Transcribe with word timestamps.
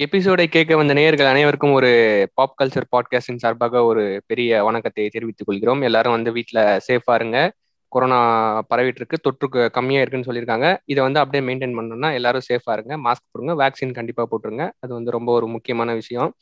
எபிசோடை 0.00 0.48
கேட்க 0.48 0.76
வந்த 0.76 0.92
நேயர்கள் 0.92 1.26
அனைவருக்கும் 1.26 1.72
ஒரு 1.72 2.28
பாப் 2.34 2.54
கல்ச்சர் 2.62 2.82
பாட்காஸ்டின் 2.96 3.36
சார்பாக 3.36 3.84
ஒரு 3.84 4.22
பெரிய 4.26 4.64
வணக்கத்தை 4.64 5.08
தெரிவித்துக் 5.08 5.46
கொள்கிறோம். 5.46 5.82
எல்லாரும் 5.82 6.12
வந்து 6.12 6.32
வீட்டில் 6.32 6.62
சேஃபா 6.62 7.14
இருங்க. 7.14 7.52
கொரோனா 7.88 8.62
பரவிட்டு 8.74 8.92
இருக்கு 8.94 9.18
தொற்று 9.18 9.48
கம்மியாக 9.48 10.00
இருக்குன்னு 10.00 10.32
சொல்லியிருக்காங்க. 10.32 10.76
இதை 10.84 11.02
வந்து 11.02 11.20
அப்படியே 11.20 11.54
மெயின்டைன் 11.54 11.78
பண்ணணும்னா 11.78 12.12
எல்லாரும் 12.12 12.40
சேஃபா 12.52 12.72
இருங்க. 12.72 12.96
மாஸ்க் 12.96 13.28
போடுங்க 13.30 13.54
வேக்சின் 13.64 13.92
கண்டிப்பாக 13.92 14.28
போட்டுருங்க. 14.30 14.70
அது 14.78 14.94
வந்து 14.94 15.10
ரொம்ப 15.10 15.32
ஒரு 15.32 15.46
முக்கியமான 15.46 15.94
விஷயம். 15.94 16.34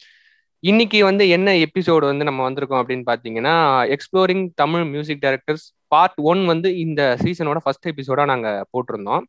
இன்னைக்கு 0.61 1.05
வந்து 1.05 1.29
என்ன 1.29 1.53
எபிசோடு 1.53 1.99
வந்து 1.99 2.25
நம்ம 2.25 2.51
வந்திருக்கோம் 2.51 2.83
அப்படின்னு 2.83 3.03
பார்த்தீங்கன்னா 3.07 3.57
exploring 3.87 4.49
Tamil 4.55 4.85
music 4.85 5.23
directors 5.23 5.67
part 5.89 6.15
one 6.17 6.45
வந்து 6.45 6.77
இந்த 6.79 7.17
சீசனோட 7.23 7.57
ஃபர்ஸ்ட் 7.57 7.89
எபிசோடா 7.89 8.25
நாங்கள் 8.25 8.65
போட்டிருந்தோம். 8.73 9.23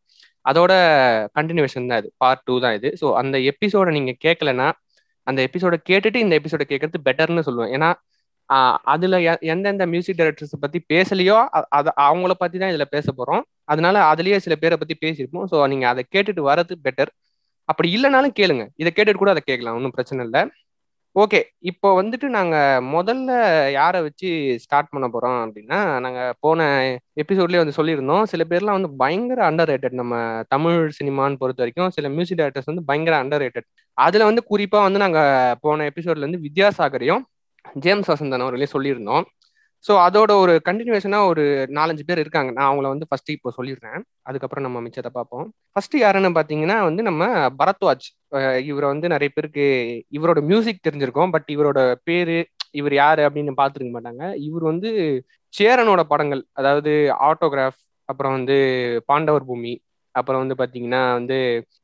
அதோட 0.46 0.74
கண்டினியூஷன் 1.38 1.90
தான் 1.92 2.00
இது. 2.02 2.10
பார்ட் 2.24 2.44
டூ 2.48 2.56
தான் 2.66 2.76
இது. 2.80 2.90
ஸோ 3.02 3.08
அந்த 3.22 3.38
எபிசோட 3.52 3.88
நீங்க 3.98 4.14
கேட்கலன்னா 4.26 4.68
அந்த 5.28 5.40
எபிசோட 5.48 5.76
கேட்டுட்டு 5.90 6.20
இந்த 6.26 6.36
எபிசோட 6.40 6.64
கேட்கறது 6.72 7.00
பெட்டர்னு 7.08 7.46
சொல்லுவேன். 7.50 7.74
ஏன்னா 7.78 7.90
அதுல 8.94 9.16
எந்தெந்த 9.54 9.86
மியூசிக் 9.94 10.20
டைரக்டர்ஸ் 10.20 10.56
பத்தி 10.64 10.80
பேசலையோ 10.92 11.36
அது 11.78 11.90
அவங்கள 12.08 12.34
பத்தி 12.44 12.58
தான் 12.62 12.72
இதுல 12.74 12.86
பேச 12.96 13.08
போறோம். 13.20 13.44
அதனால 13.74 13.96
அதுலயே 14.12 14.38
சில 14.46 14.56
பேரை 14.64 14.78
பத்தி 14.82 14.96
பேசியிருப்போம். 15.04 15.48
ஸோ 15.52 15.58
நீங்க 15.74 15.86
அதை 15.92 16.04
கேட்டுட்டு 16.16 16.44
வர்றது 16.50 16.76
பெட்டர் 16.88 17.12
அப்படி 17.70 17.90
இல்லைனாலும் 17.98 18.36
கேளுங்க. 18.40 18.64
இதை 18.82 18.92
கேட்டுட்டு 18.98 19.22
கூட 19.24 19.32
அதை 19.36 19.44
கேட்கலாம். 19.50 19.76
ஒன்றும் 19.80 19.96
பிரச்சனை 19.98 20.22
இல்லை. 20.28 20.42
ஓகே. 21.16 21.40
இப்போ 21.70 21.88
வந்துட்டு 22.02 22.28
நாங்க 22.36 22.56
முதல்ல 22.94 23.30
யாரை 23.72 24.00
வச்சு 24.02 24.28
ஸ்டார்ட் 24.60 24.92
பண்ண 24.92 25.06
போறோம் 25.08 25.38
அப்படின்னா 25.46 25.80
நாங்க 26.00 26.20
போன 26.40 26.60
எபிசோட்லயே 27.24 27.62
வந்து 27.64 27.78
சொல்லியிருந்தோம். 27.78 28.24
சில 28.24 28.44
பேர்லாம் 28.50 28.78
வந்து 28.78 28.92
பயங்கர 28.96 29.42
அண்டர் 29.50 29.70
ரேட்டட் 29.72 29.98
நம்ம 30.02 30.14
தமிழ் 30.48 30.80
சினிமான்னு 31.00 31.40
பொறுத்த 31.42 31.64
வரைக்கும் 31.64 31.90
சில 31.98 32.10
மியூசிக் 32.10 32.40
டைரக்டர்ஸ் 32.40 32.72
வந்து 32.72 32.86
பயங்கர 32.86 33.18
அண்டர் 33.24 33.44
ரேட்டட் 33.46 33.68
அதுல 33.98 34.28
வந்து 34.30 34.44
குறிப்பா 34.52 34.82
வந்து 34.88 35.04
நாங்க 35.06 35.22
போன 35.62 35.90
எபிசோட்ல 35.92 36.26
இருந்து 36.26 36.44
வித்யாசாகரையும் 36.48 37.24
ஜேம்ஸ் 37.76 38.12
வசந்தன் 38.12 38.44
அவர்களையும் 38.46 38.76
சொல்லியிருந்தோம். 38.76 39.26
ஸோ 39.86 39.92
அதோட 40.06 40.32
ஒரு 40.44 40.54
கண்டினியூஷனா 40.68 41.20
ஒரு 41.32 41.44
நாலஞ்சு 41.78 42.04
பேர் 42.08 42.22
இருக்காங்க. 42.24 42.50
நான் 42.56 42.70
அவங்கள 42.70 42.88
வந்து 42.94 43.08
ஃபர்ஸ்ட் 43.10 43.32
இப்போ 43.36 43.50
சொல்லிடுறேன். 43.58 44.00
அதுக்கப்புறம் 44.30 44.66
நம்ம 44.68 44.82
மிச்சத்தை 44.86 45.12
பார்ப்போம். 45.18 45.46
ஃபர்ஸ்ட் 45.74 45.96
யாருன்னு 46.04 46.32
பார்த்தீங்கன்னா 46.38 46.78
வந்து 46.90 47.04
நம்ம 47.10 47.24
பரத்வாஜ். 47.62 48.08
இவரை 48.70 48.88
வந்து 48.94 49.08
நிறைய 49.16 49.30
பேருக்கு 49.36 49.66
இவரோட 50.18 50.42
மியூசிக் 50.52 50.86
தெரிஞ்சிருக்கோம். 50.88 51.32
பட் 51.36 51.50
இவரோட 51.56 51.82
பேரு 52.10 52.38
இவர் 52.80 52.96
யாரு 53.04 53.22
அப்படின்னு 53.28 53.54
பார்த்துருக்க 53.62 53.94
மாட்டாங்க. 53.98 54.24
இவர் 54.48 54.66
வந்து 54.72 54.90
சேரனோட 55.54 56.02
படங்கள் 56.12 56.42
அதாவது 56.60 56.92
ஆட்டோகிராஃப் 57.30 57.80
அப்புறம் 58.10 58.36
வந்து 58.38 58.58
பாண்டவர் 59.12 59.48
பூமி 59.50 59.74
அப்புறம் 60.16 60.42
வந்து 60.44 60.56
பார்த்தீங்கன்னா 60.60 61.02
வந்து 61.20 61.38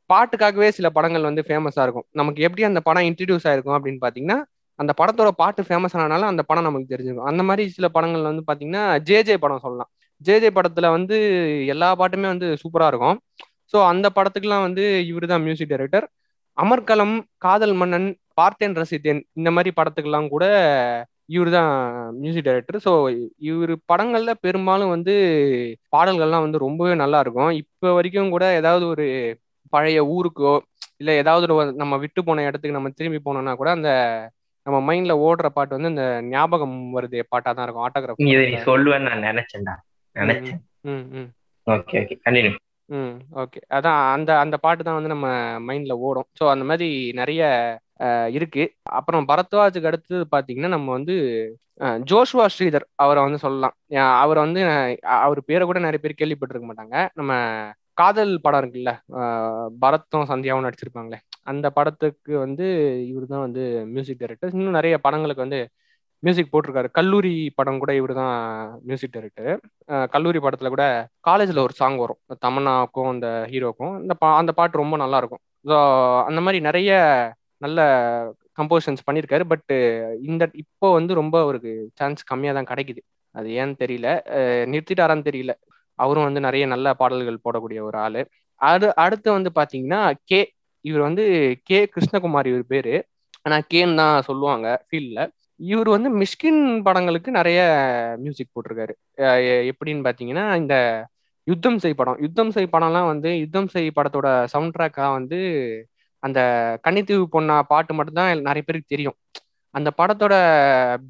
பாட்டுக்காகவே 0.09 0.67
சில 0.77 0.87
படங்கள் 0.97 1.27
வந்து 1.29 1.43
ஃபேமஸாக 1.47 1.85
இருக்கும். 1.85 2.07
நமக்கு 2.19 2.41
எப்படி 2.47 2.63
அந்த 2.69 2.79
படம் 2.87 3.07
இன்ட்ரடியூஸ் 3.09 3.47
ஆயிருக்கும் 3.49 3.77
அப்படின்னு 3.77 4.01
பார்த்தீங்கன்னா 4.03 4.37
அந்த 4.79 4.91
படத்தோட 4.99 5.29
பாட்டு 5.41 5.61
ஃபேமஸ் 5.67 5.95
ஆனனால 5.97 6.27
அந்த 6.31 6.43
படம் 6.49 6.67
நமக்கு 6.67 6.91
தெரிஞ்சிருக்கும். 6.93 7.29
அந்த 7.31 7.43
மாதிரி 7.49 7.63
சில 7.77 7.87
படங்கள் 7.97 8.29
வந்து 8.31 8.43
பாத்தீங்கன்னா 8.49 8.83
ஜேஜே 9.09 9.35
படம் 9.43 9.63
சொல்லலாம். 9.65 9.89
ஜேஜே 10.21 10.49
படத்துல 10.57 10.89
வந்து 10.97 11.15
எல்லா 11.73 11.89
பாட்டுமே 12.01 12.27
வந்து 12.33 12.47
சூப்பரா 12.63 12.87
இருக்கும். 12.91 13.17
ஸோ 13.73 13.77
அந்த 13.91 14.07
படத்துக்குலாம் 14.17 14.65
வந்து 14.67 14.83
இவர் 15.11 15.25
தான் 15.33 15.43
மியூசிக் 15.47 15.71
டைரக்டர் 15.73 16.05
அமர்கலம் 16.57 17.15
காதல் 17.45 17.75
மன்னன் 17.81 18.07
பார்த்தேன் 18.39 18.77
ரசித்தேன் 18.81 19.21
இந்த 19.39 19.49
மாதிரி 19.55 19.69
படத்துக்கெல்லாம் 19.79 20.27
கூட 20.33 20.45
இவர் 21.35 21.49
தான் 21.57 21.71
மியூசிக் 22.21 22.47
டைரக்டர் 22.47 22.77
ஸோ 22.85 22.91
இவர் 23.49 23.73
படங்கள்ல 23.91 24.31
பெரும்பாலும் 24.45 24.93
வந்து 24.95 25.13
பாடல்கள்லாம் 25.95 26.45
வந்து 26.45 26.63
ரொம்பவே 26.65 26.93
நல்லா 27.03 27.19
இருக்கும். 27.25 27.51
இப்போ 27.61 27.87
வரைக்கும் 27.97 28.33
கூட 28.35 28.45
ஏதாவது 28.59 28.85
ஒரு 28.93 29.05
பழைய 29.73 29.99
ஊருக்கோ 30.15 30.53
இல்லை 31.01 31.13
ஏதாவது 31.21 31.45
ஒரு 31.47 31.65
நம்ம 31.81 31.93
விட்டு 32.03 32.21
போன 32.27 32.43
இடத்துக்கு 32.49 32.77
நம்ம 32.77 32.91
திரும்பி 32.99 33.19
போனோம்னா 33.27 33.53
கூட 33.61 33.69
அந்த 33.77 33.89
நம்ம 34.65 34.77
மைண்ட்ல 34.87 35.13
ஓடுற 35.25 35.47
பாட்டு 35.55 35.77
வந்து 35.77 35.91
இந்த 35.93 36.05
ஞாபகம் 36.33 36.77
வருது 36.97 37.19
பாட்டா 37.33 37.49
தான் 37.51 37.65
இருக்கும் 37.65 37.85
ஆட்டோகிராஃப் 37.87 38.21
இதை 38.33 38.45
நீ 38.51 38.59
சொல்லுவேன்னு 38.69 39.09
நான் 39.09 39.25
நினைச்சேன்டா 39.29 39.75
நினைச்சேன். 40.15 40.61
Okay 41.67 41.99
okay. 42.01 42.15
கண்டினியூ. 42.25 42.53
ம் 42.89 43.13
ஓகே. 43.41 43.59
அதான் 43.77 43.99
அந்த 44.15 44.31
அந்த 44.39 44.55
பாட்டு 44.65 44.81
தான் 44.83 44.97
வந்து 44.97 45.13
நம்ம 45.13 45.27
மைண்ட்ல 45.67 45.93
ஓடும். 46.07 46.27
ஸோ 46.39 46.43
அந்த 46.53 46.65
மாதிரி 46.71 46.89
நிறைய 47.19 47.41
இருக்கு. 48.37 48.63
அப்புறம் 48.99 49.29
பரத்வாஜுக்கு 49.31 49.89
அடுத்தது 49.91 50.25
பார்த்தீங்கன்னா 50.35 50.71
நம்ம 50.75 50.91
வந்து 50.91 51.15
ஜோஷ்வா 52.11 52.45
ஸ்ரீதர் 52.55 52.85
அவரை 53.03 53.21
வந்து 53.23 53.39
சொல்லலாம். 53.45 53.75
அவர் 54.23 54.39
வந்து 54.45 54.61
அவர் 55.19 55.39
பேரை 55.49 55.63
கூட 55.65 55.79
நிறைய 55.79 56.01
பேர் 56.03 56.19
கேள்விப்பட்டிருக்க 56.21 56.67
மாட்டாங்க. 56.69 56.97
நம்ம 57.19 57.33
காதல் 57.97 58.33
படம் 58.45 58.61
இருக்குல்ல 58.61 58.91
பரத்தும் 59.83 60.29
சந்தியாவும் 60.31 60.65
நடிச்சிருப்பாங்களே 60.67 61.19
அந்த 61.51 61.67
படத்துக்கு 61.77 62.33
வந்து 62.45 62.65
இவர் 63.11 63.25
தான் 63.33 63.45
வந்து 63.47 63.63
மியூசிக் 63.95 64.21
டைரக்டர் 64.21 64.53
இன்னும் 64.57 64.77
நிறைய 64.79 64.95
படங்களுக்கு 65.05 65.45
வந்து 65.45 65.59
மியூசிக் 66.23 66.51
போட்டிருக்காரு. 66.53 66.89
கல்லூரி 66.97 67.31
படம் 67.57 67.79
கூட 67.81 67.91
இவர் 67.99 68.13
தான் 68.19 68.35
மியூசிக் 68.89 69.13
டைரக்டர் 69.15 69.49
கல்லூரி 70.15 70.39
படத்துல 70.45 70.69
கூட 70.75 70.85
காலேஜ்ல 71.27 71.63
ஒரு 71.67 71.73
சாங் 71.81 71.97
வரும். 72.03 72.19
தமன்னாவுக்கும் 72.45 73.09
அந்த 73.13 73.27
ஹீரோக்கும் 73.51 73.93
இந்த 74.03 74.13
பா 74.21 74.29
அந்த 74.41 74.51
பாட்டு 74.59 74.81
ரொம்ப 74.83 74.97
நல்லா 75.03 75.19
இருக்கும் 75.21 75.43
ஸோ 75.69 75.77
அந்த 76.29 76.39
மாதிரி 76.45 76.59
நிறைய 76.69 76.91
நல்ல 77.65 77.79
கம்போசன்ஸ் 78.59 79.05
பண்ணியிருக்காரு. 79.07 79.43
பட்டு 79.51 79.75
இந்த 80.29 80.43
இப்போ 80.63 80.87
வந்து 80.97 81.13
ரொம்ப 81.21 81.35
அவருக்கு 81.45 81.71
சான்ஸ் 81.99 82.21
கம்மியாக 82.31 82.57
தான் 82.57 82.69
கிடைக்குது. 82.71 83.01
அது 83.35 83.47
ஏன்னு 83.61 83.75
தெரியல. 83.83 84.07
நிறுத்திட்டாரான்னு 84.73 85.27
தெரியல. 85.29 85.53
அவரும் 85.99 86.27
வந்து 86.27 86.41
நிறைய 86.47 86.65
நல்ல 86.73 86.87
பாடல்கள் 87.01 87.43
போடக்கூடிய 87.45 87.79
ஒரு 87.87 87.97
ஆளு. 88.05 88.21
அது 88.61 88.87
அடுத்து 89.05 89.29
வந்து 89.37 89.51
பாத்தீங்கன்னா 89.59 90.01
கே 90.29 90.39
இவர் 90.85 91.03
வந்து 91.07 91.23
கே 91.67 91.79
கிருஷ்ணகுமார் 91.95 92.49
இவர் 92.51 92.65
பேரு. 92.73 92.95
ஆனா 93.45 93.57
கேன்னு 93.73 93.99
தான் 94.01 94.25
சொல்லுவாங்க 94.27 94.67
ஃபீல்ட்ல 94.87 95.21
இவர் 95.71 95.89
வந்து 95.95 96.09
மிஷ்கின் 96.21 96.61
படங்களுக்கு 96.85 97.29
நிறைய 97.39 97.59
மியூசிக் 98.23 98.53
போட்டிருக்காரு. 98.55 98.93
எப்படின்னு 99.71 100.05
பாத்தீங்கன்னா 100.07 100.45
இந்த 100.61 100.75
யுத்தம் 101.47 101.79
செய் 101.83 101.99
படம். 101.99 102.17
யுத்தம் 102.25 102.53
செய் 102.55 102.73
படம்லாம் 102.75 103.09
வந்து 103.11 103.29
யுத்தம் 103.43 103.69
செய் 103.73 103.89
படத்தோட 103.97 104.27
சவுண்ட் 104.53 104.75
ட்ராக்காக 104.77 105.09
வந்து 105.17 105.39
அந்த 106.23 106.39
கன்னித்தீவு 106.85 107.25
பொண்ணா 107.35 107.55
பாட்டு 107.71 107.93
மட்டும்தான் 107.97 108.31
நிறைய 108.47 108.63
பேருக்கு 108.67 108.93
தெரியும். 108.93 109.17
அந்த 109.75 109.89
படத்தோட 109.99 110.33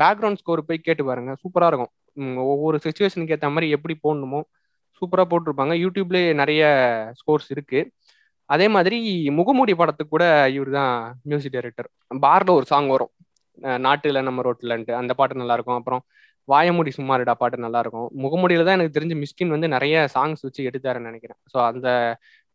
பேக்ரவுண்ட் 0.02 0.40
ஸ்கோர் 0.41 0.67
போய் 0.69 0.85
கேட்டு 0.88 1.03
பாருங்க. 1.09 1.31
சூப்பராக 1.41 1.69
இருக்கும். 1.72 1.94
ஒவ்வொரு 2.52 2.78
சுச்சுவேஷனுக்கு 2.85 3.35
ஏற்ற 3.35 3.50
மாதிரி 3.56 3.67
எப்படி 3.78 3.96
போடணுமோ 4.06 4.41
சூப்பராக 5.00 5.28
போட்டிருப்பாங்க. 5.31 5.73
யூடியூப்லேயே 5.83 6.29
நிறைய 6.41 6.63
ஸ்கோர்ஸ் 7.19 7.50
இருக்கு. 7.56 7.79
அதே 8.50 8.67
மாதிரி 8.75 8.97
முகமூடி 9.39 9.73
படத்துக்கு 9.81 10.13
கூட 10.16 10.25
இவர் 10.56 10.72
தான் 10.79 10.94
மியூசிக் 11.29 11.56
டைரக்டர் 11.56 11.89
பார்ல 12.25 12.50
ஒரு 12.59 12.66
சாங் 12.72 12.89
வரும். 12.95 13.11
நாட்டுல 13.85 14.22
நம்ம 14.28 14.44
ரோட்லன்ட்டு. 14.47 14.94
அந்த 15.01 15.11
பாட்டு 15.19 15.41
நல்லா 15.41 15.55
இருக்கும் 15.57 15.79
அப்புறம் 15.79 16.01
வாயமுடி 16.47 16.91
சும்மாரிடா 16.97 17.34
பாட்டு 17.41 17.57
நல்லா 17.66 17.79
இருக்கும் 17.84 18.07
முகமூடியில 18.23 18.66
தான் 18.67 18.78
எனக்கு 18.78 18.95
தெரிஞ்சு 18.97 19.16
மிஸ்கின் 19.22 19.53
வந்து 19.55 19.67
நிறைய 19.75 19.95
சாங்ஸ் 20.16 20.44
வச்சு 20.47 20.61
எடுத்தாருன்னு 20.69 21.09
நினைக்கிறேன். 21.11 21.39
ஸோ 21.53 21.57
அந்த 21.72 21.88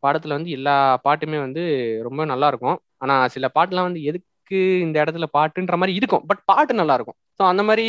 படத்துல 0.03 0.37
வந்து 0.39 0.51
எல்லா 0.59 0.75
பாட்டுமே 1.07 1.39
வந்து 1.47 1.63
ரொம்ப 2.09 2.25
நல்லா 2.33 2.49
இருக்கும் 2.53 2.79
ஆனா 3.05 3.15
சில 3.35 3.47
பாட்டுலாம் 3.57 3.89
வந்து 3.89 4.03
எதுக்கு 4.11 4.29
இந்த 4.85 4.97
இடத்துல 5.03 5.27
பாட்டுன்ற 5.37 5.77
மாதிரி 5.81 5.95
இருக்கும். 6.01 6.25
பட் 6.31 6.43
பாட்டு 6.51 6.75
நல்லா 6.81 6.95
இருக்கும் 6.99 7.19
ஸோ 7.39 7.45
அந்த 7.51 7.63
மாதிரி 7.69 7.85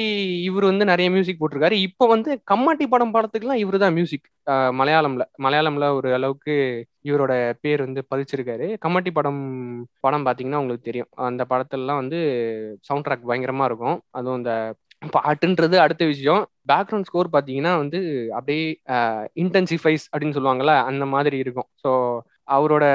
இவர் 0.47 0.65
வந்து 0.69 0.85
நிறைய 0.91 1.07
மியூசிக் 1.13 1.39
போட்டிருக்காரு. 1.39 1.77
இப்போ 1.87 2.05
வந்து 2.13 2.31
கம்மாட்டி 2.51 2.85
படம் 2.93 3.13
படத்துக்குலாம் 3.15 3.61
இவர் 3.63 3.77
தான் 3.83 3.95
மியூசிக் 3.97 4.27
மலையாளம்ல. 4.79 5.23
மலையாளம்ல 5.45 5.87
ஒரு 5.97 6.09
அளவுக்கு 6.17 6.55
இவரோட 7.09 7.33
பேர் 7.63 7.81
வந்து 7.87 8.01
பதிச்சிருக்காரு. 8.11 8.67
கம்மாட்டி 8.85 9.11
படம் 9.17 9.41
படம் 10.05 10.25
பார்த்தீங்கன்னா 10.27 10.61
உங்களுக்கு 10.63 10.89
தெரியும். 10.89 11.09
அந்த 11.29 11.45
படத்துலலாம் 11.51 12.01
வந்து 12.03 12.19
சவுண்ட் 12.89 13.07
ட்ராக் 13.07 13.29
பயங்கரமா 13.31 13.67
இருக்கும். 13.71 13.99
அதுவும் 14.19 14.39
இந்த 14.41 14.53
பாட்டுன்றது 15.15 15.75
அடுத்த 15.83 16.03
விஷயம். 16.13 16.41
பேக்ரவுண்ட் 16.71 17.07
ஸ்கோர் 17.09 17.33
பார்த்தீங்கன்னா 17.35 17.73
வந்து 17.83 17.99
அப்படியே 18.37 18.65
இன்டென்சிஃபைஸ் 19.43 20.05
அப்படின்னு 20.11 20.37
சொல்லுவாங்கல்ல 20.37 20.75
அந்த 20.89 21.05
மாதிரி 21.15 21.37
இருக்கும். 21.43 21.69
ஸோ 21.83 21.91
அவரோட 22.55 22.85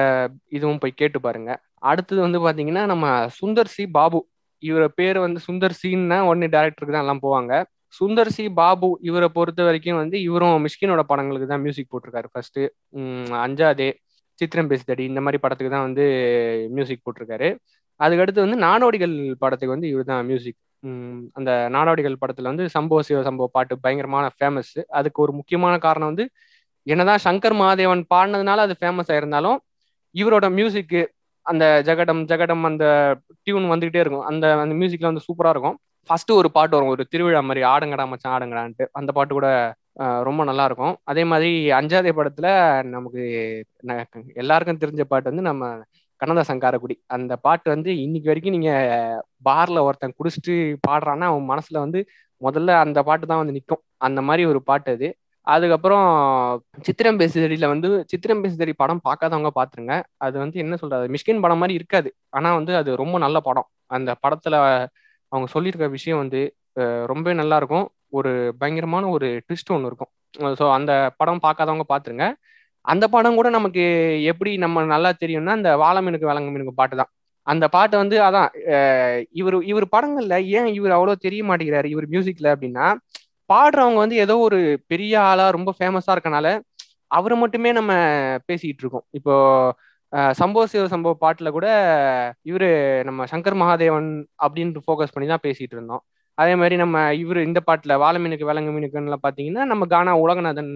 இதுவும் 0.57 0.81
போய் 0.83 1.01
கேட்டு 1.01 1.19
பாருங்க. 1.27 1.51
அடுத்தது 1.87 2.21
வந்து 2.27 2.39
பாத்தீங்கன்னா 2.45 2.83
நம்ம 2.93 3.07
சுந்தர் 3.39 3.71
சி. 3.75 3.85
பாபு. 3.97 4.19
இவரை 4.63 4.89
பேர் 4.99 5.19
வந்து 5.25 5.41
சுந்தர் 5.47 5.75
சின்னா 5.81 6.19
உடனே 6.29 6.49
டேரக்டருக்கு 6.55 6.95
தான் 6.95 7.05
எல்லாம் 7.07 7.23
போவாங்க. 7.25 7.53
சுந்தர் 7.95 8.31
சி. 8.37 8.45
பாபு 8.61 8.89
இவரை 9.09 9.29
பொறுத்த 9.37 9.61
வரைக்கும் 9.69 10.01
வந்து 10.03 10.17
இவரும் 10.29 10.65
மிஷ்கினோட 10.67 11.03
படங்களுக்கு 11.11 11.49
தான் 11.53 11.65
மியூசிக் 11.65 11.91
போட்டிருக்காரு 11.93 12.29
ஃபர்ஸ்ட் 12.33 12.61
அஞ்சாதே 13.45 13.89
சித்திரம் 14.39 14.71
பேசுதடி 14.71 15.05
இந்த 15.11 15.21
மாதிரி 15.25 15.39
படத்துக்கு 15.45 15.73
தான் 15.75 15.87
வந்து 15.89 16.05
மியூசிக் 16.77 17.05
போட்டிருக்காரு. 17.05 17.49
அதுக்கடுத்து 18.01 18.45
வந்து 18.45 18.59
நாடோடிகள் 18.65 19.15
படத்துக்கு 19.43 19.75
வந்து 19.75 19.91
இவர் 19.93 20.09
தான் 20.11 20.25
மியூசிக் 20.31 20.59
அந்த 21.39 21.51
நாடோடிகள் 21.77 22.21
படத்துல 22.23 22.51
வந்து 22.53 22.65
சம்பவ 22.75 23.01
சிவ 23.09 23.21
சம்பவ 23.29 23.47
பாட்டு 23.55 23.75
பயங்கரமான 23.85 24.27
ஃபேமஸ் 24.35 24.75
அதுக்கு 24.99 25.19
ஒரு 25.25 25.33
முக்கியமான 25.39 25.75
காரணம் 25.87 26.11
வந்து 26.11 26.25
என்னதான் 26.87 27.23
சங்கர் 27.27 27.57
மகாதேவன் 27.61 28.03
பாடினதுனால 28.13 28.65
அது 28.67 28.75
ஃபேமஸ் 28.81 29.11
ஆயிருந்தாலும் 29.13 29.57
இவரோட 30.15 30.47
மியூசிக்கு 30.59 31.01
அந்த 31.47 31.65
ஜெகடம் 31.89 32.23
ஜெகடம் 32.31 32.65
அந்த 32.71 32.85
டியூன் 33.45 33.67
வந்துகிட்டே 33.73 34.01
இருக்கும். 34.05 34.27
அந்த 34.31 34.45
அந்த 34.63 34.75
மியூசிக்ல 34.81 35.11
வந்து 35.11 35.27
சூப்பரா 35.29 35.53
இருக்கும். 35.55 35.77
ஃபர்ஸ்ட் 36.11 36.33
ஒரு 36.41 36.49
பாட்டு 36.57 36.75
வரும். 36.77 36.93
ஒரு 36.95 37.05
திருவிழா 37.13 37.41
மாதிரி 37.49 37.63
ஆடங்கடா 37.73 38.05
மச்சான் 38.13 38.35
ஆடுங்கடான்ட்டு. 38.37 38.85
அந்த 38.99 39.11
பாட்டு 39.17 39.35
கூட 39.35 39.49
ரொம்ப 40.29 40.41
நல்லா 40.45 40.65
இருக்கும். 40.69 40.95
அதே 41.11 41.23
மாதிரி 41.31 41.51
அஞ்சாதே 41.79 42.13
படத்துல 42.19 42.49
நமக்கு 42.95 43.23
எல்லாருக்கும் 44.43 44.83
தெரிஞ்ச 44.83 45.05
பாட்டு 45.13 45.31
வந்து 45.31 45.47
நம்ம 45.51 45.65
கண்ணதாசன் 46.21 46.63
காரக்குடி. 46.65 46.95
அந்த 47.17 47.33
பாட்டு 47.47 47.69
வந்து 47.75 47.91
இன்னைக்கு 48.05 48.31
வரைக்கும் 48.31 48.57
நீங்க 48.57 48.71
பார்ல 49.49 49.83
ஒருத்தன் 49.87 50.17
குடிச்சிட்டு 50.19 50.55
பாடுறான்னா 50.89 51.27
அவன் 51.33 51.51
மனசுல 51.53 51.79
வந்து 51.85 52.01
முதல்ல 52.43 52.71
அந்த 52.85 52.99
பாட்டு 53.09 53.27
தான் 53.27 53.41
வந்து 53.43 53.57
நிற்கும் 53.59 53.83
அந்த 54.07 54.21
மாதிரி 54.29 54.43
ஒரு 54.53 54.61
பாட்டு 54.71 54.91
அது. 54.97 55.09
அதுக்கப்புறம் 55.47 56.07
சித்திரம் 56.87 57.19
பேசுதறியில 57.21 57.67
வந்து 57.73 57.89
சித்திரம் 58.13 58.43
பேசுதறி 58.45 58.73
படம் 58.83 59.03
பார்க்காதவங்க 59.09 59.51
பாத்துருங்க 59.59 59.95
அது 60.27 60.37
வந்து 60.43 60.57
என்ன 60.65 60.77
சொல்றது? 60.83 61.07
மிஷ்கின் 61.15 61.43
படம் 61.45 61.61
மாதிரி 61.63 61.75
இருக்காது. 61.81 62.09
ஆனா 62.37 62.49
வந்து 62.59 62.73
அது 62.81 62.91
ரொம்ப 63.03 63.17
நல்ல 63.25 63.41
படம். 63.49 63.69
அந்த 63.97 64.11
படத்துல 64.25 64.57
அவங்க 65.33 65.47
சொல்லியிருக்க 65.55 65.87
விஷயம் 65.97 66.23
வந்து 66.23 66.41
ரொம்ப 67.13 67.33
நல்லா 67.41 67.57
இருக்கும். 67.61 67.87
ஒரு 68.19 68.31
பயங்கரமான 68.61 69.05
ஒரு 69.17 69.29
ட்விஸ்ட் 69.47 69.73
ஒன்று 69.77 69.91
இருக்கும். 69.91 70.11
ஸோ 70.61 70.65
அந்த 70.79 70.93
படம் 71.21 71.45
பார்க்காதவங்க 71.47 71.87
பார்த்துருங்க. 71.93 72.27
அந்த 72.85 73.05
படம் 73.15 73.39
கூட 73.39 73.49
நமக்கு 73.59 73.85
எப்படி 74.33 74.51
நம்ம 74.65 74.85
நல்லா 74.95 75.11
தெரியும்னா 75.23 75.55
அந்த 75.59 75.71
வாழை 75.83 76.01
மீனுக்கு 76.07 76.29
விலங்கு 76.31 76.53
மீனுக்கு 76.55 76.75
பாட்டு 76.81 76.97
தான். 77.01 77.11
அந்த 77.47 77.65
பாட்டை 77.75 77.97
வந்து 78.03 78.17
அதான் 78.29 78.49
இவர் 79.41 79.57
இவர் 79.71 79.87
படங்கள்ல 79.95 80.37
ஏன் 80.59 80.69
இவர் 80.79 80.95
அவ்வளோ 80.97 81.15
தெரிய 81.27 81.43
மாட்டேங்கிறாரு? 81.49 81.89
இவர் 81.95 82.07
மியூசிக்ல 82.15 82.49
அப்படின்னா 82.55 82.87
பாடுறவங்க 83.51 83.99
வந்து 84.05 84.17
ஏதோ 84.25 84.35
ஒரு 84.47 84.59
பெரிய 84.93 85.15
ஆளா 85.31 85.45
ரொம்ப 85.57 85.71
ஃபேமஸா 85.79 86.15
இருக்கனால 86.17 86.49
அவரை 87.17 87.37
மட்டுமே 87.43 87.71
நம்ம 87.79 87.93
பேசிக்கிட்டு 88.49 88.83
இருக்கோம். 88.85 89.07
இப்போ 89.19 89.35
சம்பவ 90.41 90.65
சிவ 90.73 90.83
சம்பவ 90.93 91.15
பாட்டுல 91.23 91.49
கூட 91.57 91.69
இவரு 92.51 92.69
நம்ம 93.09 93.25
சங்கர் 93.33 93.59
மகாதேவன் 93.63 94.11
அப்படின்ட்டு 94.45 94.85
ஃபோக்கஸ் 94.87 95.15
பண்ணி 95.15 95.27
தான் 95.33 95.45
பேசிட்டு 95.47 95.75
இருந்தோம். 95.77 96.03
அதே 96.39 96.55
மாதிரி 96.61 96.77
நம்ம 96.83 96.97
இவர் 97.23 97.39
இந்த 97.49 97.61
பாட்டுல 97.69 97.93
வாழை 98.03 98.19
மீனுக்கு 98.23 98.49
விலங்கு 98.49 98.73
மீனுக்குன்னு 98.77 99.19
பாத்தீங்கன்னா 99.27 99.63
நம்ம 99.73 99.87
கானா 99.95 100.13
உலகநாதன் 100.25 100.73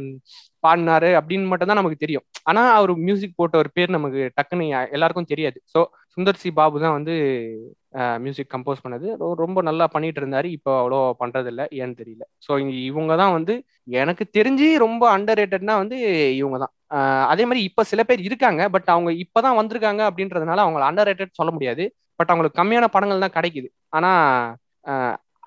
பாடினாரு 0.64 1.10
அப்படின்னு 1.20 1.50
மட்டும் 1.52 1.70
தான் 1.70 1.80
நமக்கு 1.80 2.02
தெரியும். 2.04 2.24
ஆனா 2.48 2.62
அவர் 2.78 2.92
மியூசிக் 3.08 3.38
போட்ட 3.40 3.56
ஒரு 3.62 3.70
பேர் 3.76 3.96
நமக்கு 3.96 4.20
டக்குன்னு 4.38 4.66
எல்லாருக்கும் 4.96 5.30
தெரியாது. 5.32 5.58
ஸோ 5.74 5.82
சுந்தர் 6.14 6.40
சி 6.42 6.48
பாபு 6.58 6.76
தான் 6.84 6.94
வந்து 6.96 7.14
மியூசிக் 8.24 8.52
கம்போஸ் 8.54 8.82
பண்ணது. 8.84 9.06
ரொம்ப 9.42 9.58
நல்லா 9.68 9.86
பண்ணிட்டு 9.94 10.20
இருந்தாரு 10.22 10.48
இப்போ 10.56 10.72
அவ்வளோ 10.80 10.98
பண்றது 11.22 11.48
இல்லை 11.52 11.64
ஏன்னு 11.80 11.98
தெரியல. 12.00 12.24
ஸோ 12.46 12.58
இவங்க 12.88 13.12
தான் 13.22 13.34
வந்து 13.36 13.54
எனக்கு 14.02 14.24
தெரிஞ்சு 14.36 14.66
ரொம்ப 14.84 15.02
அண்டர் 15.16 15.40
ரேட்டட்னா 15.40 15.76
வந்து 15.82 15.96
இவங்க 16.40 16.58
தான். 16.64 16.72
அதே 17.32 17.44
மாதிரி 17.48 17.62
இப்போ 17.68 17.82
சில 17.92 18.02
பேர் 18.08 18.26
இருக்காங்க. 18.28 18.62
பட் 18.74 18.88
அவங்க 18.94 19.10
இப்போதான் 19.24 19.58
வந்திருக்காங்க 19.60 20.02
அப்படின்றதுனால 20.10 20.64
அவங்களை 20.66 20.86
அண்டர் 20.90 21.08
ரேட்டட் 21.10 21.38
சொல்ல 21.40 21.52
முடியாது. 21.56 21.86
பட் 22.20 22.32
அவங்களுக்கு 22.32 22.60
கம்மியான 22.60 22.88
படங்கள் 22.94 23.24
தான் 23.26 23.36
கிடைக்குது. 23.38 23.68
ஆனா 23.98 24.10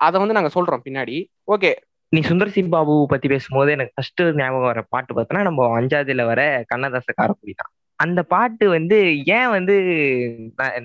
அதை 0.06 0.16
வந்து 0.22 0.36
நாங்க 0.38 0.52
சொல்றோம் 0.56 0.86
பின்னாடி. 0.86 1.16
ஓகே 1.54 1.72
நீ 2.12 2.20
சுந்தர் 2.30 2.54
சி 2.54 2.62
பாபு 2.74 2.94
பத்தி 3.12 3.26
பேசும்போது 3.32 3.70
எனக்கு 3.76 3.94
ஃபர்ஸ்ட் 3.96 4.22
ஞாபகம் 4.40 4.70
வர 4.72 4.80
பாட்டு 4.94 5.12
பார்த்தோன்னா 5.16 5.46
நம்ம 5.48 5.68
அஞ்சாவதுல 5.78 6.24
வர 6.32 6.40
கண்ணதாச 6.72 7.08
காரக்குடி 7.20 7.54
தான். 7.60 7.70
அந்த 8.00 8.20
பாட்டு 8.32 8.64
வந்து 8.74 8.96
ஏன் 9.36 9.50
வந்து 9.54 9.74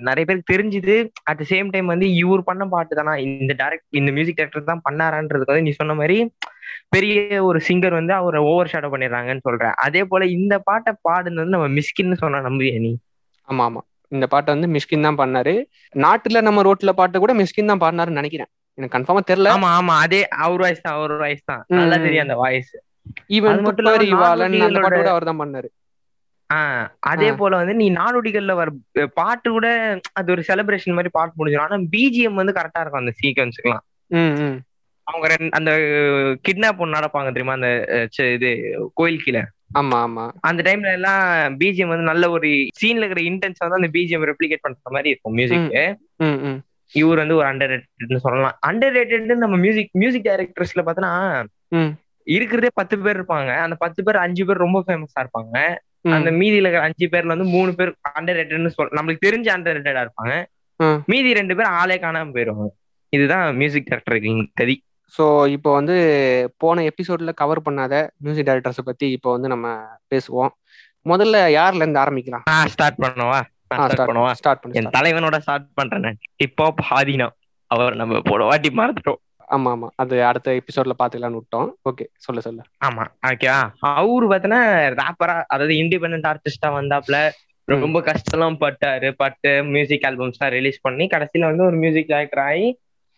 நிறைய 0.08 0.24
பேருக்கு 0.28 0.54
தெரிஞ்சுது. 0.54 0.96
அட் 1.30 1.40
த 1.42 1.46
சேம் 1.52 1.72
டைம் 1.74 1.88
வந்து 1.94 2.08
இவர் 2.22 2.48
பண்ண 2.50 2.64
பாட்டு 2.74 2.98
தானா? 3.00 3.14
இந்த 3.26 3.54
டேரக்ட் 3.62 3.98
இந்த 4.00 4.10
மியூசிக் 4.18 4.40
டேரக்டர் 4.40 4.70
தான் 4.72 4.84
பண்ணாரான்றதுக்கு 4.88 5.54
வந்து 5.54 5.68
நீ 5.68 5.74
சொன்ன 5.80 5.96
மாதிரி 6.02 6.18
பெரிய 6.96 7.18
ஒரு 7.48 7.60
சிங்கர் 7.68 7.98
வந்து 8.00 8.14
அவரை 8.20 8.40
ஓவர் 8.52 8.72
ஷேடோ 8.72 8.90
பண்ணிடுறாங்கன்னு 8.94 9.46
சொல்றேன். 9.48 9.76
அதே 9.86 10.02
போல 10.12 10.26
இந்த 10.38 10.56
பாட்டை 10.70 10.92
பாடுனது 11.08 11.42
வந்து 11.44 11.56
நம்ம 11.58 11.70
மிஸ்கின்னு 11.78 12.18
சொன்னா 12.24 12.40
நம்புவியா 12.48 12.78
நீ? 12.86 12.92
ஆமா 13.48 13.64
ஆமா. 13.70 13.82
இந்த 14.12 14.26
பாட்டை 14.34 14.50
வந்து 14.56 14.70
மிஸ்கின் 14.76 15.06
தான் 15.08 15.20
பண்ணாரு. 15.22 15.54
நாட்டுல 16.06 16.42
நம்ம 16.48 16.62
ரோட்ல 16.68 16.92
பாட்டு 17.00 17.24
கூட 17.24 17.34
மிஸ்கின் 17.42 17.72
தான் 17.72 17.84
பாடினாருன்னு 17.84 18.22
நினைக்கிறேன். 18.22 18.50
எனக்கு 18.78 18.96
கன்ஃபார்மா 18.96 19.24
தெரியல. 19.32 19.52
ஆமா 19.56 19.72
ஆமா. 19.80 19.96
அதே 20.06 20.22
அவர் 20.46 20.64
வாய்ஸ் 20.66 20.86
தான் 20.86 20.98
அவர் 21.00 21.14
வாய்ஸ் 21.24 21.44
தான். 21.52 21.64
நல்லா 21.80 21.98
தெரியும் 22.06 22.26
அந்த 22.28 22.38
வாய்ஸ் 22.44 22.72
ஈவன் 23.38 23.62
மட்டும் 23.68 23.92
அவர் 25.14 25.30
தான் 25.30 25.42
பண்ணாரு. 25.44 25.70
ஆஹ் 26.50 26.86
அதே 27.10 27.30
போல 27.40 27.56
வந்து 27.56 27.74
நீ 27.76 27.88
நாடோடிகள்ல 27.92 28.54
வர 28.56 28.70
பாட்டு 29.14 29.50
கூட 29.50 29.68
அது 30.14 30.32
ஒரு 30.32 30.42
செலிப்ரேஷன் 30.48 30.98
மாதிரி 30.98 31.12
பாட்டு 31.14 31.38
முடிஞ்சிடும். 31.38 31.68
ஆனா 31.68 31.78
பிஜிஎம் 31.94 32.40
வந்து 32.42 32.54
கரெக்டா 32.54 32.82
இருக்கும் 32.82 33.04
அந்த 33.04 33.14
சீக்வன்ஸுக்குலாம் 33.20 33.86
அவங்க 35.08 35.28
அந்த 35.52 35.72
கிட்னாப் 36.48 36.82
ஒன்று 36.84 36.98
நடப்பாங்க 36.98 37.30
தெரியுமா? 37.30 37.56
அந்த 37.58 37.70
இது 38.36 38.50
கோயில் 38.94 39.24
கீழே. 39.24 39.42
ஆமா 39.80 39.98
ஆமா. 40.06 40.26
அந்த 40.42 40.62
டைம்ல 40.68 40.92
எல்லாம் 40.92 41.24
பிஜிஎம் 41.58 41.92
வந்து 41.94 42.10
நல்ல 42.10 42.30
ஒரு 42.30 42.50
சீன்ல 42.80 43.04
இருக்கிற 43.04 43.22
இன்டென்ஸ் 43.26 43.64
வந்து 43.64 43.80
அந்த 43.80 43.90
பிஜிஎம் 43.96 44.28
ரெப்ளிகேட் 44.30 44.66
பண்ற 44.66 44.92
மாதிரி 44.92 45.10
இருக்கும் 45.10 45.36
மியூசிக் 45.36 45.68
இவர் 46.94 47.18
வந்து 47.18 47.36
ஒரு 47.36 47.48
அண்டர் 47.48 47.72
ரேட்டட்னு 47.72 48.24
சொல்லலாம் 48.24 48.56
அண்டர் 48.68 48.96
ரேட்டட் 48.96 49.44
நம்ம 49.44 49.58
மியூசிக் 49.58 49.92
மியூசிக் 49.94 50.28
டைரக்டர்ஸ்ல 50.28 50.84
பாத்தீங்கன்னா 50.84 51.14
இருக்கிறதே 52.28 52.70
பத்து 52.74 52.96
பேர் 53.00 53.18
இருப்பாங்க. 53.18 53.52
அந்த 53.66 53.76
பத்து 53.76 54.00
பேர் 54.04 54.18
அஞ்சு 54.18 54.44
பேர் 54.46 54.58
ரொம்ப 54.58 54.80
ஃபேமஸா 54.88 55.22
இருப்பாங்க. 55.24 55.56
அந்த 56.16 56.30
மீதியில 56.40 56.68
இருக்கிற 56.68 56.84
அஞ்சு 56.88 57.08
பேர்ல 57.14 57.34
வந்து 57.36 57.48
மூணு 57.56 57.72
பேர் 57.80 57.92
அண்டர் 58.18 58.38
ரேட்டட்னு 58.40 58.76
சொல் 58.76 58.96
நம்மளுக்கு 58.98 59.26
தெரிஞ்ச 59.28 59.48
அண்டர் 59.56 59.76
ரேட்டடா 59.78 60.04
இருப்பாங்க. 60.06 60.36
மீதி 61.12 61.30
ரெண்டு 61.40 61.56
பேர் 61.60 61.70
ஆளே 61.80 61.98
காணாம 62.04 62.32
போயிருவாங்க. 62.36 62.72
இதுதான் 63.14 63.46
மியூசிக் 63.62 63.90
டைரக்டர் 63.90 64.20
கதி. 64.62 64.76
ஸோ 65.14 65.26
இப்போ 65.56 65.70
வந்து 65.78 65.96
போன 66.64 66.84
எபிசோட்ல 66.90 67.32
கவர் 67.42 67.66
பண்ணாத 67.68 67.94
மியூசிக் 68.26 68.48
டைரக்டர்ஸை 68.50 68.84
பத்தி 68.90 69.08
இப்போ 69.18 69.30
வந்து 69.36 69.52
நம்ம 69.54 69.68
பேசுவோம். 70.14 70.52
முதல்ல 71.12 71.38
யார்ல 71.58 71.84
இருந்து 71.84 72.04
ஆரம்பிக்கலாம்? 72.04 72.46
ஸ்டார்ட் 72.74 73.00
பண்ணவா? 73.06 73.40
ஸ்டார்ட் 73.70 74.10
பண்ணுவா? 74.10 74.32
ஸ்டார்ட் 74.40 74.62
பண்ணி 74.62 74.80
என் 74.80 74.96
தலைவனோட 74.98 75.38
ஸ்டார்ட் 75.46 75.68
பண்றேன் 75.80 76.20
இப்போ 76.46 76.68
ஹாதினா 76.90 77.28
அவர் 77.72 77.96
நம்ம 78.02 78.22
போட 78.30 78.44
வாட்டி 78.50 78.70
மறந்துட்டோம். 78.82 79.20
ஆமா 79.50 79.70
ஆமா 79.76 79.88
அது 79.96 80.16
அடுத்த 80.26 80.50
எபிசோட்ல 80.60 80.94
பாத்துக்கலாம்னு 81.00 81.40
விட்டோம். 81.40 81.70
ஓகே 81.90 82.06
சொல்லு 82.18 82.42
சொல்லு. 82.42 82.64
ஆமா 82.88 83.04
ஓகேவா 83.30 83.60
அவரு 83.94 84.26
பாத்தீங்கன்னா 84.32 84.62
ராப்பரா 85.00 85.36
அதாவது 85.48 85.76
இண்டிபெண்ட் 85.82 86.28
ஆர்டிஸ்டா 86.32 86.70
வந்தாப்ல 86.78 87.20
ரொம்ப 87.68 87.98
கஷ்டம் 88.02 88.60
பட்டாரு. 88.62 89.10
பட்டு 89.22 89.50
மியூசிக் 89.74 90.06
ஆல்பம்ஸ் 90.06 90.38
எல்லாம் 90.38 90.56
ரிலீஸ் 90.58 90.80
பண்ணி 90.82 91.06
கடைசியில 91.12 91.50
வந்து 91.52 91.66
ஒரு 91.66 91.78
மியூசிக் 91.78 92.12
டைரக்டர் 92.12 92.44
ஆகி 92.46 92.68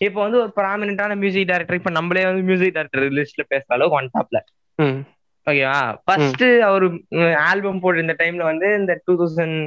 இப்போ 0.02 0.20
வந்து 0.22 0.40
ஒரு 0.42 0.52
ப்ராமினென்டான 0.56 1.16
மியூசிக் 1.18 1.50
டைரக்டர் 1.50 1.80
இப்ப 1.80 1.92
நம்மளே 1.92 2.24
வந்து 2.26 2.44
மியூசிக் 2.44 2.74
டைரக்டர் 2.74 3.06
லிஸ்ட்ல 3.18 3.44
பேசுற 3.52 3.76
அளவுக்கு 3.78 4.00
ஒன் 4.00 4.10
டாப்ல 4.16 4.40
ஓகேவா 5.48 5.78
ஃபர்ஸ்ட் 6.06 6.44
அவர் 6.68 6.86
ஆல்பம் 7.46 7.80
போட்டு 7.80 8.04
இந்த 8.06 8.16
டைம்ல 8.20 8.44
வந்து 8.44 8.68
இந்த 8.80 8.94
டூ 9.06 9.14
தௌசண்ட் 9.22 9.60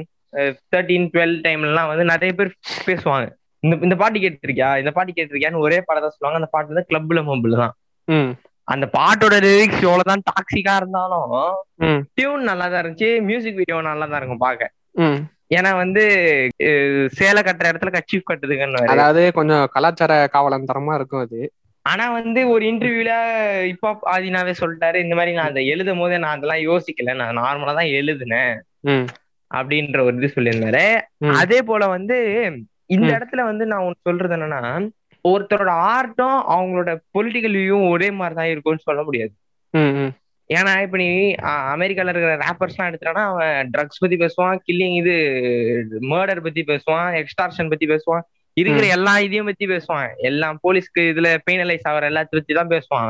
தேர்ட்டீன் 0.69 1.07
டுவெல் 1.13 1.35
டைம்லாம் 1.45 1.91
வந்து 1.91 2.05
நிறைய 2.11 2.31
பேர் 2.33 2.51
பேசுவாங்க. 2.87 3.27
இந்த 3.65 3.75
இந்த 3.85 3.95
பாட்டு 4.01 4.17
கேட்டிருக்கியா? 4.23 4.69
இந்த 4.81 4.91
பாட்டு 4.95 5.11
கேட்டிருக்கியான்னு 5.17 5.63
ஒரே 5.65 5.77
தான் 5.87 6.15
சொல்லுவாங்க. 6.15 6.39
அந்த 6.41 6.49
பாட்டு 6.55 6.73
வந்து 6.73 6.89
கிளப்ல 6.89 7.21
மொபிள் 7.29 7.61
தான். 7.63 7.75
அந்த 8.67 8.85
பாட்டோட 8.97 9.35
லிரிக்ஸ் 9.45 9.83
எவ்வளவுதான் 9.87 10.25
டாக்ஸிக்கா 10.29 10.73
இருந்தாலும் 10.79 11.33
டியூன் 12.17 12.47
நல்லா 12.49 12.65
தான் 12.71 12.81
இருந்துச்சு 12.83 13.09
மியூசிக் 13.27 13.59
வீடியோ 13.59 13.79
நல்லா 13.89 14.05
தான் 14.07 14.19
இருக்கும் 14.21 14.45
பாக்க 14.45 14.69
ஏன்னா 15.55 15.71
வந்து 15.81 16.03
சேலை 17.17 17.41
கட்டுற 17.47 17.71
இடத்துல 17.71 17.91
கச்சீஃப் 17.95 18.29
கட்டுதுங்கன்னு 18.29 18.93
அதாவது 18.93 19.21
கொஞ்சம் 19.37 19.63
கலாச்சார 19.75 20.13
காவலம் 20.35 20.69
தரமா 20.71 20.93
இருக்கும் 20.99 21.23
அது. 21.25 21.41
ஆனா 21.85 22.05
வந்து 22.17 22.41
ஒரு 22.53 22.63
இன்டர்வியூல 22.69 23.13
இப்போ 23.73 23.89
ஆதினாவே 24.13 24.53
சொல்லிட்டாரு 24.61 25.03
இந்த 25.05 25.15
மாதிரி 25.17 25.35
நான் 25.37 25.51
அதை 25.51 25.63
எழுதும் 25.73 26.01
போதே 26.03 26.17
நான் 26.23 26.35
அதெல்லாம் 26.37 26.63
யோசிக்கல 26.69 27.15
நான் 27.21 27.39
நார்மலா 27.41 27.75
தான் 27.79 27.93
எழுதுனேன். 27.99 28.55
அப்படின்ற 29.51 29.99
ஒரு 30.07 30.15
இது 30.19 30.35
சொல்லியிருந்தாரு. 30.35 30.85
அதே 31.41 31.59
போல 31.69 31.83
வந்து 31.95 32.17
இந்த 32.89 33.09
இடத்துல 33.17 33.43
வந்து 33.43 33.65
நான் 33.65 33.79
ஒன்னு 33.79 34.05
சொல்றது 34.07 34.35
என்னன்னா 34.35 34.61
ஒருத்தரோட 35.25 35.71
ஆர்ட்டும் 35.91 36.37
அவங்களோட 36.53 36.91
பொலிட்டிக்கல் 37.13 37.55
வியூவும் 37.55 37.89
ஒரே 37.89 38.11
மாதிரி 38.11 38.35
தான் 38.35 38.47
இருக்கும்னு 38.47 38.83
சொல்ல 38.83 39.03
முடியாது. 39.03 39.33
ஏன்னா 40.49 40.81
இப்ப 40.81 40.97
நீ 40.97 41.07
அமெரிக்கால 41.73 42.11
இருக்கிற 42.11 42.33
ரேப்பர்ஸ் 42.37 42.75
எல்லாம் 42.75 42.89
எடுத்துட்டா 42.89 43.23
அவன் 43.25 43.69
ட்ரக்ஸ் 43.71 44.01
பத்தி 44.01 44.17
பேசுவான் 44.17 44.59
கில்லிங் 44.65 44.97
இது 44.97 45.15
மர்டர் 46.11 46.41
பத்தி 46.41 46.63
பேசுவான் 46.63 47.07
எக்ஸ்டார்ஷன் 47.21 47.69
பத்தி 47.69 47.87
பேசுவான் 47.87 48.23
இருக்கிற 48.57 48.85
எல்லா 48.87 49.13
இதையும் 49.19 49.45
பத்தி 49.45 49.65
பேசுவான். 49.67 50.05
எல்லாம் 50.21 50.59
போலீஸ்க்கு 50.63 51.01
இதுல 51.11 51.29
பெயினலைஸ் 51.47 51.87
ஆகிற 51.89 52.09
எல்லாத்த 52.09 52.39
பத்தி 52.39 52.53
தான் 52.53 52.69
பேசுவான் 52.69 53.09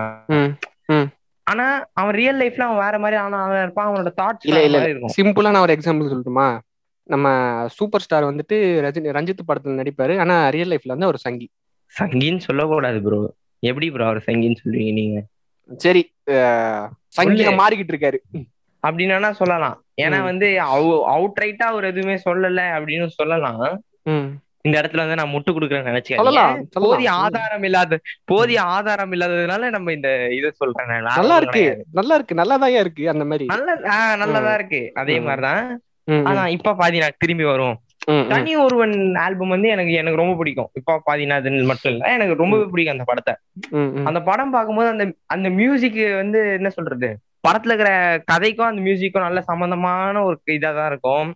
ஆனா 1.48 1.65
அவன் 1.94 2.15
ரியல் 2.15 2.39
லைஃப்ல 2.39 2.65
அவன் 2.67 2.84
வேற 2.86 2.96
மாதிரி 3.00 3.17
ஆனா 3.17 3.39
அவன் 3.44 3.62
இருப்பான் 3.63 3.89
அவனோட 3.89 4.12
தாட்ஸ் 4.22 4.48
இல்ல 4.50 4.62
இல்ல. 4.63 4.79
இருக்கும். 4.88 5.13
சிம்பிளா 5.17 5.51
நான் 5.51 5.62
ஒரு 5.62 5.75
எக்ஸாம்பிள் 5.75 6.10
சொல்லட்டுமா? 6.12 6.48
நம்ம 7.07 7.27
சூப்பர் 7.69 8.01
ஸ்டார் 8.01 8.24
வந்துட்டு 8.24 8.57
ரஜினி 8.85 9.12
ரஞ்சித் 9.17 9.45
படத்துல 9.47 9.75
நடிப்பாரு. 9.81 10.19
ஆனா 10.19 10.50
ரியல் 10.50 10.69
லைஃப்ல 10.69 10.93
வந்து 10.95 11.07
ஒரு 11.07 11.17
சங்கி. 11.17 11.47
சங்கின்னு 11.93 12.38
சொல்லக்கூடாது 12.38 13.01
ப்ரோ 13.01 13.19
எப்படி 13.63 13.91
ப்ரோ 13.91 14.05
அவர் 14.05 14.24
சங்கின்னு 14.27 14.55
சொல்லுவீங்க 14.63 14.93
நீங்க? 14.93 15.19
சரி 15.77 16.01
சங்கில 17.07 17.51
மாறிக்கிட்டு 17.51 17.93
இருக்காரு. 17.95 18.17
அப்படின்னா 18.83 19.31
சொல்லலாம். 19.31 19.77
ஏன்னா 20.01 20.24
வந்து 20.24 20.47
அவுட் 20.62 21.38
ரைட்டா 21.41 21.65
அவர் 21.71 21.83
எதுவுமே 21.83 22.15
சொல்லல 22.29 22.62
அப்படின்னு 22.77 23.07
சொல்லலாம். 23.07 23.81
இந்த 24.62 24.81
இடத்துல 24.81 24.97
வந்து 24.97 25.15
நான் 25.15 25.33
முட்டு 25.33 25.51
கொடுக்குறேன்னு 25.51 25.89
நினைச்சேன் 25.89 26.69
போதிய 26.71 27.12
ஆதாரம் 27.12 27.63
இல்லாத 27.63 28.00
போதிய 28.25 28.62
ஆதாரம் 28.62 29.12
இல்லாததுனால 29.12 29.69
நம்ம 29.69 29.91
இந்த 29.91 30.09
இத 30.31 30.51
சொல்றேன். 30.51 31.01
நல்லா 31.15 31.38
இருக்கு. 31.38 31.85
நல்லா 31.91 32.15
இருக்கு. 32.15 32.35
நல்லாதான் 32.35 32.79
இருக்கு 32.79 33.09
அந்த 33.09 33.25
மாதிரி. 33.25 33.45
நல்ல 33.45 33.75
நல்லதா 34.15 34.53
இருக்கு. 34.53 34.91
அதே 34.93 35.19
மாதிரிதான். 35.19 35.81
ஆனா 36.24 36.47
இப்ப 36.47 36.75
பாதி 36.75 37.00
நான் 37.00 37.17
திரும்பி 37.17 37.43
வரும். 37.43 37.75
தனி 38.27 38.55
ஒருவன் 38.55 38.93
ஆல்பம் 39.15 39.47
வந்து 39.47 39.67
எனக்கு 39.67 39.91
எனக்கு 39.93 40.17
ரொம்ப 40.17 40.35
பிடிக்கும். 40.35 40.69
இப்ப 40.74 41.01
பாதினாதன் 41.05 41.65
மட்டும் 41.65 41.91
இல்ல 41.91 42.13
எனக்கு 42.13 42.33
ரொம்பவே 42.35 42.63
பிடிக்கும் 42.63 42.97
அந்த 42.97 43.05
படத்தை. 43.05 43.33
அந்த 44.03 44.21
படம் 44.21 44.50
பார்க்கும்போது 44.50 44.89
அந்த 44.89 45.05
அந்த 45.25 45.50
மியூசிக் 45.51 46.15
வந்து 46.15 46.51
என்ன 46.53 46.69
சொல்றது? 46.69 47.09
படத்துல 47.47 47.71
இருக்கிற 47.71 47.89
கதைக்கும் 48.31 48.69
அந்த 48.69 48.81
மியூசிக்கும் 48.81 49.19
நல்ல 49.19 49.41
சம்பந்தமான 49.41 50.24
ஒரு 50.24 50.39
இதா 50.47 50.74
தான் 50.74 50.88
இருக்கும். 50.88 51.27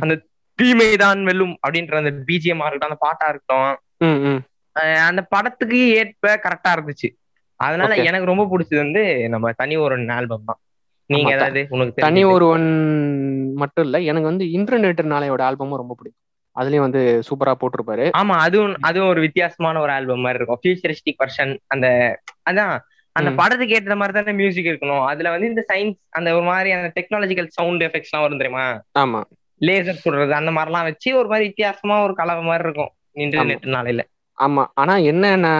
அந்த 0.00 0.14
தீமைதான் 0.58 1.22
வெல்லும் 1.22 1.56
அப்படின்ற 1.62 1.94
அந்த 1.96 2.10
பிஜிஎம்மா 2.26 2.64
இருக்கட்டும் 2.64 2.90
அந்த 2.90 2.98
பாட்டா 2.98 3.26
இருக்கட்டும். 3.28 3.72
அந்த 5.06 5.22
படத்துக்கு 5.28 5.88
ஏற்ப 5.94 6.40
கரெக்டா 6.42 6.72
இருந்துச்சு. 6.72 7.08
அதனால. 7.60 7.88
எனக்கு 8.04 8.26
ரொம்ப 8.26 8.44
பிடிச்சது 8.50 8.76
வந்து 8.76 9.02
நம்ம 9.28 9.52
தனி 9.52 9.76
ஒரு 9.76 9.94
ஆல்பம் 10.08 10.42
தான். 10.46 10.58
நீங்க 11.06 11.30
ஏதாவது 11.30 11.66
உனக்கு 11.70 12.02
தனி? 12.02 12.24
ஒருவன் 12.24 12.66
மட்டும் 13.54 13.84
இல்ல 13.84 13.98
எனக்கு 14.00 14.28
வந்து 14.28 14.44
இன்டர்நெட் 14.44 15.02
நாளையோட 15.04 15.40
ஆல்பமும் 15.40 15.76
ரொம்ப 15.76 15.94
பிடிக்கும். 15.94 16.20
அதுலயும் 16.56 16.86
வந்து 16.86 17.22
சூப்பரா 17.28 17.52
போட்டிருப்பாரு. 17.60 18.04
ஆமா 18.18 18.34
அதுவும் 18.38 18.74
அதுவும் 18.80 19.08
ஒரு 19.08 19.20
வித்தியாசமான 19.20 19.80
ஒரு 19.80 19.92
ஆல்பம் 19.92 20.20
மாதிரி 20.20 20.44
இருக்கும். 20.44 20.60
ஃபியூச்சரிஸ்டிக் 20.62 21.20
வெர்ஷன் 21.24 21.58
அந்த 21.66 21.86
அதான் 22.50 22.74
அந்த. 23.16 23.30
படத்துக்கு 23.30 23.74
ஏற்ற 23.74 23.96
மாதிரி 23.96 24.18
தானே 24.18 24.36
மியூசிக் 24.36 24.66
இருக்கணும். 24.66 25.04
அதுல 25.04 25.30
வந்து 25.30 25.46
இந்த 25.46 25.64
சயின்ஸ் 25.72 25.98
அந்த 26.10 26.34
ஒரு 26.34 26.44
மாதிரி 26.44 26.70
அந்த 26.70 26.92
டெக்னாலஜிக்கல் 26.94 27.46
சவுண்ட் 27.48 27.82
எஃபெக்ட்ஸ் 27.82 28.12
எல்லாம் 28.12 28.20
வரும் 28.20 28.38
தெரியுமா? 28.38 28.64
ஆமா. 28.98 29.20
லேசர் 29.60 30.02
சுடுறது 30.04 30.30
அந்த 30.30 30.50
மாதிரிலாம் 30.50 30.82
வச்சு 30.82 31.16
ஒரு 31.16 31.28
மாதிரி 31.28 31.46
வித்தியாசமா 31.46 32.02
ஒரு 32.02 32.14
கலவை 32.14 32.44
மாதிரி 32.44 32.68
இருக்கும். 32.68 32.92
இன்டர்நெட் 33.14 33.66
நாளையில. 33.76 34.02
ஆமா 34.38 34.64
ஆனா 34.74 34.96
என்னன்னா 34.96 35.52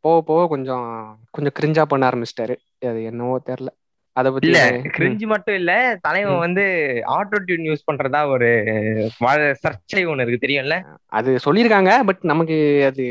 போக 0.00 0.22
போக 0.22 0.46
கொஞ்சம் 0.48 0.88
கொஞ்சம் 1.30 1.54
கிரிஞ்சா 1.60 1.82
பண்ண 1.82 2.08
ஆரம்பிச்சிட்டாரு. 2.08 2.54
அது 2.86 3.04
என்னவோ 3.04 3.40
தெரியல. 3.46 3.70
அத 4.14 4.30
பத்தி 4.30 4.46
இல்ல 4.46 4.70
கிரிஞ்சு 4.98 5.26
மட்டும் 5.26 5.54
இல்ல 5.54 5.98
தலைவன். 6.00 6.38
வந்து 6.38 6.62
ஆட்டோ 7.06 7.36
டியூன் 7.44 7.60
யூஸ் 7.60 7.90
பண்றதா 7.92 8.26
ஒரு 8.26 8.46
சர்ச்சை 9.24 9.96
ஒண்ணு 9.96 10.26
இருக்கு 10.26 10.46
தெரியும்ல? 10.46 10.82
அது 11.06 11.38
சொல்லியிருக்காங்க 11.44 12.00
பட் 12.02 12.18
நமக்கு 12.20 12.84
அது 12.84 13.04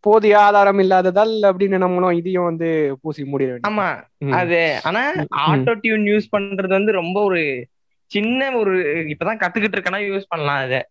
போதிய 0.00 0.40
ஆதாரம் 0.40 0.78
இல்லாததால் 0.78 1.42
அப்படின்னு 1.42 1.78
நம்மளும் 1.78 2.16
இதையும் 2.16 2.44
வந்து 2.44 2.98
பூசி 3.02 3.24
வேண்டியது. 3.24 3.60
ஆமா. 3.70 4.02
அது. 4.30 4.80
ஆனா. 4.82 5.12
ஆட்டோ 5.48 5.74
டியூன் 5.80 6.04
யூஸ் 6.04 6.26
பண்றது 6.36 6.68
வந்து 6.68 6.92
ரொம்ப 6.92 7.22
ஒரு 7.22 7.66
சின்ன 8.06 8.50
ஒரு 8.50 8.78
இப்பதான் 8.84 9.38
கத்துக்கிட்டு 9.40 9.74
இருக்கனா 9.76 9.98
யூஸ் 9.98 10.22
பண்ணலாம் 10.28 10.56
அத 10.56 10.86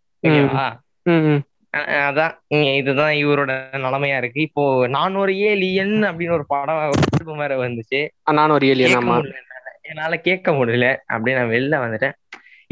அதான் 1.73 2.31
இதுதான் 2.75 3.13
இவரோட 3.13 3.61
நிலைமையா 3.73 4.17
இருக்கு. 4.17 4.41
இப்போ 4.41 4.87
நான் 4.87 5.15
ஒரு 5.15 5.37
ஏலியன் 5.37 6.03
அப்படின்னு 6.03 6.31
ஒரு 6.31 6.45
படம் 6.47 6.93
வேற 7.25 7.69
வந்துச்சு. 7.69 8.07
ஆ, 8.29 8.33
நானும் 8.33 8.55
ஒரு 8.55 8.67
ஏலியன் 8.67 9.31
என்னால. 9.93 10.17
கேட்க 10.17 10.51
முடியல. 10.51 10.95
அப்படி 11.05 11.35
நான் 11.35 11.49
வெளில 11.49 11.87
வந்துட்டேன். 11.87 12.11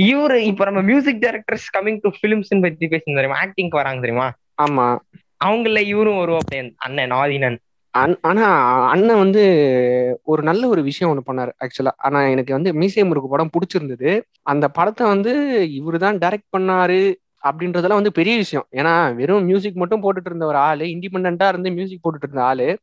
இவரு 0.01 0.35
இப்ப 0.35 0.65
நம்ம 0.65 0.81
music 0.81 1.21
directors 1.21 1.77
coming 1.77 1.97
to 2.01 2.09
films 2.21 2.53
பத்தி 2.61 2.87
பேசணும் 2.87 3.13
தெரியுமா? 3.13 3.43
ஆக்டிங்க்கு 3.43 3.69
வராங்க 3.69 3.99
தெரியுமா? 3.99 4.31
ஆமா. 4.63 4.99
அவங்கள 5.45 5.79
இவரும் 5.79 6.13
வருவாப்ல 6.13 6.73
அண்ணன் 6.77 7.11
நாதினன் 7.11 7.57
அன்- 7.97 8.17
ஆனா 8.21 8.45
அண்ணன் 8.87 9.17
வந்து 9.17 9.43
ஒரு 10.23 10.43
நல்ல 10.43 10.67
ஒரு 10.67 10.83
விஷயம் 10.83 11.23
ஒண்ணு 11.23 11.29
பண்ணாரு 11.29 11.51
ஆக்சுவலா 11.59 11.91
ஆனா 11.97 12.27
எனக்கு 12.27 12.53
வந்து 12.53 12.71
மியூசியம் 12.73 13.09
இருக்கு 13.09 13.27
படம் 13.27 13.49
பிடிச்சிருந்தது. 13.49 14.21
அந்த 14.41 14.67
படத்தை 14.67 15.07
வந்து 15.07 15.61
இவரு 15.81 15.97
தான் 15.97 16.17
டைரக்ட் 16.17 16.55
பண்ணாரு 16.57 17.15
அப்படின்றதெல்லாம் 17.43 17.93
வந்து 17.93 18.11
பெரிய 18.11 18.35
விஷயம். 18.35 18.67
ஏன்னா 18.71 19.15
வெறும் 19.15 19.45
மியூசிக் 19.45 19.75
மட்டும் 19.75 20.03
போட்டுட்டு 20.03 20.25
இருந்த 20.25 20.45
ஒரு 20.45 20.57
ஆளு 20.57 20.85
இண்டிபெண்டா 20.85 21.47
இருந்து 21.47 21.71
மியூசிக் 21.71 22.07
போட்டுட்டு 22.07 22.21
இருந்த 22.21 22.43
ஆளு 22.43 22.79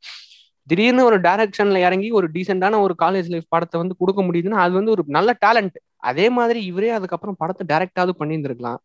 திடீர்னு 0.68 1.04
ஒரு 1.04 1.20
டைரக்ஷன்ல 1.20 1.78
இறங்கி 1.78 2.10
ஒரு 2.10 2.26
டீசென்டான 2.32 2.80
ஒரு 2.80 2.94
காலேஜ் 3.02 3.28
லைஃப் 3.28 3.48
படத்தை 3.48 3.80
வந்து 3.80 3.96
கொடுக்க 3.98 4.22
முடியுதுன்னா 4.22 4.58
அது 4.60 4.72
வந்து 4.72 4.90
ஒரு 4.90 5.02
நல்ல 5.08 5.36
டேலண்ட் 5.46 5.76
அதே 6.02 6.28
மாதிரி 6.28 6.64
இவரே 6.64 6.90
அதுக்கப்புறம் 6.90 7.36
படத்தை 7.38 7.64
டைரக்டாவது 7.70 8.12
பண்ணியிருந்திருக்கலாம் 8.18 8.80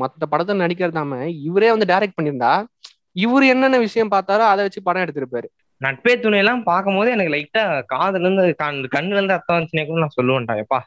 மத்த 0.00 0.26
படத்தை 0.28 0.56
நடிக்கிறதாம 0.56 1.18
இவரே 1.42 1.70
வந்து 1.70 1.90
டைரக்ட் 1.92 2.16
பண்ணியிருந்தா 2.18 2.52
இவரு 3.16 3.46
என்னென்ன 3.46 3.78
விஷயம் 3.78 4.10
பார்த்தாரோ 4.10 4.44
அதை 4.48 4.64
வச்சு 4.64 4.82
படம் 4.82 5.02
எடுத்திருப்பாரு 5.02 5.48
நட்பே 5.80 6.20
துணை 6.20 6.38
எல்லாம் 6.38 6.62
பார்க்கும் 6.62 6.96
போது 6.96 7.10
எனக்கு 7.10 7.32
லைட்டா 7.32 7.62
காதுல 7.92 8.20
இருந்து 8.20 8.56
கண்- 8.62 8.88
கண்ணுல 8.92 9.16
இருந்து 9.16 9.34
ரத்தம் 9.34 9.56
வந்துச்சுனே 9.56 9.86
கூட 9.86 10.00
நான் 10.00 10.16
சொல்லுவேன்டா 10.16 10.54
எப்பா. 10.62 10.78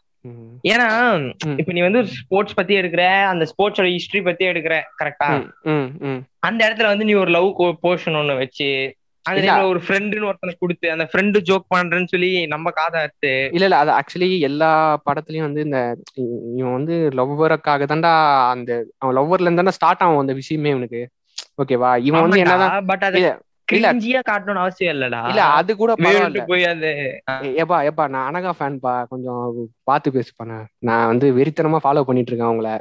ஏன்னா. 0.68 0.88
இப்ப 1.58 1.72
நீ 1.72 1.82
வந்து 1.82 2.02
ஸ்போர்ட்ஸ் 2.14 2.54
பத்தி 2.54 2.76
எடுக்கிற 2.76 3.02
அந்த 3.26 3.46
ஸ்போர்ட்ஸோட 3.46 3.88
ஹிஸ்டரி 3.92 4.24
பத்தி 4.24 4.46
எடுக்கிற 4.46 4.76
கரெக்டா. 5.00 5.28
அந்த 6.40 6.62
இடத்துல 6.68 6.88
வந்து 6.88 7.06
நீ 7.06 7.14
ஒரு 7.16 7.32
லவ் 7.32 7.50
போர்ஷன் 7.84 8.18
ஒண்ணு 8.18 8.38
வச்சு 8.38 8.70
டைம்ல 9.26 9.64
ஒரு 9.66 9.80
ஃப்ரெண்டுன்னு 9.80 10.28
ஒருத்தனை 10.28 10.54
கொடுத்து 10.60 10.92
அந்த 10.92 11.06
ஃப்ரெண்டு 11.06 11.38
ஜோக் 11.42 11.66
பண்றேன்னு 11.76 12.08
சொல்லி 12.08 12.48
நம்ம 12.48 12.72
காதை 12.72 13.00
அறுத்து. 13.02 13.32
இல்ல 13.52 13.66
இல்ல. 13.66 13.78
அது 13.78 13.92
ஆக்சுவலி 13.92 14.40
எல்லா 14.40 14.70
படத்துலயும் 15.06 15.42
வந்து 15.42 15.62
இந்த 15.62 15.80
இவன் 16.56 16.74
வந்து 16.74 16.96
லவ்வருக்காக 17.16 17.86
தான்டா 17.86 18.14
அந்த 18.50 18.72
அவன் 19.00 19.18
லவ்வர்ல 19.18 19.50
இருந்தா 19.50 19.72
ஸ்டார்ட் 19.72 20.04
ஆகும் 20.04 20.18
அந்த 20.18 20.34
விஷயமே 20.34 20.70
இவனுக்கு. 20.70 21.02
ஓகேவா 21.64 21.92
இவன் 22.02 22.24
வந்து 22.26 22.40
என்னதான் 22.40 22.88
பட் 22.88 23.04
அது. 23.04 23.20
கிரிஞ்சியா 23.68 24.20
காட்டணும்னு 24.28 24.64
அவசியம் 24.64 24.94
இல்லடா. 24.96 25.20
இல்ல 25.28 25.44
அது 25.54 25.72
கூட 25.76 25.92
போய் 26.50 26.66
அது 26.66 26.90
ஏப்பா 27.62 27.78
ஏப்பா. 27.84 28.08
நான் 28.08 28.28
அனகா 28.30 28.52
ஃபேன் 28.60 28.80
பா 28.80 29.06
கொஞ்சம் 29.06 29.40
பார்த்து 29.84 30.10
பேசுப்பா 30.12 30.46
நான். 30.46 30.68
வந்து 31.08 31.30
வெறித்தனமா 31.34 31.80
ஃபாலோ 31.84 32.04
பண்ணிட்டு 32.04 32.32
இருக்கேன் 32.32 32.52
அவங்கள. 32.52 32.72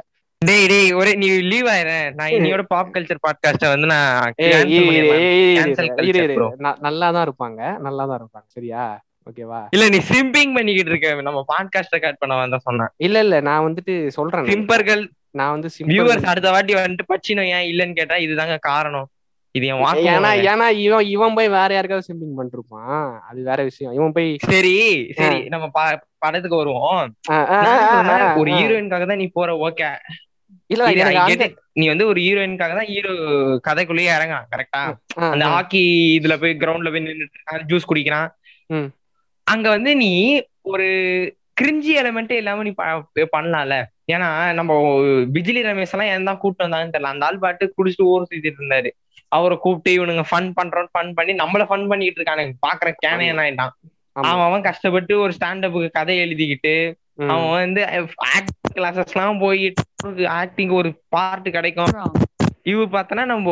டேய் 0.45 0.67
டேய் 0.67 0.93
ஒரே 0.93 1.13
நீ 1.13 1.27
லீவ் 1.27 1.65
ஆயிரேன் 1.65 2.13
நான் 2.13 2.29
இன்னையோட 2.29 2.61
பாப் 2.61 2.89
கல்ச்சர் 2.93 3.17
பாட்காஸ்ட 3.27 3.67
வந்து 3.67 3.87
நான் 3.87 4.33
ஏய், 4.35 4.51
cancel 4.51 4.65
இரு, 4.65 4.85
பண்ணிடுறேன். 4.85 5.05
இரு, 5.05 5.51
இரு, 5.51 5.61
Cancel 5.61 5.83
இரு, 5.83 5.93
culture, 5.95 6.23
இரு, 6.23 6.45
bro. 6.45 6.49
ந- 6.59 6.75
நல்லாதான் 6.81 7.27
இருப்பாங்க. 7.27 7.77
இருப்பாங்க. 7.97 8.43
சரியா? 8.47 9.01
ஓகேவா 9.31 9.67
இல்ல 9.71 9.89
நீ 9.89 9.97
சிம்பிங் 9.97 10.53
பண்ணிக்கிட்டு 10.53 10.91
இருக்க. 10.91 11.21
நம்ம 11.21 11.45
பாட்காஸ்ட் 11.57 11.95
ரெக்கார்ட் 11.95 12.15
பண்ண 12.19 12.35
வந்தா 12.35 12.57
சொன்னேன். 12.57 12.87
இல்ல 12.97 13.19
இல்ல 13.19 13.39
நான் 13.39 13.73
வந்துட்டு 13.73 14.07
சொல்றேன். 14.07 14.43
சிம்பர்கள் 14.43 15.09
நான் 15.31 15.51
வந்து 15.51 15.69
வியூவர்ஸ் 15.83 16.25
அடுத்த 16.25 16.51
வாட்டி 16.51 16.73
வந்துட்டு 16.73 17.05
பச்சினம். 17.07 17.61
ஏன் 17.61 17.75
இல்லன்னு 17.75 17.93
கேட்டா 17.93 18.15
இதுதாங்க 18.15 18.57
காரணம். 18.59 19.09
இது 19.51 19.65
என் 19.65 19.73
ஏன்னா 19.73 20.27
ஏன்னா 20.27 20.69
இவன் 20.69 21.05
இவன் 21.05 21.33
போய் 21.33 21.49
வேற 21.49 21.73
யாருக்காவது 21.73 22.13
சிம்பிங் 22.13 22.43
பண்ணிருப்பான். 22.43 23.19
அது 23.29 23.43
வேற 23.43 23.63
விஷயம். 23.63 23.93
இவன் 23.93 24.11
போய் 24.11 24.37
சரி 24.39 25.07
சரி 25.15 25.47
நம்ம 25.47 25.69
படத்துக்கு 26.17 26.57
வருவோம். 26.57 27.15
ஒரு. 28.35 28.51
ஹீரோயின்காக 28.51 29.07
தான் 29.07 29.17
நீ 29.17 29.27
போற 29.33 29.73
ஓகே 29.73 29.95
இல்ல 30.69 30.83
நீ 31.75 31.85
வந்து 31.89 32.05
ஒரு 32.07 32.19
ஹீரோயின்காக 32.21 32.73
தான் 32.79 32.89
ஹீரோ 32.91 33.11
கதைக்குள்ளேயே 33.67 34.11
இறங்குறான் 34.17 34.47
கரெக்டா 34.53 34.81
அந்த. 35.25 35.45
ஹாக்கி 35.53 35.81
இதுல 36.17 36.35
போய் 36.41 36.53
கிரவுண்ட்ல 36.61 36.91
போய் 36.93 37.05
நின்று 37.07 37.27
ஜூஸ் 37.71 37.89
குடிக்கிறான். 37.89 38.29
அங்க 39.47 39.67
வந்து 39.69 39.91
நீ 39.95 40.11
ஒரு 40.71 40.87
கிரிஞ்சி 41.59 41.91
எலமெண்ட்டே 42.01 42.37
இல்லாம 42.41 42.63
நீ 42.63 42.71
பண்ணலாம்ல 43.35 43.75
ஏன்னா 44.13 44.29
நம்ம 44.53 44.71
பிஜிலி 45.35 45.61
ரமேஷ் 45.67 45.93
எல்லாம் 45.95 46.11
ஏன் 46.13 46.29
தான் 46.29 46.39
கூப்பிட்டு 46.41 46.65
வந்தாங்கன்னு 46.65 46.95
தெரியல 46.95 47.13
அந்த 47.13 47.27
ஆள் 47.27 47.43
பாட்டு 47.43 47.65
குடிச்சிட்டு 47.77 48.09
ஊர் 48.11 48.27
சுத்திட்டு 48.27 48.59
இருந்தாரு 48.61 48.89
அவரை 49.31 49.55
கூப்பிட்டு 49.57 49.91
இவனுங்க 49.97 50.23
ஃபன் 50.31 50.49
பண்றோம் 50.57 50.91
ஃபன் 50.93 51.15
பண்ணி 51.17 51.33
நம்மள 51.41 51.63
ஃபன் 51.69 51.87
பண்ணிட்டு 51.91 52.19
இருக்கானுங்க 52.19 52.53
பாக்குற 52.65 52.89
கேனையன் 53.05 53.41
ஆயிட்டான். 53.43 53.73
அவன் 54.21 54.45
அவன் 54.47 54.67
கஷ்டப்பட்டு 54.67 55.13
ஒரு 55.19 55.31
ஸ்டாண்டப்புக்கு 55.37 55.89
கதை 55.91 56.15
எழுதிக்கிட்டு. 56.19 56.73
அவன் 57.17 57.49
வந்து 57.49 57.87
ஆக்டிங் 58.15 58.75
கிளாஸஸ் 58.75 59.15
எல்லாம் 59.15 59.37
போயிட்டு 59.37 60.27
ஆக்டிங் 60.27 60.69
ஒரு 60.69 61.01
பார்ட் 61.09 61.51
கிடைக்கும். 61.51 62.11
இவ 62.63 62.83
பார்த்தனா 62.85 63.25
நம்ம 63.25 63.51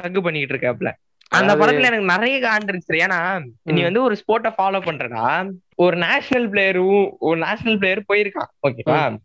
தகு 0.00 0.20
பண்ணிட்டு 0.20 0.54
இருக்காப்ல. 0.54 0.90
அந்த 1.28 1.56
படத்துல 1.56 1.82
எனக்கு 1.82 2.04
நிறைய 2.04 2.36
காண்டிருச்சு 2.48 2.94
ஏன்னா 2.94 3.42
நீ. 3.62 3.82
வந்து 3.82 4.02
ஒரு 4.02 4.16
ஸ்போர்ட்டை 4.20 4.52
ஃபாலோ 4.58 4.80
பண்றடா 4.80 5.50
ஒரு 5.74 5.96
நேஷனல் 5.96 6.50
பிளேயரும் 6.50 7.10
ஒரு 7.18 7.38
நேஷனல் 7.40 7.78
பிளேயர் 7.78 8.04
போயிருக்கான். 8.12 8.50
ஓகேவா. 8.68 9.16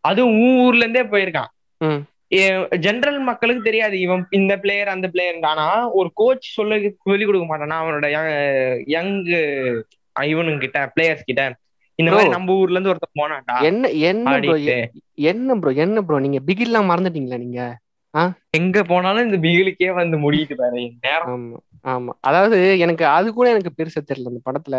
அதுவும் 0.00 0.38
ஊர்ல 0.38 0.86
இருந்தே 0.86 1.16
போயிருக்கான். 1.16 1.50
ம். 1.78 2.02
ஜெனரல் 2.78 3.18
மக்களுக்கு 3.18 3.62
தெரியாது. 3.62 4.00
இவன் 4.00 4.26
இந்த 4.30 4.58
பிளேயர் 4.58 4.88
அந்த 4.88 5.08
பிளேயர் 5.08 5.38
ஆனா 5.40 5.90
ஒரு 5.90 6.10
கோச் 6.14 6.50
சொல்ல 6.52 6.90
சொல்லி 7.02 7.24
கொடுக்க 7.24 7.56
மாட்டானா 7.56 7.76
அவனோட 7.82 8.06
யங் 8.86 9.24
இவனுங்க 10.20 10.58
கிட்ட 10.58 10.92
பிளேயர்ஸ் 10.96 11.24
கிட்ட. 11.24 11.54
இந்த. 11.98 12.10
மாதிரி 12.10 12.30
நம்ம 12.30 12.54
ஊர்ல 12.54 12.76
இருந்து 12.76 12.90
ஒருத்தன் 12.90 13.18
போனான்டா. 13.20 13.56
என்ன 13.62 13.90
என்ன 14.02 14.38
ப்ரோ 14.40 14.56
என்ன 15.30 15.54
ப்ரோ 15.56 15.72
என்ன 15.78 16.02
ப்ரோ 16.02 16.18
நீங்க 16.18 16.40
பிகில்லாம் 16.46 16.90
மறந்துட்டீங்களா 16.90 17.38
நீங்க? 17.38 17.60
எங்க 18.50 18.78
போனாலும் 18.84 19.24
இந்த 19.24 19.38
பிகிலுக்கே 19.38 19.88
வந்து 19.94 20.16
முடியுது 20.18 20.54
பாரு 20.54 20.82
நேரம். 21.02 21.30
ஆமா 21.32 21.56
ஆமா. 21.84 22.12
அதாவது 22.20 22.58
எனக்கு 22.78 23.04
அது 23.08 23.28
கூட 23.32 23.46
எனக்கு 23.50 23.72
பெருசா 23.78 24.00
தெரியல 24.02 24.32
அந்த 24.32 24.42
படத்துல. 24.44 24.76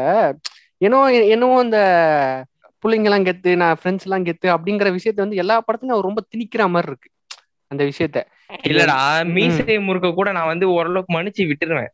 ஏன்னோ 0.81 0.99
என்னவோ 1.29 1.57
அந்த 1.59 1.79
புள்ளைங்க 2.83 3.09
எல்லாம் 3.09 3.25
கெத்து 3.25 3.51
நான் 3.55 3.77
ஃப்ரெண்ட்ஸ் 3.81 4.03
எல்லாம் 4.03 4.25
கெத்து 4.25 4.47
அப்படிங்கிற 4.55 4.89
விஷயத்த 4.97 5.25
வந்து 5.25 5.35
எல்லா 5.35 5.55
படத்துலயும் 5.61 5.95
அவர் 5.95 6.09
ரொம்ப 6.09 6.21
திணிக்கிற 6.31 6.63
மாதிரி 6.69 6.91
இருக்கு. 6.91 7.09
அந்த 7.71 7.83
விஷயத்த. 7.83 8.19
இல்லடா 8.53 9.31
மீசை 9.31 9.79
முறுக்க 9.79 10.11
கூட 10.11 10.31
நான் 10.31 10.45
வந்து 10.45 10.69
ஓரளவுக்கு 10.69 11.21
மன்னிச்சு 11.21 11.53
விட்டுருவேன். 11.53 11.87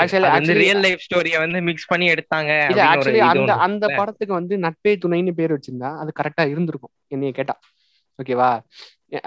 actually- 0.00 0.30
ரியல் 0.52 0.80
லைஃப் 0.80 0.98
ஸ்டோரிய 0.98 1.38
வந்து 1.38 1.60
மிக்ஸ் 1.60 1.86
பண்ணி 1.86 2.06
எடுத்தாங்க 2.06 2.68
ஆக்சுவலி 2.84 3.18
அந்த. 3.18 3.52
அந்த 3.52 3.86
படத்துக்கு 3.96 4.34
வந்து 4.34 4.56
நட்பே 4.56 4.88
துணைன்னு 4.88 5.30
பேர் 5.30 5.52
வச்சிருந்தா 5.52 5.98
அது 5.98 6.12
கரெக்டா 6.22 6.48
இருந்திருக்கும் 6.48 6.90
என்னைய 7.06 7.32
கேட்டா. 7.32 7.58
ஓகேவா 8.22 8.60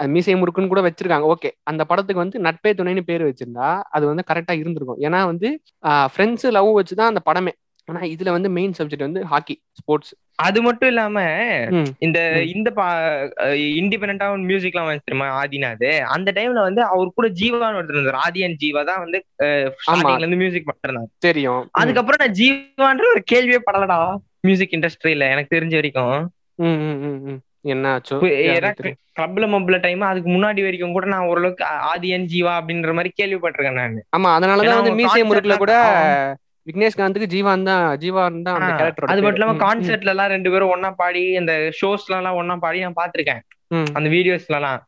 மீசை 0.06 0.34
முறுக்குன்னு 0.34 0.66
கூட 0.66 0.80
வச்சிருக்காங்க. 0.80 1.32
ஓகே 1.34 1.50
அந்த 1.62 1.84
படத்துக்கு 1.84 2.22
வந்து 2.22 2.40
நட்பே 2.40 2.80
துணைன்னு 2.80 3.00
பேர் 3.00 3.22
வச்சிருந்தா 3.22 3.82
அது 3.82 4.06
வந்து 4.06 4.24
கரெக்டா 4.32 4.52
இருந்திருக்கும். 4.52 5.00
ஏன்னா 5.00 5.24
வந்து 5.24 5.62
ஃப்ரெண்ட்ஸ் 5.86 6.50
லவ் 6.50 6.80
வச்சுதான் 6.80 7.00
அந்த 7.00 7.20
படமே. 7.26 7.50
ஆனா 7.84 8.00
இதுல 8.00 8.30
வந்து 8.30 8.50
மெயின் 8.50 8.72
சப்ஜெக்ட் 8.78 8.98
வந்து 8.98 9.24
ஹாக்கி 9.24 9.62
ஸ்போர்ட்ஸ் 9.72 10.14
அது 10.38 10.62
மட்டும் 10.62 10.88
இல்லாம. 10.88 11.18
இந்த. 11.98 12.18
இந்த 12.46 12.70
இண்டிபெண்டா 13.76 14.26
மியூசிக் 14.42 14.74
எல்லாம் 14.74 14.88
வந்து 14.88 15.04
தெரியுமா 15.04 15.28
ஆதினாது 15.36 15.88
அந்த 16.06 16.32
டைம்ல 16.32 16.60
வந்து 16.60 16.82
அவர் 16.84 17.14
கூட 17.14 17.28
ஜீவான்னு 17.36 17.78
ஒருத்தர் 17.78 17.98
இருந்தார். 17.98 18.20
ஆதியன் 18.26 18.56
ஜீவா 18.62 18.84
தான் 18.84 18.98
வந்து 18.98 19.18
இருந்து 20.18 20.36
மியூசிக் 20.36 20.68
பண்ணிருந்தாரு 20.68 21.10
தெரியும். 21.18 21.62
அதுக்கப்புறம் 21.72 22.20
நான் 22.20 22.36
ஜீவான்ற 22.36 23.06
ஒரு 23.10 23.22
கேள்வியே 23.32 23.60
படலடா 23.66 23.98
மியூசிக் 24.40 24.72
இண்டஸ்ட்ரியில 24.72 25.30
எனக்கு 25.30 25.54
தெரிஞ்ச 25.56 25.74
வரைக்கும். 25.74 26.16
என்ன 27.68 27.86
ஆச்சோ 27.94 28.16
கிளப்ல 29.16 29.46
மப்ல 29.46 29.80
டைம் 29.80 30.00
அதுக்கு 30.02 30.30
முன்னாடி 30.30 30.62
வரைக்கும் 30.62 30.92
கூட 30.92 31.06
நான் 31.06 31.26
ஓரளவுக்கு 31.26 31.64
ஆ- 31.64 31.80
ஆதியன் 31.90 32.26
ஜீவா 32.32 32.52
அப்படின்ற 32.58 32.92
மாதிரி 32.92 33.10
கேள்விப்பட்டிருக்கேன் 33.16 33.80
நான். 33.80 33.96
ஆமா 34.16 34.30
அதனாலதான் 34.36 34.80
வந்து 34.80 34.98
மியூசியம் 34.98 35.30
முருக்குல 35.30 35.56
கூட 35.56 35.74
விக்னேஷ்காந்துக்கு 36.66 37.32
ஜீவான் 37.34 37.68
தான் 37.70 37.84
ஜீவான் 38.02 38.42
தான் 38.46 38.56
அந்த 38.58 38.72
கேரக்டரோட 38.80 39.12
அது 39.12 39.22
மட்டும் 39.24 39.40
இல்லாம 39.40 39.60
கான்செர்ட்ல 39.66 40.12
எல்லாம் 40.14 40.32
ரெண்டு 40.34 40.50
பேரும் 40.52 40.72
ஒன்னா 40.74 40.90
பாடி 41.02 41.22
இந்த 41.40 41.54
ஷோஸ்ல 41.80 42.18
எல்லாம் 42.20 42.38
ஒன்னா 42.40 42.56
பாடி 42.64 42.84
நான் 42.86 43.00
பாத்திருக்கேன் 43.02 43.42
அந்த 43.98 44.08
வீடியோஸ்ல 44.16 44.58
எல்லாம். 44.60 44.80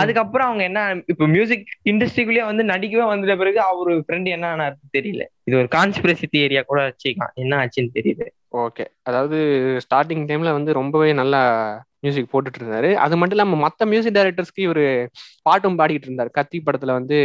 அதுக்கப்புறம் 0.00 0.48
அவங்க 0.48 0.62
என்ன 0.70 0.80
இப்ப 1.12 1.26
மியூசிக் 1.34 1.64
இண்டஸ்ட்ரிக்குள்ளேயே 1.92 2.44
வந்து 2.50 2.64
நடிக்கவே 2.70 3.04
வந்துட்ட 3.10 3.34
பிறகு 3.40 3.58
அவரு 3.70 3.92
ஃப்ரெண்ட் 4.04 4.28
என்ன 4.34 4.46
ஆனாரு 4.54 4.76
தெரியல. 4.96 5.24
இது 5.46 5.54
ஒரு 5.60 5.68
கான்ஸ்பிரசி 5.76 6.26
தியரியா 6.34 6.62
கூட 6.70 6.80
வச்சுக்கலாம். 6.88 7.32
என்ன 7.42 7.58
ஆச்சுன்னு 7.62 7.90
தெரியல. 7.98 8.26
ஓகே 8.64 8.84
அதாவது 9.08 9.38
ஸ்டார்டிங் 9.84 10.24
டைம்ல 10.28 10.52
வந்து 10.58 10.78
ரொம்பவே 10.80 11.08
நல்லா 11.20 11.42
மியூசிக் 12.04 12.30
போட்டுட்டு 12.32 12.60
இருந்தாரு. 12.60 12.90
அது 13.04 13.14
மட்டும் 13.18 13.36
இல்லாம 13.36 13.58
மத்த 13.66 13.86
மியூசிக் 13.92 14.16
டைரக்டர்ஸ்க்கு 14.18 14.66
இவரு 14.68 14.86
பாட்டும் 15.48 15.78
பாடிட்டு 15.80 16.08
இருந்தாரு. 16.08 16.30
கத்தி 16.38 16.58
படத்துல 16.66 16.96
வந்து 16.98 17.18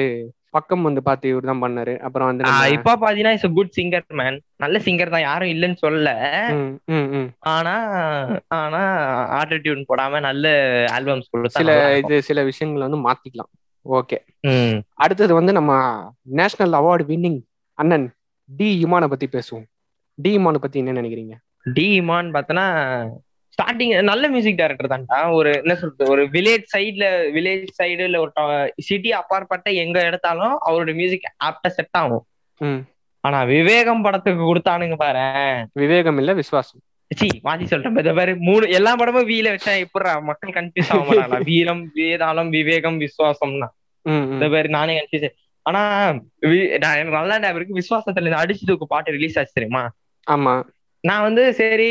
பக்கம் 0.56 0.86
வந்து 0.88 1.02
பார்த்து 1.08 1.32
இவர் 1.32 1.48
தான் 1.50 1.62
பண்ணாரு. 1.64 1.94
அப்புறம் 2.06 2.28
வந்து 2.30 2.44
இப்ப 2.76 2.96
பாத்தீங்கன்னா 3.04 3.34
இஸ் 3.38 3.46
குட் 3.58 3.74
சிங்கர் 3.78 4.06
மேன் 4.22 4.38
நல்ல 4.64 4.78
சிங்கர் 4.86 5.14
தான் 5.16 5.26
யாரும் 5.28 5.52
இல்லைன்னு 5.54 5.78
சொல்லல. 5.86 6.12
ஆனா 7.54 7.76
ஆனா 8.60 8.82
ஆட்டிடியூட் 9.40 9.82
போடாம 9.92 10.22
நல்ல 10.28 10.54
ஆல்பம்ஸ் 10.98 11.32
கொடுத்தா 11.34 11.62
சில. 11.62 11.76
இது 12.02 12.18
சில 12.30 12.44
விஷயங்களை 12.50 12.84
வந்து 12.88 13.02
மாத்திக்கலாம். 13.08 13.52
ஓகே. 13.86 14.20
அடுத்தது 15.04 15.34
வந்து 15.40 15.54
நம்ம 15.60 15.74
நேஷனல் 16.40 16.78
அவார்டு 16.80 17.06
வின்னிங் 17.12 17.40
அண்ணன் 17.78 18.08
டி 18.50 18.70
இமானை 18.86 19.10
பத்தி 19.14 19.30
பேசுவோம். 19.38 19.68
டி 20.18 20.32
இமானை 20.38 20.60
பத்தி 20.64 20.78
என்ன 20.82 20.96
நினைக்கிறீங்க? 21.02 21.36
டி 21.76 21.88
இமான் 22.02 22.30
பார்த்தனா 22.36 22.66
ஸ்டார்டிங் 23.60 23.94
நல்ல 24.10 24.24
மியூசிக் 24.30 24.58
டைரக்டர் 24.58 24.92
தான்டா. 24.92 25.18
ஒரு 25.38 25.50
என்ன 25.60 25.74
சொல்றது 25.76 26.12
ஒரு 26.14 26.24
வில்லேஜ் 26.36 26.66
சைடுல 26.74 27.06
வில்லேஜ் 27.36 27.72
சைடு 27.80 28.04
இல்ல 28.08 28.20
ஒரு 28.20 28.32
சிட்டி 28.88 29.12
அப்பாற்பட்ட 29.22 29.70
எங்க 29.84 29.98
எடுத்தாலும் 30.10 30.56
அவரோட 30.68 30.94
மியூசிக் 30.96 31.28
ஆப்டா 31.48 31.72
செட் 31.78 31.98
ஆகும். 32.02 32.26
ஆனா 33.24 33.40
விவேகம் 33.52 34.04
படத்துக்கு 34.06 34.44
கொடுத்தானுங்க 34.46 34.98
பாரு. 34.98 35.26
விவேகம் 35.76 36.20
இல்ல 36.22 36.34
விசுவாசம். 36.34 36.82
சி 37.12 37.28
மாத்தி 37.46 37.66
சொல்றேன் 37.66 37.96
இந்த 37.96 38.12
பாரு 38.14 38.34
மூணு 38.48 38.66
எல்லா 38.78 38.92
படமும் 39.00 39.30
வீல 39.30 39.54
வச்சா 39.54 39.72
எப்படிடா 39.86 40.12
மக்கள் 40.30 40.56
கன்ஃபியூஸ் 40.58 40.92
ஆக 40.94 41.04
மாட்டாங்களா? 41.08 41.40
வீரம் 41.50 41.84
வேதாளம் 41.98 42.52
விவேகம் 42.58 43.00
விசுவாசம்னா. 43.04 43.68
இந்த 44.34 44.46
பேரு 44.54 44.70
நானே 44.70 44.94
கன்ஃபியூஸ் 45.00 45.30
ஆனா 45.66 45.82
நல்லா 47.18 47.50
இருக்கு 47.54 47.80
விசுவாசத்துல 47.82 48.42
அடிச்சு 48.42 48.70
தூக்கு 48.70 48.88
பாட்டு 48.88 49.16
ரிலீஸ் 49.18 49.38
ஆச்சு 49.40 49.58
தெரியுமா? 49.58 49.84
ஆமா. 50.28 50.56
நான் 51.04 51.22
வந்து 51.22 51.44
சரி 51.54 51.90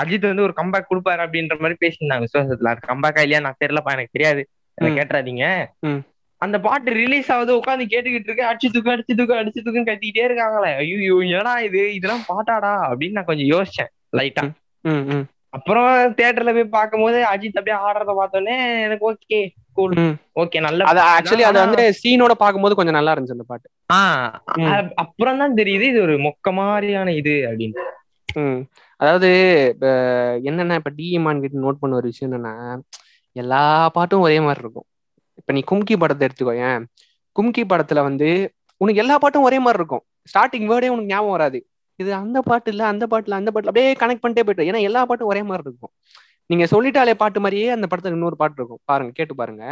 அஜித் 0.00 0.28
வந்து 0.28 0.46
ஒரு 0.46 0.54
கம்பேக் 0.56 0.90
கொடுப்பாரு 0.90 1.20
அப்படின்ற 1.24 1.56
மாதிரி 1.60 1.76
பேசியிருந்தாங்க 1.82 2.26
விசுவாசத்துல. 2.26 2.72
அது 2.72 2.88
கம்பேக்கா 2.90 3.22
இல்லையா 3.22 3.42
நான் 3.46 3.60
தெரியலப்பா 3.64 3.94
எனக்கு 3.96 4.16
தெரியாது. 4.16 4.42
கேட்டுறாதீங்க. 4.78 5.46
அந்த 6.42 6.56
பாட்டு 6.60 6.90
ரிலீஸ் 7.00 7.30
ஆகுது 7.32 7.52
உட்காந்து 7.56 7.84
கேட்டுக்கிட்டு 7.92 8.28
இருக்கேன் 8.28 8.50
அடிச்சு 8.50 8.68
தூக்கு 8.74 8.92
அடிச்சு 8.92 9.16
தூக்கு 9.18 9.34
அடிச்சு 9.38 9.64
தூக்குன்னு 9.64 9.90
கத்திக்கிட்டே 9.90 10.22
இருக்காங்களே. 10.28 10.70
ஐயோ 10.82 11.16
ஏடா 11.38 11.54
இது? 11.68 11.82
இதெல்லாம் 11.96 12.24
பாட்டாடா? 12.28 12.72
அப்படின்னு 12.90 13.16
நான் 13.18 13.28
கொஞ்சம் 13.30 13.50
யோசிச்சேன் 13.54 13.90
லைட்டா. 14.18 14.44
அப்புறம் 15.56 15.88
தியேட்டர்ல 16.18 16.52
போய் 16.56 16.74
பார்க்கும்போது 16.76 17.18
அஜித் 17.32 17.58
அப்படியே 17.60 17.78
ஆடுறத 17.86 18.12
பார்த்தோன்னே 18.18 18.54
எனக்கு 18.86 19.04
ஓகே 19.10 19.40
கூல். 19.76 19.94
ஓகே 20.42 20.60
நல்ல 20.66 20.86
அது 20.90 21.00
ஆக்சுவலி 21.14 21.44
அது 21.48 21.58
வந்து 21.64 21.82
சீனோட 22.00 22.34
பார்க்கும்போது 22.42 22.78
கொஞ்சம் 22.78 22.96
நல்லா 22.98 23.12
இருந்துச்சு 23.14 23.36
அந்த 23.38 23.46
பாட்டு. 23.52 23.68
அப்புறம் 25.02 25.40
தான் 25.42 25.56
தெரியுது 25.60 25.86
இது 25.92 26.00
ஒரு 26.06 26.16
மொக்க 26.26 26.52
மாதிரியான 26.58 27.14
இது 27.20 27.34
அப்படின்னு. 27.50 27.86
ம். 28.42 28.60
அதாவது 29.00 29.30
என்னன்னா 30.48 30.78
இப்ப 30.80 30.92
டிஎம்ஆன் 30.98 31.42
கிட்ட 31.44 31.64
நோட் 31.64 31.80
பண்ண 31.82 31.98
ஒரு 32.00 32.10
விஷயம் 32.12 32.30
என்னன்னா 32.30 32.54
எல்லா 33.36 33.62
பாட்டும் 33.96 34.24
ஒரே 34.26 34.38
மாதிரி 34.46 34.62
இருக்கும். 34.64 34.86
இப்ப 35.40 35.52
நீ 35.56 35.60
கும்கி 35.70 35.94
படத்தை 36.02 36.24
எடுத்துக்கோ 36.28 36.54
ஏன்? 36.70 36.82
கும்கி 37.36 37.62
படத்துல 37.72 38.02
வந்து 38.08 38.28
உனக்கு 38.80 39.02
எல்லா 39.02 39.16
பாட்டும் 39.22 39.46
ஒரே 39.48 39.58
மாதிரி 39.64 39.80
இருக்கும். 39.82 40.02
ஸ்டார்டிங் 40.30 40.68
வேர்டே 40.70 40.90
உனக்கு 40.94 41.12
ஞாபகம் 41.12 41.36
வராது. 41.36 41.58
இது 41.98 42.10
அந்த 42.22 42.38
பாட்டு 42.48 42.70
இல்ல 42.72 42.82
அந்த 42.92 43.04
பாட்டுல 43.12 43.38
அந்த 43.40 43.50
பாட்டுல 43.54 43.70
அப்படியே 43.72 43.88
கனெக்ட் 44.02 44.22
பண்ணிட்டே 44.24 44.44
போயிட்டு 44.46 44.68
ஏன்னா 44.70 44.80
எல்லா 44.88 45.00
பாட்டும் 45.08 45.30
ஒரே 45.32 45.42
மாதிரி 45.48 45.66
இருக்கும். 45.68 45.92
நீங்க 46.50 46.64
சொல்லிட்டாலே 46.72 47.12
பாட்டு 47.14 47.40
மாதிரியே 47.42 47.66
அந்த 47.74 47.86
படத்துல 47.90 48.16
இன்னொரு 48.16 48.36
பாட்டு 48.38 48.58
இருக்கும். 48.60 48.80
பாருங்க 48.84 49.12
கேட்டு 49.18 49.34
பாருங்க. 49.40 49.64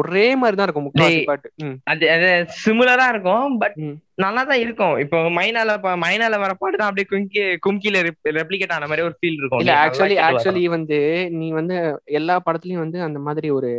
ஒரே 0.00 0.24
மாதிரி 0.40 0.56
தான் 0.56 0.66
இருக்கும் 0.66 0.86
முக்காவாசி. 0.86 1.20
பாட்டு. 1.30 1.48
அது 1.92 2.04
அது 2.14 2.28
சிமிலரா 2.62 3.06
இருக்கும் 3.14 3.54
பட். 3.62 3.76
நல்லா 4.24 4.42
தான் 4.50 4.60
இருக்கும். 4.64 4.94
இப்போ 5.04 5.18
மைனால 5.38 5.76
மைனால 6.04 6.38
வர 6.42 6.52
பாட்டு 6.54 6.80
தான் 6.80 6.90
அப்படியே 6.90 7.08
கும்கி 7.12 7.44
கும்கில 7.66 8.02
ரெப்ளிகேட் 8.40 8.74
ஆன 8.76 8.88
மாதிரி 8.90 9.06
ஒரு 9.08 9.16
ஃபீல் 9.18 9.38
இருக்கும். 9.40 9.62
இல்ல 9.64 9.74
ஆக்சுவலி 9.84 10.18
ஆக்சுவலி 10.28 10.64
வந்து 10.76 10.98
நீ 11.38 11.48
வந்து 11.52 11.76
எல்லா 12.20 12.36
படத்துலயும் 12.46 12.84
வந்து 12.84 13.00
அந்த 13.02 13.20
மாதிரி 13.28 13.50
ஒரு 13.58 13.72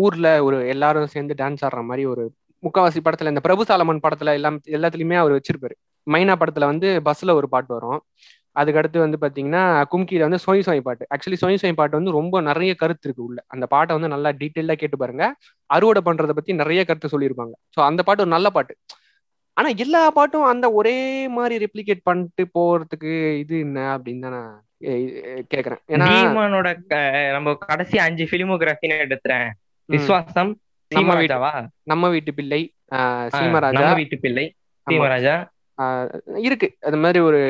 ஊர்ல 0.00 0.28
ஒரு 0.46 0.56
எல்லாரும் 0.68 1.12
சேர்ந்து 1.14 1.34
டான்ஸ் 1.38 1.64
ஆடுற 1.66 1.82
மாதிரி 1.84 2.04
ஒரு 2.06 2.24
முக்காவாசி 2.62 3.00
படத்துல 3.02 3.32
இந்த 3.32 3.42
பிரபு 3.44 3.62
சாலமன் 3.64 4.04
படத்துல 4.04 4.32
எல்லாம் 4.38 4.56
எல்லாத்துலயுமே 4.76 5.16
அவர் 5.20 5.36
வச்சிருப்பாரு. 5.36 5.74
மைனா 6.06 6.34
படத்துல 6.40 6.66
வந்து 6.66 6.88
பஸ்ல 7.06 7.34
ஒரு 7.34 7.48
பாட்டு 7.48 7.72
வரும். 7.74 8.00
அதுக்கு 8.60 8.80
அடுத்து 8.80 8.98
வந்து 9.04 9.18
பாத்தீங்கன்னா 9.22 9.62
கும்கில 9.92 10.26
வந்து 10.26 10.40
சொய் 10.44 10.66
சொய் 10.68 10.86
பாட்டு. 10.86 11.04
ஆக்சுவலி 11.14 11.38
சொய் 11.42 11.60
சொய் 11.62 11.78
பாட்டு 11.80 11.98
வந்து 11.98 12.14
ரொம்ப 12.18 12.40
நிறைய 12.50 12.72
கருத்து 12.82 13.06
இருக்கு 13.08 13.26
உள்ள. 13.28 13.40
அந்த 13.54 13.64
பாட்டை 13.74 13.94
வந்து 13.96 14.12
நல்லா 14.14 14.30
டீட்டெயிலா 14.40 14.76
கேட்டு 14.82 14.98
பாருங்க. 15.02 15.26
அறுவடை 15.70 16.02
பண்றதை 16.08 16.36
பத்தி 16.38 16.60
நிறைய 16.62 16.82
கருத்து 16.88 17.12
சொல்லியிருப்பாங்க. 17.14 17.54
ஸோ 17.76 17.82
அந்த 17.88 18.02
பாட்டு 18.08 18.24
ஒரு 18.26 18.32
நல்ல 18.36 18.50
பாட்டு. 18.56 18.74
ஆனா 19.56 19.68
எல்லா 19.84 20.00
பாட்டும் 20.16 20.48
அந்த 20.52 20.66
ஒரே 20.80 20.96
மாதிரி 21.36 21.54
ரெப்ளிகேட் 21.64 22.06
பண்ணிட்டு 22.08 22.42
போறதுக்கு 22.56 23.12
இது 23.42 23.54
என்ன 23.66 23.78
அப்படின்னு 23.94 24.24
தான் 24.26 24.36
நான் 24.38 24.56
கேக்குறேன். 25.54 25.80
ஏன்னா 25.94 26.08
நம்ம 27.36 27.54
கடைசி 27.70 27.96
அஞ்சு 28.04 28.24
பிலிமோகிராஃபின்னு 28.32 28.98
எடுத்துறேன். 29.06 29.48
ம், 29.88 29.92
விஸ்வாசம் 29.94 30.52
நம்ம 30.90 31.14
வீட்டு 31.14 31.34
சீமராஜாவா? 31.34 31.52
நம்ம 31.92 32.08
வீட்டு 32.14 32.32
பிள்ளை 32.38 32.60
சீமராஜா. 33.36 33.88
வீட்டு 34.00 34.18
பிள்ளை. 34.24 34.44
சீமராஜா. 34.86 35.34
இருக்கு. 36.46 36.68
அது 36.80 36.96
மாதிரி 36.96 37.20
ஒரு 37.28 37.40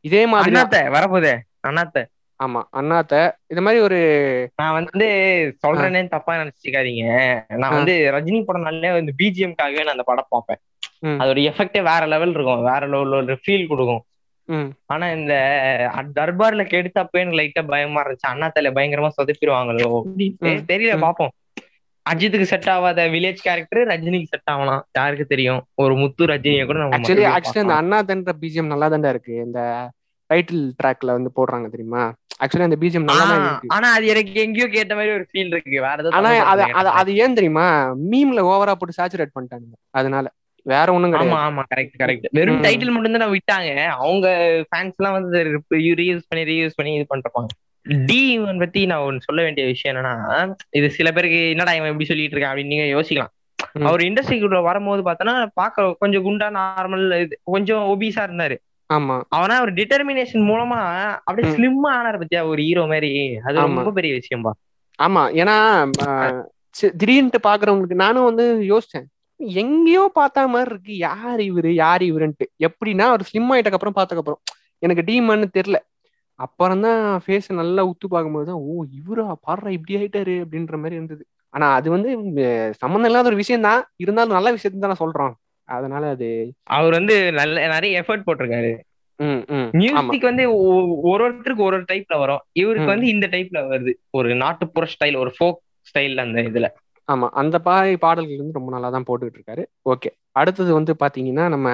இதே 0.00 0.22
மாதிரி 0.26 0.56
வரப்போதே 0.96 1.34
அண்ணாத்த. 1.68 1.98
ஆமா 2.40 2.60
அண்ணாத்த. 2.76 3.14
இது 3.46 3.62
மாதிரி 3.62 3.80
ஒரு 3.82 3.98
நான் 4.56 4.76
வந்து 4.78 5.08
சொல்றேனே 5.62 6.00
தப்பா 6.08 6.32
நினைச்சுக்காதீங்க. 6.36 7.04
நான். 7.56 7.74
வந்து 7.76 7.94
ரஜினி 8.16 8.40
படம்னாலே 8.48 8.92
வந்து 8.92 9.12
பிஜிஎம்காகவே 9.18 9.82
நான் 9.84 9.94
அந்த 9.96 10.06
படம் 10.10 10.30
பார்ப்பேன். 10.34 10.60
அதோட 11.20 11.38
எஃபெக்டே 11.50 11.80
வேற 11.90 12.02
லெவல் 12.06 12.34
இருக்கும். 12.36 12.62
வேற 12.62 12.82
லெவல் 12.86 13.14
ஒரு 13.20 13.36
ஃபீல் 13.44 13.66
கொடுக்கும். 13.66 14.02
ஆனா 14.86 15.06
இந்த 15.10 15.34
தர்பார்ல 16.18 16.62
கெடுத்தப்ப 16.72 17.20
எனக்கு 17.22 17.40
லைட்டா 17.40 17.62
பயமா 17.66 18.00
இருந்துச்சு. 18.02 18.26
அண்ணாத்தல 18.32 18.70
பயங்கரமா 18.78 19.10
சொதப்பிடுவாங்களோ? 19.18 19.90
தெரியல. 20.72 20.94
பாப்போம் 21.06 21.32
அஜித்துக்கு 22.06 22.46
செட் 22.50 22.68
ஆகாத 22.68 23.00
வில்லேஜ் 23.12 23.42
கேரக்டர் 23.42 23.80
ரஜினிக்கு 23.88 24.30
செட் 24.30 24.50
ஆகலாம். 24.52 24.82
யாருக்கு 24.92 25.26
தெரியும்? 25.26 25.60
ஒரு 25.74 25.94
முத்து 25.94 26.24
ரஜினியை 26.26 26.64
கூட 26.66 26.78
நம்ம 26.78 26.96
ஆக்சுவலி 26.96 27.24
ஆக்சுவலி 27.28 27.62
அந்த 27.62 27.72
பார்க்கலாம். 27.72 27.82
அண்ணாத்தன்ற 27.82 28.32
பிஜிஎம் 28.42 28.72
நல்லா 28.72 28.86
தான்டா 28.86 29.10
இருக்கு. 29.14 29.34
இந்த 29.46 29.60
டைட்டில் 30.30 30.64
ட்ராக்ல 30.80 31.14
வந்து 31.16 31.30
போடுறாங்க 31.38 31.66
தெரியுமா? 31.70 32.02
ஆக்சுவலி 32.42 32.66
அந்த 32.68 32.78
பிஜிஎம் 32.82 33.08
நல்லா 33.08 33.24
தான் 33.30 33.46
ஆனா 33.76 33.88
அது 33.96 34.06
எனக்கு 34.06 34.44
எங்கேயோ 34.44 34.68
கேட்ட 34.68 34.92
மாதிரி 34.94 35.12
ஒரு 35.14 35.26
ஃபீல் 35.30 35.52
இருக்கு. 35.52 35.78
வேற 35.80 36.12
ஆனா 36.18 36.30
அது 36.52 36.62
அது 37.00 37.10
ஏன் 37.16 37.34
தெரியுமா? 37.34 37.66
மீம்ல 38.10 38.42
ஓவரா 38.52 38.74
போட்டு 38.74 38.98
சாச்சுரேட் 39.00 39.36
பண்ணிட்டானுங்க. 39.36 39.76
அதனால. 39.92 40.26
வேற 40.66 40.88
ஒண்ணும் 40.92 41.10
ஆமா 41.10 41.16
கிடையாது. 41.16 41.44
ஆமா 41.46 41.62
கரெக்ட் 41.70 41.96
கரெக்ட் 42.00 42.26
வெறும். 42.32 42.60
டைட்டில் 42.64 42.92
மட்டும் 42.94 43.14
தான் 43.16 43.32
விட்டாங்க. 43.32 43.70
அவங்க 43.96 44.26
ஃபேன்ஸ் 44.68 44.98
எல்லாம் 44.98 45.16
வந்து 45.18 45.38
ரீயூஸ் 46.00 46.28
பண்ணி 46.28 46.42
ரீயூஸ் 46.50 46.76
பண்ணி 46.76 46.92
இது 46.98 47.06
பண்றாங்க 47.08 47.48
டி 47.86 48.30
இவன் 48.30 48.58
பத்தி 48.58 48.86
நான் 48.86 48.98
ஒன்னு 48.98 49.20
சொல்ல 49.22 49.42
வேண்டிய 49.42 49.66
விஷயம் 49.66 49.96
என்னன்னா 49.96 50.54
இது 50.70 50.90
சில 50.90 51.12
பேருக்கு 51.12 51.48
என்னடா 51.48 51.72
இவன் 51.72 51.86
எப்படி 51.86 52.04
சொல்லிட்டு 52.04 52.36
இருக்கான் 52.36 52.52
அப்படின்னு 52.52 52.66
நீங்க 52.66 52.88
யோசிக்கலாம். 52.96 53.32
அவர் 53.82 54.00
இண்டஸ்ட்ரிக்குள்ள 54.00 54.62
வரும்போது 54.62 55.02
பார்த்தோன்னா 55.02 55.46
பார்க்க 55.54 55.96
கொஞ்சம் 55.98 56.24
குண்டா 56.24 56.48
நார்மல் 56.58 57.20
இது 57.20 57.40
கொஞ்சம் 57.44 57.84
ஒபீஸா 57.92 58.22
இருந்தாரு. 58.28 58.56
ஆமா. 58.90 59.22
அவனா 59.28 59.60
ஒரு 59.60 59.72
டிட்டர்மினேஷன் 59.72 60.44
மூலமா 60.50 60.78
அப்படியே. 61.24 61.52
ஸ்லிம்மா 61.54 61.90
ஆனார் 61.98 62.18
பத்தியா 62.18 62.42
ஒரு 62.46 62.62
ஹீரோ 62.62 62.86
மாதிரி. 62.86 63.38
அது. 63.44 63.56
ரொம்ப 63.58 63.92
பெரிய 63.92 64.14
விஷயம்பா. 64.14 64.52
ஆமா. 64.98 65.22
ஏன்னா 65.40 65.56
திடீர்னுட்டு 66.80 67.38
பாக்குறவங்களுக்கு 67.42 67.94
நானும் 67.94 68.24
வந்து 68.24 68.44
யோசிச்சேன். 68.72 69.06
எங்கேயோ 69.40 70.10
பார்த்த 70.14 70.48
மாதிரி 70.48 70.70
இருக்கு. 70.70 70.96
யார் 70.96 71.40
இவரு? 71.40 71.70
யார் 71.74 72.02
இவருன்ட்டு. 72.02 72.46
எப்படின்னா 72.58 73.06
அவர் 73.12 73.28
ஸ்லிம் 73.30 73.50
ஆயிட்டக்கு 73.50 73.78
அப்புறம் 73.78 73.96
பார்த்ததுக்கு 73.96 74.22
அப்புறம் 74.22 74.40
எனக்கு 74.78 75.02
டீமான்னு 75.08 75.48
தெரியல. 75.58 75.78
அப்புறம் 76.38 76.80
தான் 76.80 77.02
ஃபேஸ் 77.24 77.48
நல்லா 77.52 77.82
உத்து 77.84 78.06
பார்க்கும்போது 78.08 78.46
தான் 78.46 78.62
ஓ 78.62 78.84
இவரா? 78.98 79.24
பாடுறா 79.46 79.70
இப்படி 79.76 79.96
ஆயிட்டாரு. 79.98 80.34
அப்படின்ற 80.44 80.76
மாதிரி 80.76 80.98
இருந்தது. 80.98 81.22
ஆனா 81.54 81.66
அது 81.78 81.88
வந்து 81.90 82.10
சம்மந்தம் 82.82 83.10
இல்லாத 83.10 83.30
ஒரு 83.32 83.40
விஷயம் 83.42 83.66
தான் 83.68 83.82
இருந்தாலும் 83.96 84.36
நல்ல 84.38 84.50
விஷயத்தை 84.52 84.80
தான் 84.80 85.02
சொல்றோம். 85.02 85.34
அதனால 85.68 86.04
அது 86.08 86.28
அவர் 86.76 86.94
வந்து 86.98 87.16
நல்ல 87.32 87.66
நிறைய 87.66 88.00
எஃபர்ட் 88.02 88.26
போட்டிருக்காரு. 88.26 88.72
மியூசிக் 89.80 90.28
வந்து 90.28 90.44
ஒரு 91.10 91.22
ஒருத்தருக்கு 91.24 91.66
ஒரு 91.66 91.76
ஒரு 91.76 91.86
டைப்ல 91.90 92.14
வரும். 92.18 92.42
இவருக்கு. 92.52 92.88
வந்து 92.94 93.08
இந்த 93.08 93.26
டைப்ல 93.26 93.58
வருது. 93.68 93.92
ஒரு 94.10 94.28
நாட்டுப்புற 94.34 94.86
ஸ்டைல் 94.94 95.16
ஒரு 95.16 95.32
ஃபோக் 95.36 95.60
ஸ்டைல் 95.86 96.24
அந்த 96.24 96.40
இதுல. 96.42 96.68
ஆமா. 97.08 97.26
அந்த 97.32 97.56
பாய் 97.58 97.92
பாடல்கள் 97.96 98.42
வந்து 98.42 98.58
ரொம்ப 98.58 98.72
நல்லா 98.72 98.90
தான் 98.90 99.06
போட்டுக்கிட்டு 99.08 99.40
இருக்காரு. 99.40 99.62
ஓகே 99.92 100.10
அடுத்தது 100.32 100.70
வந்து 100.74 100.92
பாத்தீங்கன்னா 100.94 101.48
நம்ம 101.48 101.68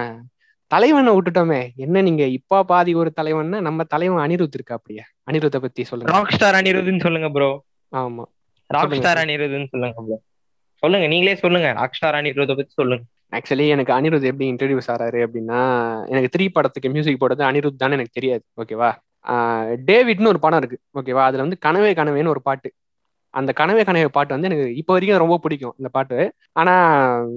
தலைவனை 0.71 1.11
விட்டுட்டோமே. 1.17 1.61
என்ன 1.85 2.03
நீங்க? 2.07 2.25
இப்பா 2.39 2.59
பாதி 2.71 2.93
ஒரு 3.01 3.11
தலைவன்னா 3.21 3.59
நம்ம 3.67 3.85
தலைவன் 3.93 4.23
அனிருத் 4.25 4.57
இருக்கா 4.59 4.75
அப்படியே 4.79 5.05
அனிருத்தை 5.31 5.61
பத்தி 5.65 5.85
சொல்லுங்க. 5.91 6.13
ராக் 6.17 6.33
ஸ்டார் 6.37 6.57
அனிருத்னு 6.59 7.05
சொல்லுங்க 7.07 7.29
ப்ரோ 7.37 7.51
ஆமா. 7.93 8.25
ராக். 8.71 8.97
ஸ்டார் 8.99 9.21
அனிருத்னு 9.23 9.69
சொல்லுங்க 9.75 10.03
bro. 10.09 10.19
சொல்லுங்க 10.83 11.07
நீங்களே 11.13 11.35
சொல்லுங்க. 11.45 11.69
ராக் 11.79 11.97
ஸ்டார் 11.99 12.19
அனிருத்தை 12.19 12.57
பத்தி 12.59 12.75
சொல்லுங்க. 12.81 13.05
ஆக்சுவலி 13.37 13.67
எனக்கு 13.75 13.93
அனிருத் 13.99 14.27
எப்படி 14.31 14.47
இன்ட்ரடியூஸ் 14.53 14.91
ஆறாரு 14.95 15.19
அப்படின்னா 15.27 15.61
எனக்கு 16.13 16.31
த்ரீ 16.35 16.45
படத்துக்கு 16.57 16.93
மியூசிக் 16.95 17.21
போடுறது 17.23 17.43
அனிருத் 17.49 17.81
தானே 17.83 17.97
எனக்கு 17.99 18.17
தெரியாது. 18.19 18.45
ஓகேவா 18.63 18.91
டேவிட்னு 19.89 20.33
ஒரு 20.33 20.41
படம் 20.45 20.61
இருக்கு. 20.63 20.79
ஓகேவா 20.99 21.25
அதுல 21.29 21.45
வந்து 21.47 21.59
கனவே 21.67 21.91
கனவேன்னு 22.01 22.35
ஒரு 22.35 22.43
பாட்டு. 22.49 22.71
அந்த 23.35 23.51
கனவே 23.61 23.83
கனவே 23.89 24.09
பாட்டு 24.17 24.35
வந்து 24.35 24.49
எனக்கு 24.51 24.67
இப்போ 24.81 24.93
வரைக்கும் 24.95 25.23
ரொம்ப 25.25 25.37
பிடிக்கும் 25.45 25.75
இந்த 25.81 25.89
பாட்டு. 25.97 26.19
ஆனால் 26.61 27.29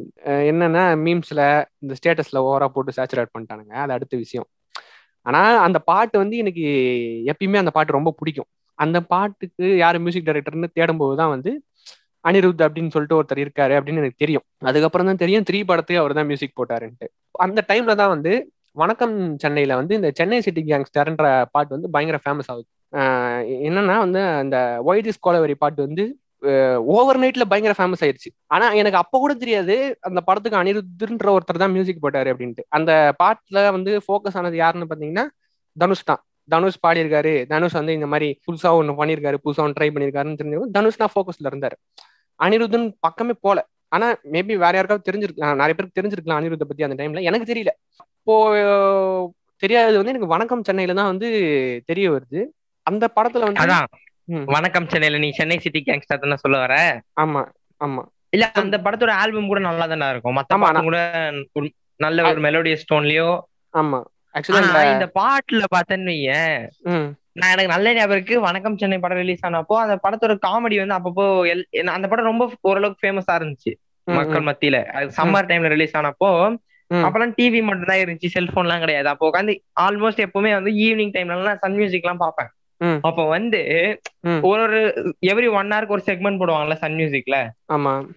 என்னென்னா 0.52 0.84
மீம்ஸில் 1.06 1.44
இந்த 1.84 1.94
ஸ்டேட்டஸில் 2.00 2.44
ஓவராக 2.48 2.70
போட்டு 2.76 2.98
சேச்சுரேட் 2.98 3.34
பண்ணிட்டானுங்க. 3.36 3.74
அது 3.84 3.94
அடுத்த 3.98 4.16
விஷயம். 4.24 4.48
ஆனால் 5.26 5.58
அந்த 5.68 5.80
பாட்டு 5.90 6.16
வந்து 6.24 6.36
எனக்கு 6.44 6.66
எப்பயுமே 7.34 7.62
அந்த 7.64 7.74
பாட்டு 7.78 7.98
ரொம்ப 7.98 8.14
பிடிக்கும். 8.20 8.50
அந்த 8.80 8.98
பாட்டுக்கு 9.14 9.66
யார் 9.84 9.98
மியூசிக் 10.06 10.28
டைரக்டர்னு 10.30 10.70
தேடும்போது 10.80 11.16
தான் 11.22 11.34
வந்து 11.36 11.52
அனிருத் 12.26 12.64
அப்படின்னு 12.66 12.94
சொல்லிட்டு 12.96 13.18
ஒருத்தர் 13.20 13.44
இருக்காரு 13.44 13.74
அப்படின்னு 13.78 14.02
எனக்கு 14.04 14.22
தெரியும். 14.24 14.46
அதுக்கப்புறம் 14.70 15.08
தான் 15.10 15.22
தெரியும் 15.24 15.46
த்ரீ 15.50 15.60
படத்துக்கு 15.70 16.02
அவர் 16.02 16.18
தான் 16.20 16.30
மியூசிக் 16.32 16.58
போட்டாருன்ட்டு. 16.60 17.08
அந்த 17.46 17.60
டைம்ல 17.72 17.94
தான் 18.02 18.14
வந்து 18.16 18.34
வணக்கம் 18.82 19.16
சென்னையில 19.44 19.76
வந்து 19.80 19.94
இந்த 20.00 20.10
சென்னை 20.20 20.40
சிட்டி 20.46 20.62
கேங்ஸ்டர்ன்ற 20.70 21.26
பாட்டு 21.56 21.76
வந்து 21.78 21.90
பயங்கர 21.96 22.20
ஃபேமஸ் 22.26 22.50
ஆகுது. 22.54 22.68
என்னன்னா 23.68 23.96
வந்து 24.06 24.22
அந்த 24.42 24.58
ஒயிட் 24.90 25.10
இஸ் 25.12 25.24
கோலவரி 25.28 25.56
பாட்டு 25.64 25.82
வந்து 25.88 26.04
ஓவர் 26.96 27.20
நைட்ல 27.24 27.44
பயங்கர 27.52 27.74
ஃபேமஸ் 27.78 28.04
ஆயிடுச்சு 28.06 28.30
ஆனா 28.54 28.68
எனக்கு 28.82 29.00
அப்ப 29.02 29.20
கூட 29.24 29.34
தெரியாது 29.44 29.76
அந்த 30.08 30.20
படத்துக்கு 30.28 30.60
அனிருத்ன்ற 30.62 31.28
ஒருத்தர் 31.36 31.62
தான் 31.64 31.74
மியூசிக் 31.76 32.04
போட்டாரு 32.06 32.30
அப்படின்ட்டு. 32.34 32.64
அந்த 32.78 32.92
பாட்டுல 33.22 33.60
வந்து 33.78 33.92
ஃபோக்கஸ் 34.06 34.38
ஆனது 34.42 34.58
யாருன்னு 34.64 34.90
பாத்தீங்கன்னா 34.92 35.26
தனுஷ் 35.78 36.08
தான். 36.10 36.22
தனுஷ் 36.50 36.80
பாடியிருக்காரு. 36.86 37.34
தனுஷ் 37.52 37.78
வந்து 37.80 37.94
இந்த 37.98 38.08
மாதிரி 38.14 38.30
புதுசா 38.46 38.70
ஒண்ணு 38.80 38.94
பண்ணியிருக்காரு 39.02 39.38
புதுசா 39.44 39.62
ஒன்று 39.66 39.78
ட்ரை 39.80 39.90
பண்ணியிருக்காருன்னு 39.96 40.40
தெரிஞ்சு 40.42 40.72
தனுஷ் 40.78 41.02
தான் 41.02 41.14
ஃபோக்கஸ்ல 41.14 41.50
இருந்தாரு. 41.52 41.78
அனிருத்ன் 42.40 42.88
பக்கமே 43.06 43.36
போல. 43.46 43.60
ஆனா 43.96 44.08
மேபி 44.34 44.54
வேற 44.64 44.74
யாருக்காவது 44.78 45.08
தெரிஞ்சிருக்கலாம் 45.10 45.60
நிறைய 45.62 45.76
பேருக்கு 45.78 46.00
தெரிஞ்சிருக்கலாம் 46.00 46.40
அனிருத்தை 46.42 46.68
பத்தி 46.70 46.86
அந்த 46.88 46.98
டைம்ல 47.02 47.22
எனக்கு 47.30 47.48
தெரியல. 47.52 47.72
இப்போ 48.20 48.36
தெரியாதது 49.64 49.98
வந்து 50.00 50.14
எனக்கு 50.14 50.34
வணக்கம் 50.36 50.66
சென்னையில 50.70 50.94
தான் 51.00 51.12
வந்து 51.14 51.28
தெரிய 51.90 52.08
வருது. 52.16 52.42
அந்த 52.88 53.06
படத்துல 53.16 53.48
வந்து 53.48 53.64
அதான். 53.64 53.88
வணக்கம் 54.54 54.88
சென்னையில 54.88 55.18
நீ 55.18 55.30
சென்னை 55.32 55.58
சிட்டி 55.60 55.80
கேங்ஸ்டர் 55.82 56.24
தானே 56.24 56.38
சொல்ல 56.38 56.58
வர? 56.64 56.76
ஆமா 57.22 57.42
ஆமா. 57.82 58.04
இல்ல 58.34 58.46
அந்த 58.62 58.78
படத்தோட 58.86 59.12
ஆல்பம் 59.22 59.50
கூட 59.52 59.60
நல்லா 59.62 59.86
தானே 59.88 60.08
இருக்கும். 60.14 60.36
மத்த 60.40 60.60
பாட்டு 60.62 60.82
கூட 60.84 61.00
நல்ல 62.00 62.20
ஒரு 62.30 62.40
மெலோடியஸ் 62.46 62.90
டோன்லயோ 62.92 63.30
ஆமா. 63.74 64.00
ஆக்சுவலா 64.36 64.84
இந்த 64.94 65.08
பாட்டுல 65.18 65.64
பார்த்தேன்னு 65.74 66.14
நான் 67.36 67.52
எனக்கு 67.54 67.74
நல்ல 67.74 67.92
ஞாபகம் 67.94 68.18
இருக்கு. 68.18 68.36
வணக்கம் 68.46 68.78
சென்னை 68.80 68.98
படம் 69.00 69.22
ரிலீஸ் 69.22 69.46
ஆனப்போ 69.48 69.76
அந்த 69.84 69.96
படத்தோட 70.06 70.34
காமெடி 70.46 70.78
வந்து 70.82 70.98
அப்பப்போ 70.98 71.26
அந்த 71.96 72.08
படம் 72.12 72.30
ரொம்ப 72.32 72.46
ஓரளவுக்கு 72.70 73.04
ஃபேமஸா 73.04 73.36
இருந்துச்சு 73.40 73.74
மக்கள் 74.08 74.48
மத்தியில. 74.48 74.78
அது 74.96 75.16
சம்மர் 75.20 75.50
டைம்ல 75.52 75.72
ரிலீஸ் 75.76 75.98
ஆனப்போ. 76.00 76.30
அப்பெல்லாம் 76.92 77.36
டிவி 77.38 77.60
மட்டும் 77.68 77.90
தான் 77.90 78.02
இருந்துச்சு 78.02 78.34
செல்போன் 78.34 78.66
எல்லாம் 78.66 78.84
கிடையாது. 78.84 79.08
அப்போ 79.12 79.26
உட்காந்து 79.30 79.54
ஆல்மோஸ்ட் 79.84 80.26
எப்பவுமே 80.26 80.52
வந்து 80.58 80.72
ஈவினிங் 80.86 81.14
டைம்ல 81.16 81.38
எல்லாம் 81.38 81.62
சன் 81.64 81.78
மியூசிக் 81.78 82.06
எல்லாம் 82.06 82.24
பார்ப்பேன். 82.24 82.50
ம். 82.50 82.58
அப்போ 83.02 83.28
வந்து. 83.28 83.58
ஒரு 84.42 84.62
ஒரு 84.62 85.16
எவ்ரி 85.26 85.52
ஒன் 85.52 85.68
ஹவருக்கு 85.68 85.88
ஒரு 85.88 86.04
செக்மெண்ட் 86.06 86.40
போடுவாங்கல்ல 86.40 86.74
சன் 86.74 86.94
மியூசிக்ல 86.94 87.50
ஆமா. 87.74 88.08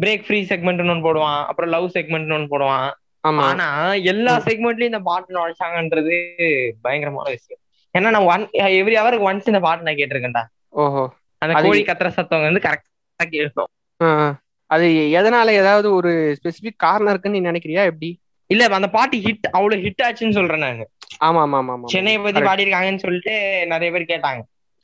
பிரேக் 0.00 0.22
ஃப்ரீ 0.22 0.42
செக்மெண்ட் 0.42 0.88
ஒன்னு 0.88 1.14
போடுவான். 1.14 1.44
அப்புறம் 1.44 1.70
லவ் 1.70 1.90
செக்மெண்ட் 1.94 2.32
ஒன்னு 2.32 2.58
போடுவான். 2.58 2.90
ஆமா. 3.28 3.36
ஆனா 3.36 3.94
எல்லா. 3.94 4.38
செக்மெண்ட்லயும் 4.38 4.82
இந்த 4.82 4.98
பாட்டு 4.98 5.34
நுழைச்சாங்கன்றது 5.34 6.70
பயங்கரமான 6.82 7.30
விஷயம். 7.30 7.62
ஏன்னா 7.98 8.10
நான் 8.10 8.40
ஒன் 8.40 8.48
எவ்ரி 8.50 8.94
ஹவருக்கு 8.94 9.30
ஒன்ஸ் 9.30 9.46
இந்த 9.46 9.60
பாட்டு 9.60 9.82
நான் 9.82 9.94
கேட்டிருக்கேன்டா. 9.94 10.44
ஓஹோ. 10.68 11.12
அந்த 11.38 11.60
அது- 11.60 11.62
கோழி 11.62 11.82
கத்துற 11.82 12.08
சத்தம் 12.08 12.42
வந்து 12.42 12.80
கரெக்டா 13.22 13.64
ஆ. 14.02 14.40
அது 14.66 14.86
எதனால 14.86 15.48
ஏதாவது 15.48 15.94
ஒரு 15.94 16.36
ஸ்பெசிபிக் 16.42 16.76
காரணம் 16.76 17.10
இருக்குன்னு 17.10 17.40
நீ 17.40 17.48
நினைக்கிறியா? 17.48 17.84
எப்படி? 17.84 18.20
இல்ல 18.46 18.66
அந்த 18.66 18.90
பாட்டு 18.90 19.18
ஹிட் 19.18 19.48
அவ்வளவு 19.50 19.82
ஹிட் 19.82 20.02
ஆச்சுன்னு 20.02 20.32
சொல்றேன் 20.32 20.58
நானு. 20.58 20.90
ஆமா 21.26 21.40
ஆமா 21.44 21.58
ஆமா 21.60 21.74
சென்னையை 21.92 22.18
பத்தி 22.18 22.32
Correct. 22.34 22.48
பாடியிருக்காங்கன்னு 22.48 23.04
சொல்லிட்டு 23.04 23.34
நிறைய 23.72 23.90
பேர் 23.94 24.10
கேட்டாங்க. 24.12 24.40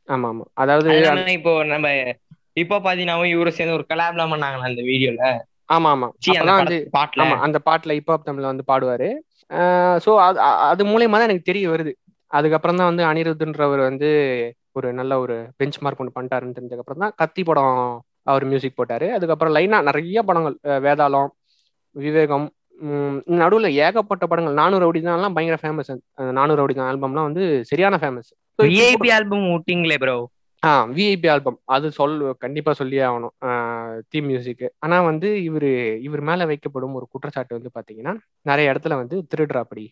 ஆமா 0.09 0.29
ஆமா 0.33 0.45
அதாவது 0.63 0.89
இப்போ 1.37 1.53
நம்ம 1.73 1.87
இப்போ 2.57 2.77
பாத்தீங்கன்னா 2.79 3.17
இவரு 3.33 3.51
சேர்ந்து 3.57 3.77
ஒரு 3.79 3.85
கலாப்லாம் 3.91 4.33
பண்ணாங்களா 4.33 4.69
அந்த 4.71 4.83
வீடியோல? 4.91 5.23
ஆமா 5.69 5.89
ஆமா 5.95 6.09
சி 6.25 6.31
அப்பதான் 6.33 6.61
வந்து 6.63 6.77
பாட்டுல. 6.97 7.23
ஆமா 7.23 7.37
அந்த 7.47 7.59
பாட்டுல 7.67 7.95
இப்போ 8.01 8.15
தமிழ்ல 8.27 8.53
வந்து 8.53 8.67
பாடுவாரு. 8.71 9.09
ஸோ 10.05 10.11
அது 10.27 10.39
அது 10.71 10.83
மூலியமா 10.85 11.19
தான் 11.19 11.29
எனக்கு 11.31 11.49
தெரிய 11.51 11.67
வருது. 11.73 11.93
அதுக்கப்புறம் 12.31 12.79
தான் 12.81 12.91
வந்து 12.91 13.05
அனிருத்ன்றவர் 13.11 13.83
வந்து 13.89 14.09
ஒரு 14.77 14.89
நல்ல 14.93 15.13
ஒரு 15.21 15.37
பெஞ்ச் 15.59 15.79
மார்க் 15.85 16.01
ஒன்று 16.03 16.17
பண்ணிட்டாருன்னு 16.17 16.57
தெரிஞ்சதுக்கப்புறம் 16.57 17.03
தான் 17.05 17.15
கத்தி 17.21 17.43
படம் 17.45 17.77
அவர் 18.27 18.45
மியூசிக் 18.45 18.79
போட்டாரு. 18.79 19.07
அதுக்கப்புறம் 19.17 19.55
லைனா 19.57 19.79
நிறைய 19.89 20.23
படங்கள் 20.29 20.57
வேதாளம் 20.87 21.31
விவேகம் 21.97 22.47
நடுவில் 23.41 23.69
ஏகப்பட்ட 23.87 24.25
படங்கள். 24.31 24.57
நானூறு 24.61 24.83
ரவுடி 24.85 25.01
தான் 25.05 25.35
பயங்கர 25.37 25.59
ஃபேமஸ் 25.63 25.91
நானூறு 26.39 26.59
ரவுடி 26.61 26.75
தான் 26.79 26.89
ஆல்பம்லாம் 26.93 27.29
வந்து 27.29 27.45
சரியான 27.71 27.99
ஃபேமஸ் 28.03 28.31
விஐபி 28.59 29.11
ஆல்பம் 29.19 29.47
விட்டீங்களே 29.53 29.99
ப்ரோ 30.03 30.17
ஆ 30.63 30.71
விஐபி 30.97 31.29
ஆல்பம் 31.33 31.59
அது 31.75 31.87
சொல் 31.97 32.15
கண்டிப்பா 32.45 32.73
சொல்லியே 32.79 33.03
ஆகணும். 33.09 33.35
தீம் 34.11 34.29
மியூசிக் 34.31 34.65
ஆனா 34.85 34.97
வந்து 35.11 35.29
இவரு 35.49 35.71
இவர் 36.07 36.23
மேல 36.29 36.47
வைக்கப்படும் 36.51 36.97
ஒரு 36.99 37.07
குற்றச்சாட்டு 37.13 37.57
வந்து 37.59 37.71
பாத்தீங்கன்னா 37.77 38.15
நிறைய 38.51 38.73
இடத்துல 38.73 38.97
வந்து 39.03 39.17
திருடுறாப்படி 39.33 39.85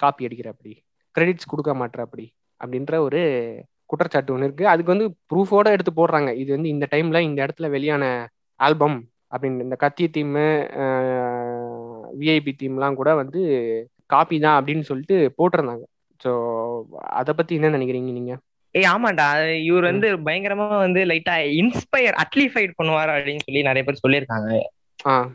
காப்பி 0.00 0.26
அடிக்கிறாப்படி 0.28 0.72
கிரெடிட்ஸ் 1.16 1.50
கொடுக்க 1.52 1.72
மாட்டாப்படி 1.82 2.26
அப்படின்ற 2.60 2.94
ஒரு 3.06 3.20
குற்றச்சாட்டு 3.90 4.32
ஒன்று 4.34 4.46
இருக்கு. 4.48 4.64
அதுக்கு 4.72 4.92
வந்து 4.94 5.06
ப்ரூஃபோட 5.30 5.66
எடுத்து 5.74 5.92
போடுறாங்க. 5.98 6.30
இது 6.42 6.50
வந்து 6.56 6.72
இந்த 6.74 6.86
டைம்ல 6.94 7.18
இந்த 7.28 7.38
இடத்துல 7.46 7.66
வெளியான 7.74 8.04
ஆல்பம் 8.60 8.96
அப்படின்னு. 9.34 9.64
இந்த 9.66 9.76
கத்தி 9.84 10.06
தீமு 10.16 10.46
விஐபி 12.20 12.52
தீம்லாம் 12.62 12.94
கூட 12.94 13.14
வந்து 13.14 13.40
காப்பி 14.06 14.38
தான் 14.38 14.56
அப்படின்னு 14.60 14.80
சொல்லிட்டு 14.80 15.34
போட்டிருந்தாங்க. 15.38 15.84
ஸோ 16.24 16.30
அதை 17.10 17.34
பத்தி 17.34 17.54
என்ன 17.54 17.68
நினைக்கிறீங்க 17.68 18.12
நீங்க? 18.12 18.34
ஏய் 18.74 18.88
ஆமாண்டா. 18.92 19.26
இவர் 19.60 19.82
வந்து 19.82 20.16
பயங்கரமா 20.18 20.68
வந்து 20.78 21.04
லைட்டா 21.04 21.34
இன்ஸ்பயர் 21.62 22.16
அட்லிஃபைட் 22.24 22.78
பண்ணுவாரு 22.82 23.10
அப்படின்னு 23.12 23.44
சொல்லி 23.44 23.62
நிறைய 23.62 23.84
பேர் 23.84 24.02
சொல்லியிருக்காங்க. 24.06 24.50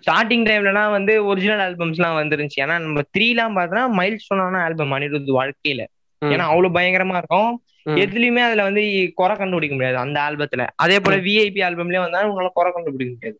ஸ்டார்டிங் 0.05 0.45
டைம்லலாம் 0.45 0.91
வந்து 0.91 1.25
ஒரிஜினல் 1.25 1.59
ஆல்பம்ஸ் 1.59 1.99
எல்லாம் 1.99 2.17
வந்துருந்துச்சு. 2.19 2.61
ஏன்னா 2.65 2.77
நம்ம 2.79 3.01
த்ரீ 3.15 3.29
எல்லாம் 3.29 3.57
பார்த்தோம்னா 3.57 3.87
மைல் 3.89 4.21
ஸ்டோனான 4.23 4.61
ஆல்பம் 4.61 4.91
அனிருத் 4.91 5.37
வாழ்க்கையில. 5.39 5.83
ஏன்னா 6.21 6.45
அவ்வளவு 6.47 6.75
பயங்கரமா 6.79 7.17
இருக்கும். 7.17 7.51
எதுலயுமே 7.85 8.41
அதுல 8.41 8.63
வந்து 8.63 8.81
குறை 9.13 9.35
கண்டுபிடிக்க 9.35 9.75
முடியாது 9.75 9.97
அந்த 9.97 10.17
ஆல்பத்துல 10.21 10.65
அதே 10.75 10.99
போல 10.99 11.15
விஐபி 11.17 11.61
ஆல்பம்லயே 11.67 11.99
வந்தாலும் 11.99 12.31
உங்களால 12.31 12.51
குறை 12.53 12.71
கண்டுபிடிக்க 12.71 13.13
முடியாது. 13.13 13.37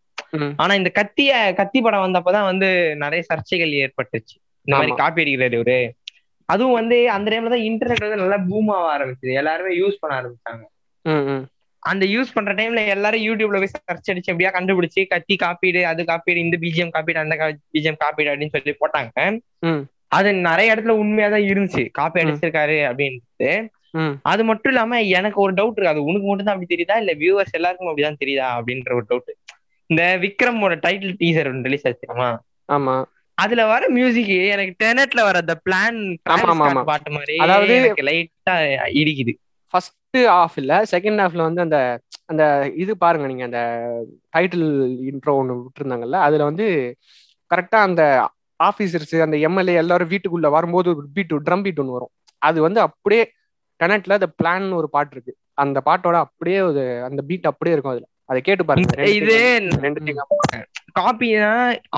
ஆனா 0.56 0.74
இந்த 0.74 0.91
கத்திய 0.96 1.32
கத்தி 1.54 1.82
படம் 1.82 2.06
வந்தப்பதான் 2.06 2.44
வந்து 2.44 2.70
நிறைய 2.96 3.24
சர்ச்சைகள் 3.30 3.74
ஏற்பட்டுச்சு. 3.84 4.36
இந்த 4.65 4.76
மாதிரி. 4.76 4.91
காப்பி 4.96 5.24
அடிக்கிறாரு 5.24 5.58
இவரு. 5.60 5.80
அதுவும் 6.50 6.74
வந்து 6.74 7.10
அந்த 7.10 7.28
டைம்ல 7.32 7.50
தான் 7.50 7.65
இன்டர்நெட் 7.70 8.06
வந்து 8.06 8.15
நல்லா 8.15 8.38
பூம் 8.50 8.67
ஆக 8.67 8.88
ஆரம்பிச்சது. 8.94 9.34
எல்லாருமே 9.34 9.78
யூஸ் 9.80 10.00
பண்ண 10.00 10.22
ஆரம்பிச்சாங்க. 10.22 10.63
அந்த 11.84 12.06
யூஸ் 12.06 12.34
பண்ற 12.34 12.54
டைம்ல 12.54 12.88
எல்லாரும் 12.88 13.22
யூடியூப்ல 13.22 13.58
போய் 13.58 13.74
சர்ச் 13.76 14.12
அடிச்சு 14.12 14.32
எப்படியா 14.34 14.52
கண்டுபிடிச்சு 14.58 15.08
கத்தி 15.08 15.36
காப்பீடு 15.36 15.86
அது 15.86 16.04
காப்பீடு 16.06 16.39
இந்த 16.39 16.58
பிஜிஎம் 16.62 16.89
காப்பீடு 16.89 17.20
அந்த 17.20 17.36
பிஜிஎம் 17.74 17.98
காப்பீடு 17.98 18.32
அப்படின்னு 18.32 18.54
சொல்லி 18.56 18.76
போட்டாங்க. 18.82 19.39
அது 20.08 20.34
நிறைய 20.48 20.76
இடத்துல 20.76 20.94
உண்மையா 21.02 21.30
தான் 21.30 21.48
இருந்துச்சு. 21.52 21.91
காப்பி. 21.91 22.22
அடிச்சிருக்காரு 22.22 22.78
அப்படின்ட்டு. 22.89 23.52
அது 24.24 24.44
மட்டும் 24.44 24.72
இல்லாம 24.74 25.02
எனக்கு 25.12 25.41
ஒரு 25.41 25.54
டவுட் 25.54 25.72
இருக்கு. 25.72 25.88
அது 25.88 26.04
உனக்கு 26.04 26.28
மட்டும் 26.28 26.46
தான் 26.46 26.56
அப்படி 26.56 26.76
தெரியுதா? 26.76 26.98
இல்ல 26.98 27.13
வியூவர்ஸ் 27.13 27.58
எல்லாருக்கும் 27.60 27.89
அப்படிதான் 27.89 28.22
தெரியுதா? 28.24 28.48
அப்படின்ற 28.58 28.94
ஒரு 28.94 29.06
டவுட் 29.10 29.32
இந்த 29.91 30.17
விக்ரமோட 30.21 30.73
டைட்டில் 30.88 31.15
டீசர் 31.19 31.62
ரிலீஸ் 31.62 31.88
ஆச்சுமா 31.88 32.38
ஆமா. 32.71 33.04
அதுல 33.34 33.65
வர 33.65 33.89
மியூசிக் 33.89 34.27
எனக்கு 34.27 34.86
டெனட்ல 34.86 35.21
வர 35.21 35.38
அந்த 35.38 35.62
பிளான். 35.69 36.17
பாட்டு 36.84 37.12
மாதிரி 37.12 37.38
அதாவது- 37.38 37.75
எனக்கு 37.75 38.04
லைட்டா 38.04 38.56
இடிக்குது. 38.93 39.34
ஃபர்ஸ்ட் 39.69 39.97
ஹாஃப் 40.13 40.56
இல்ல 40.56 40.84
செகண்ட் 40.91 41.21
ஹாஃப்ல 41.21 41.38
வந்து 41.38 41.62
அந்த 41.62 42.01
அந்த 42.25 42.71
இது 42.75 42.97
பாருங்க 42.97 43.27
நீங்க 43.27 43.43
அந்த 43.43 43.62
டைட்டில் 44.38 44.65
இன்ட்ரோ 45.12 45.34
ஒன்று 45.34 45.56
விட்டுருந்தாங்கல்ல 45.56 46.12
அதுல 46.12 46.43
வந்து 46.43 46.95
கரெக்டா 47.51 47.80
அந்த 47.82 48.30
ஆபீசர்ஸ் 48.63 49.21
அந்த 49.21 49.38
எம்எல்ஏ 49.38 49.73
எல்லாரும் 49.73 50.10
வீட்டுக்குள்ள 50.10 50.49
வரும்போது 50.49 50.89
ஒரு 50.89 51.08
பீட் 51.13 51.32
ட்ரம் 51.32 51.63
பீட் 51.63 51.80
ஒன்று 51.80 51.91
வரும். 51.91 52.10
அது 52.38 52.62
வந்து 52.62 52.80
அப்படியே 52.80 53.32
டெனட்ல 53.80 54.12
அந்த 54.12 54.27
பிளான் 54.43 54.73
ஒரு 54.73 54.89
பாட்டு 54.89 55.12
இருக்கு. 55.12 55.36
அந்த 55.54 55.82
பாட்டோட 55.86 56.13
அப்படியே 56.15 56.62
ஒரு 56.62 57.04
அந்த 57.04 57.21
பீட் 57.21 57.45
அப்படியே 57.45 57.75
இருக்கும் 57.75 57.91
அதுல. 57.91 58.08
அதை 58.32 58.41
கேட்டு 58.41 58.65
பாருங்க. 58.65 59.06
இது 59.12 59.36
காப்பினா 61.00 61.52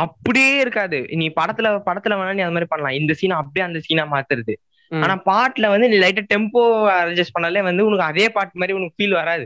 அப்படியே 0.03 0.59
இருக்காது. 0.59 1.07
நீ 1.11 1.25
படத்துல 1.39 1.67
படத்துல 1.87 2.17
வேணா 2.17 2.33
நீ 2.33 2.41
அது 2.41 2.51
மாதிரி 2.51 2.65
பண்ணலாம். 2.65 2.97
இந்த 2.99 3.13
சீனை 3.21 3.35
அப்படியே 3.41 3.65
அந்த 3.65 3.79
சீனா 3.79 4.03
மாத்துறது. 4.11 4.53
ஆனா 4.91 5.15
பாட்டுல 5.25 5.69
வந்து 5.69 5.89
நீ 5.89 5.97
லைட்டா 5.97 6.23
டெம்போ 6.33 6.63
அட்ஜஸ்ட் 7.01 7.35
பண்ணாலே 7.37 7.63
வந்து 7.63 7.85
உனக்கு 7.85 8.03
அதே 8.03 8.29
பாட்டு 8.29 8.59
மாதிரி 8.59 8.77
உனக்கு 8.77 8.97
ஃபீல் 8.97 9.13
வராது. 9.13 9.45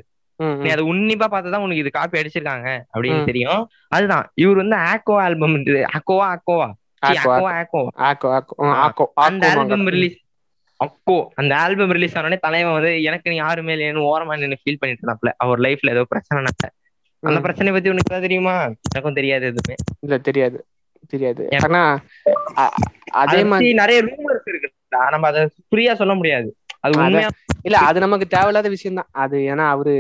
நீ. 0.58 0.70
அதை 0.70 0.84
உன்னிப்பா 0.86 1.28
பார்த்தா 1.34 1.58
உனக்கு 1.58 1.76
இது 1.76 1.92
காப்பி 1.92 2.20
அடிச்சிருக்காங்க 2.20 2.68
அப்படின்னு. 2.96 3.20
தெரியும். 3.26 3.62
அதுதான். 3.88 4.32
இவர் 4.36 4.56
வந்து 4.56 4.76
ஆக்கோ 4.90 5.16
ஆல்பம் 5.22 5.56
ஆக்கோவா 5.96 6.26
ஆக்கோவா 6.34 6.68
ஆக்கோ, 7.06 7.24
ஆக்கோவா 7.60 7.90
ஆக்கோ 8.08 8.30
ஆக்கோ 8.38 8.66
ஆக்கோ 8.84 9.06
அந்த. 9.26 9.44
ஆல்பம் 9.54 9.86
ரிலீஸ் 9.96 10.18
அப்போ 10.80 11.32
அந்த 11.36 11.56
ஆல்பம் 11.56 11.90
ரிலீஸ் 11.90 12.18
ஆனோடனே 12.18 12.38
தலைவன் 12.38 12.74
வந்து 12.74 13.04
எனக்கு 13.04 13.30
நீ 13.30 13.36
யாருமே 13.36 13.76
இல்லைன்னு 13.76 14.04
ஓரமா 14.08 14.38
நின்று 14.38 14.58
ஃபீல் 14.58 14.80
பண்ணிட்டு 14.80 15.04
இருந்தாப்ல 15.04 15.32
அவர் 15.38 15.60
லைஃப்ல 15.60 15.90
ஏதோ 15.90 16.04
பிரச்சனை 16.04 16.44
அந்த 17.24 17.40
ம். 17.40 17.42
பிரச்சனை 17.42 17.72
பத்தி 17.72 17.90
உனக்கு 17.90 18.10
ஏதாவது 18.10 18.22
தெரியுமா? 18.22 18.56
எனக்கும் 18.90 19.14
தெரியாது 19.14 19.46
எதுவுமே. 19.46 19.76
இல்ல 20.00 20.18
தெரியாது. 20.18 20.58
தெரியாது. 21.10 21.44
அ- 22.58 22.74
அதே 23.14 23.44
மாதிரி 23.44 23.74
நிறைய 23.74 24.04
ரூமர்ஸ் 24.04 24.48
இருக்குடா 24.48 25.10
நம்ம 25.10 25.28
அதை 25.28 25.42
ஃப்ரீயா 25.68 25.94
சொல்ல 25.94 26.14
முடியாது. 26.14 26.50
அது 26.80 27.00
உண்மையா? 27.00 27.30
இல்ல 27.64 27.78
அது 27.80 28.00
நமக்கு 28.00 28.28
தேவையில்லாத 28.28 28.70
விஷயம் 28.70 28.96
தான் 28.96 29.08
அது 29.18 29.38
ஏன்னா 29.54 29.66
அவரு. 29.68 29.96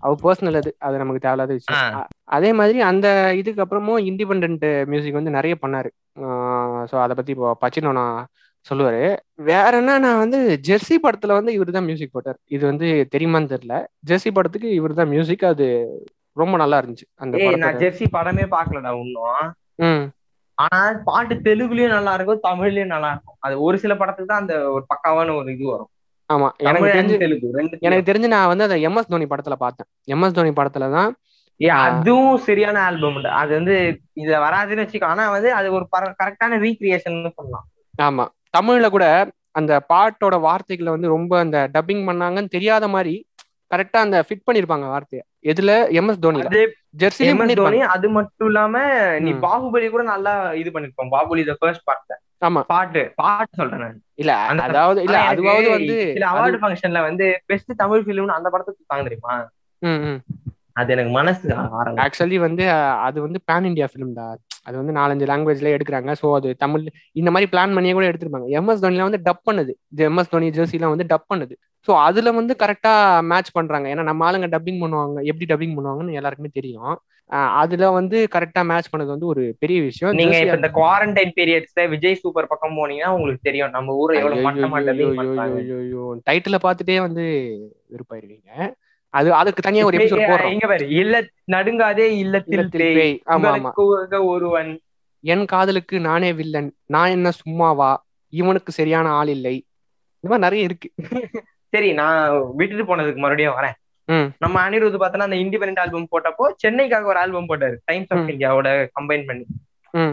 அவர் 0.00 0.22
பர்சனல் 0.22 0.56
அது. 0.56 0.76
அது 0.78 0.96
நமக்கு 0.96 1.20
தேவையில்லாத 1.20 1.52
விஷயம். 1.52 2.06
அதே 2.30 2.52
மாதிரி 2.52 2.80
அந்த 2.82 3.06
இதுக்கு 3.34 3.64
அப்புறமும் 3.64 4.04
இண்டிபெண்ட் 4.10 4.64
மியூசிக் 4.86 5.12
வந்து 5.12 5.30
நிறைய 5.30 5.56
பண்ணாரு. 5.62 5.90
ஸோ 6.90 6.96
அதை 7.00 7.16
பத்தி 7.16 7.32
இப்போ 7.32 7.58
பச்சினோ 7.60 7.92
நான் 7.92 8.16
சொல்லுவாரு. 8.66 9.02
வேற 9.48 9.70
என்ன 9.76 9.98
நான் 9.98 10.20
வந்து 10.22 10.38
ஜெர்சி 10.68 10.96
படத்துல 11.04 11.36
வந்து 11.38 11.52
இவர் 11.52 11.76
தான் 11.76 11.86
மியூசிக் 11.88 12.14
போட்டார். 12.16 12.38
இது 12.46 12.62
வந்து 12.66 12.88
தெரியுமான்னு 13.14 13.52
தெரியல. 13.54 13.76
ஜெர்சி 14.10 14.30
படத்துக்கு 14.36 14.68
இவர் 14.78 14.98
தான் 15.00 15.12
மியூசிக் 15.14 15.44
அது 15.52 15.66
ரொம்ப 16.36 16.56
நல்லா 16.56 16.76
இருந்துச்சு. 16.80 17.06
அந்த 17.22 17.56
நான் 17.64 17.80
ஜெர்சி 17.80 18.06
படமே 18.16 18.44
பாக்கலடா 18.54 18.92
இன்னும். 19.00 20.04
ஆனா 20.58 20.78
பாட்டு 21.08 21.34
தெலுங்குலயும் 21.46 21.94
நல்லா 21.96 22.12
இருக்கும் 22.16 22.44
தமிழ்லயும் 22.46 22.92
நல்லா 22.94 23.10
இருக்கும். 23.14 23.36
அது 23.40 23.54
ஒரு 23.60 23.76
சில 23.78 23.92
படத்துக்கு 23.96 24.30
தான் 24.32 24.42
அந்த 24.44 24.56
ஒரு 24.74 24.84
பக்காவான 24.92 25.34
ஒரு 25.38 25.48
இது 25.54 25.64
வரும். 25.72 25.90
ஆமா. 26.30 26.48
எனக்கு 26.60 26.90
தெரிஞ்சு 26.98 27.16
தெலுங்கு 27.22 27.78
எனக்கு 27.86 28.08
தெரிஞ்சு 28.10 28.28
நான் 28.34 28.50
வந்து 28.52 28.66
அந்த 28.68 28.78
எம்எஸ் 28.88 29.12
தோனி 29.12 29.26
படத்துல 29.32 29.56
பார்த்தேன். 29.64 29.88
எம்எஸ் 30.14 30.36
தோனி 30.38 30.52
படத்துல 30.60 30.88
தான் 30.90 31.10
ஏய், 31.60 31.74
அதுவும் 31.78 32.36
சரியான 32.46 32.76
ஆல்பம் 32.82 33.18
அது 33.40 33.50
வந்து 33.58 33.74
இதுல 34.20 34.36
வராதுன்னு 34.44 34.84
வச்சுக்கோ. 34.84 35.10
ஆனா 35.14 35.24
வந்து 35.30 35.50
அது 35.58 35.68
ஒரு 35.72 35.84
கரெக்டான 36.20 36.58
ரீக்ரியேஷன் 36.64 37.18
சொல்லலாம். 37.36 37.66
ஆமா. 38.00 38.24
தமிழ்ல 38.54 38.88
கூட 38.90 39.06
அந்த 39.54 39.72
பாட்டோட 39.88 40.34
வார்த்தைகளை 40.40 40.90
வந்து 40.92 41.08
ரொம்ப 41.08 41.32
அந்த 41.38 41.58
டப்பிங் 41.74 42.04
பண்ணாங்கன்னு 42.08 42.48
தெரியாத 42.48 42.84
மாதிரி 42.88 43.14
கரெக்டா 43.70 43.98
அந்த 44.00 44.16
ஃபிட் 44.22 44.46
பண்ணிருப்பாங்க 44.46 44.86
வார்த்தையை. 44.86 45.22
எதுல? 45.44 45.70
எம்எஸ் 45.98 46.20
தோனி 46.20 46.40
அதே 46.42 46.62
ஜெர்சிலையும் 46.96 47.38
MS 47.40 47.54
தோனி 47.60 47.78
அது 47.94 48.08
மட்டும் 48.10 48.48
இல்லாம 48.48 48.74
நீ. 49.20 49.30
பாகுபலி 49.44 49.86
கூட 49.88 50.02
நல்லா 50.10 50.32
இது 50.54 50.70
பண்ணிருப்போம் 50.70 51.12
பாகுபலி 51.14 51.44
த 51.44 51.54
ஃபர்ஸ்ட் 51.60 51.84
பார்ட் 51.84 52.12
ஆமா. 52.42 52.60
பாட்டு. 52.66 53.02
பாட்டு 53.16 53.52
சொல்றேன் 53.56 53.82
நான். 53.82 53.98
இல்ல 54.18 54.32
அதாவது 54.66 55.00
இல்ல 55.06 55.16
அதுவாவது 55.30 55.68
வந்து 55.70 55.96
சில 56.10 56.26
அவார்டு 56.32 56.60
ஃபங்க்ஷன்ல 56.62 57.02
வந்து 57.02 57.28
பெஸ்ட் 57.46 57.72
தமிழ் 57.76 58.04
ஃபிலிம்னு 58.06 58.38
அந்த 58.38 58.50
படத்துக்கு 58.50 58.88
தாங்க 58.88 59.04
தெரியுமா. 59.08 59.36
அது 60.80 60.92
எனக்கு 60.94 61.12
மனசு 61.18 61.46
ஆக்சுவலி 62.04 62.36
வந்து 62.44 62.64
அது 63.06 63.18
வந்து 63.24 63.38
பேன் 63.48 63.68
இந்தியா 63.70 63.86
ஃபிலிம் 63.90 64.16
தான் 64.18 64.34
அது 64.68 64.74
வந்து 64.80 64.92
நாலஞ்சு 64.98 65.26
லாங்குவேஜ்ல 65.30 65.72
எடுக்கிறாங்க. 65.76 66.10
ஸோ 66.20 66.26
அது 66.38 66.48
தமிழ் 66.64 66.82
இந்த 67.20 67.30
மாதிரி 67.34 67.48
பிளான் 67.52 67.74
பண்ணியே 67.76 67.94
கூட 67.96 68.06
எடுத்திருப்பாங்க. 68.10 68.48
எம்எஸ் 68.58 68.82
தோனிலாம் 68.84 69.10
வந்து 69.10 69.24
டப் 69.28 69.46
பண்ணுது. 69.48 69.72
எம்எஸ் 70.08 70.32
தோனி 70.34 70.48
ஜெர்சிலாம் 70.58 70.94
வந்து 70.94 71.06
டப் 71.12 71.30
பண்ணுது. 71.32 71.54
ஸோ 71.88 71.92
அதுல 72.08 72.32
வந்து 72.38 72.54
கரெக்டா 72.62 72.92
மேட்ச் 73.30 73.50
பண்றாங்க. 73.52 73.86
ஏன்னா 73.92 74.04
நம்ம 74.10 74.26
ஆளுங்க 74.28 74.48
டப்பிங் 74.54 74.82
பண்ணுவாங்க. 74.84 75.18
எப்படி 75.30 75.48
டப்பிங் 75.52 75.74
பண்ணுவாங்கன்னு 75.78 76.18
எல்லாருக்குமே 76.20 76.52
தெரியும். 76.58 76.94
அதுல 77.60 77.84
வந்து 77.90 78.16
கரெக்டா 78.34 78.62
மேட்ச் 78.70 78.90
பண்ணது 78.92 79.10
வந்து 79.14 79.28
ஒரு 79.32 79.42
பெரிய 79.58 79.78
விஷயம். 79.82 80.16
நீங்க 80.20 80.36
இப்ப 80.40 80.56
இந்த 80.60 80.70
குவாரண்டைன் 80.78 81.32
பீரியட்ஸ்ல 81.38 81.84
விஜய் 81.94 82.20
சூப்பர் 82.22 82.50
பக்கம் 82.50 82.78
போனீங்கன்னா 82.80 83.12
உங்களுக்கு 83.16 83.48
தெரியும். 83.48 83.74
நம்ம 83.76 83.94
ஊரை 84.02 84.16
எவ்வளவு 84.22 84.42
டைட்டில 86.30 86.58
பார்த்துட்டே 86.66 86.98
வந்து 87.06 87.24
விருப்பாயிருவீங்க 87.94 88.50
அது 89.14 89.28
அதுக்கு 89.34 89.62
தனியா 89.62 89.84
ஒரு 89.88 89.98
எபிசோட் 89.98 90.22
போடுறோம் 90.30 90.54
இங்க 90.54 90.66
பாரு 90.68 90.84
இல்ல 90.98 91.16
நடுங்காதே 91.52 92.06
இல்லத்தில் 92.22 92.62
பேய். 92.74 93.16
ஆமா 93.32 93.48
ஆமா 93.56 93.70
ஒருவன் 94.30 94.70
என் 95.24 95.44
காதலுக்கு 95.46 95.96
நானே 96.06 96.30
வில்லன் 96.38 96.70
நான் 96.88 97.12
என்ன 97.12 97.28
சும்மாவா 97.40 97.90
இவனுக்கு 98.32 98.70
சரியான 98.72 99.06
ஆள் 99.18 99.30
இல்லை 99.30 99.56
இந்த 100.24 100.30
மாதிரி 100.30 100.44
நிறைய 100.44 100.68
இருக்கு 100.68 100.88
சரி 101.72 101.90
நான் 101.98 102.24
விட்டுட்டு 102.58 102.84
போனதுக்கு 102.84 103.20
மறுபடியும் 103.20 103.58
வரேன். 103.58 103.76
நம்ம 104.42 104.56
அனிருத் 104.62 104.96
பார்த்தோன்னா 104.96 105.28
அந்த 105.28 105.38
இண்டிபெண்டன்ட் 105.42 105.82
ஆல்பம் 105.82 106.10
போட்டப்போ 106.12 106.44
சென்னைக்காக 106.62 107.06
ஒரு 107.06 107.18
ஆல்பம் 107.18 107.48
போட்டாரு 107.48 107.76
டைம்ஸ் 107.84 108.10
ஆஃப். 108.12 108.26
இந்தியாவோட 108.32 108.68
கம்பைன் 108.96 109.24
பண்ணி. 109.28 109.44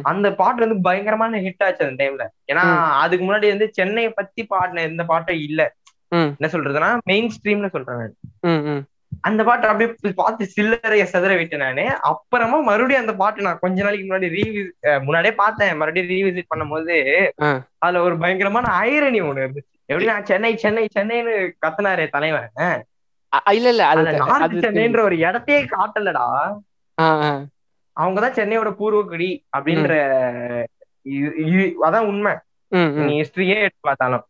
அந்த 0.10 0.28
பாட்டு 0.40 0.64
வந்து 0.64 0.78
பயங்கரமான 0.86 1.40
ஹிட் 1.44 1.64
ஆச்சு 1.66 1.86
அந்த 1.86 1.98
டைம்ல 2.00 2.24
ஏன்னா. 2.50 2.64
அதுக்கு 3.04 3.24
முன்னாடி 3.26 3.48
வந்து 3.50 3.68
சென்னையை 3.78 4.12
பத்தி 4.14 4.42
பாடின 4.50 4.84
எந்த 4.90 5.04
பாட்டும் 5.10 5.42
இல்ல. 5.48 5.62
என்ன 6.12 6.50
சொல்றதுன்னா 6.54 6.89
மெயின் 7.12 7.30
ஸ்ட்ரீம்னு 7.36 7.74
சொல்றேன் 7.76 8.00
நான். 8.02 8.15
அந்த 9.28 9.41
பாட்டு 9.48 9.69
அப்படியே 9.72 10.12
பார்த்து 10.19 10.43
சில்லறைய 10.56 11.04
செதற 11.12 11.32
விட்டேன் 11.38 11.63
நானு. 11.65 11.86
அப்புறமா 12.10 12.58
மறுபடியும் 12.67 13.04
அந்த 13.04 13.15
பாட்டு 13.22 13.45
நான் 13.48 13.62
கொஞ்ச 13.63 13.78
நாளைக்கு 13.84 14.06
முன்னாடி 14.10 14.28
ரீவிஸ் 14.38 15.02
முன்னாடியே 15.08 15.34
பார்த்தேன். 15.41 15.78
மறுபடியும் 15.78 16.12
ரீவிசிட் 16.13 16.52
பண்ணும்போது. 16.54 16.98
அதுல 17.84 18.04
ஒரு 18.08 18.17
பயங்கரமான 18.24 18.67
ஐரணி 18.91 19.22
ஒண்ணு 19.30 19.45
இருந்துச்சு 19.45 19.67
எப்படின்னா 19.91 20.15
சென்னை 20.30 20.52
சென்னை 20.63 20.86
சென்னைன்னு 20.98 21.34
கத்துனாரே 21.65 22.06
தலைவன். 22.15 22.50
இல்ல 23.58 23.69
இல்ல 23.74 23.84
அது 23.86 24.60
சென்னைன்ற 24.65 25.02
ஒரு 25.08 25.17
இடத்தையே 25.17 25.62
காட்டலடா. 25.74 26.26
அவங்கதான் 27.98 28.38
சென்னையோட 28.38 28.69
பூர்வக்குடி 28.80 29.30
அப்படின்ற 29.58 29.93
அதான் 31.88 32.08
உண்மை. 32.12 32.34
நீ 33.06 33.13
ஹிஸ்டரியே 33.22 33.58
எடுத்து 33.65 33.88
பார்த்தாலும். 33.88 34.26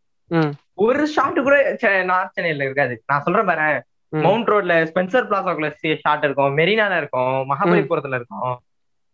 ஒரு 0.80 1.02
ஷாட் 1.06 1.38
கூட 1.46 1.56
நார்த் 2.04 2.34
சென்னையில 2.34 2.64
இருக்காது. 2.64 2.94
நான் 3.06 3.22
சொல்றேன் 3.22 3.48
பாரு. 3.50 3.68
மவுண்ட் 4.12 4.48
ரோட்ல 4.48 4.74
ஸ்பென்சர் 4.90 5.28
பிளாசாக்குள்ள 5.30 5.68
ஷாட் 6.04 6.24
இருக்கும். 6.24 6.56
மெரினால 6.56 6.96
இருக்கும். 6.96 7.36
மகாபலிபுரத்துல 7.50 8.18
இருக்கும். 8.20 8.52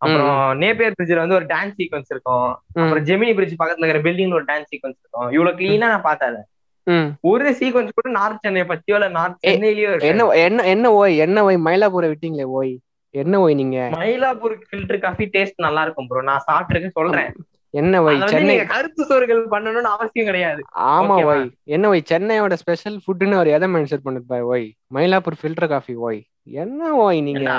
அப்புறம் 0.01 0.31
நேப்பியர் 0.57 0.95
பிரிட்ஜ்ல 0.97 1.21
வந்து 1.23 1.35
ஒரு 1.35 1.45
டான்ஸ் 1.45 1.77
சீக்வன்ஸ் 1.79 2.11
இருக்கும். 2.15 2.47
அப்புறம் 2.81 3.05
ஜெமினி 3.09 3.33
பிரிட்ஜ் 3.33 3.55
பக்கத்துல 3.61 3.85
இருக்கிற 3.85 4.01
பில்டிங்ல 4.07 4.37
ஒரு 4.39 4.47
டான்ஸ் 4.51 4.69
சீக்வன்ஸ் 4.71 4.99
இருக்கும். 5.01 5.29
இவ்வளவு 5.29 5.57
கிளீனா 5.57 5.87
நான் 5.93 6.07
பார்த்தேன். 6.09 6.37
ஒரு 7.31 7.49
சீக்வன்ஸ் 7.59 7.95
கூட 7.97 8.09
நார்த் 8.09 8.41
சென்னை 8.41 8.63
பத்தியோ 8.71 8.97
இல்ல 8.99 9.07
நார்த் 9.09 9.39
சென்னையிலயோ 9.47 9.91
என்ன 10.09 10.27
என்ன 10.45 10.65
என்ன 10.73 10.91
ஓய் 10.93 11.15
என்ன 11.17 11.43
ஓய்? 11.43 11.57
மயிலாப்பூரை 11.67 12.09
விட்டீங்களே 12.11 12.47
ஓய்? 12.59 12.73
என்ன 13.13 13.39
ஓய் 13.39 13.53
நீங்க? 13.53 13.77
மயிலாப்பூர் 13.93 14.55
ஃபில்டர் 14.69 14.99
காஃபி 14.99 15.25
டேஸ்ட் 15.33 15.63
நல்லா 15.65 15.81
இருக்கும் 15.81 16.07
ப்ரோ 16.07 16.21
நான் 16.21 16.45
சாப்பிட்டுருக்கேன் 16.51 16.97
சொல்றேன். 16.99 17.31
என்ன 17.79 18.01
வந்து 18.05 18.29
சென்னை 18.33 18.55
கருத்து 18.71 19.03
சோறுகள் 19.09 19.41
பண்ணணும்னு 19.53 19.89
அவசியம் 19.95 20.29
கிடையாது. 20.29 20.61
ஆமா? 20.93 21.15
ஓய் 21.29 21.43
என்ன 21.75 21.89
ஓய் 21.93 22.07
சென்னையோட 22.11 22.55
ஸ்பெஷல் 22.61 22.97
ஃபுட்னு 23.03 23.37
அவர் 23.39 23.55
எதை 23.55 23.67
மென்ஷன் 23.73 24.05
பண்ணிருப்பாரு 24.05 24.45
ஓய் 24.53 24.65
மயிலாப்பூர் 24.97 25.39
ஃபில்டர் 25.41 25.71
காஃபி 25.73 25.95
ஓய் 26.09 26.21
என்ன 26.63 26.93
ஓய் 27.05 27.19
நீங்க? 27.27 27.51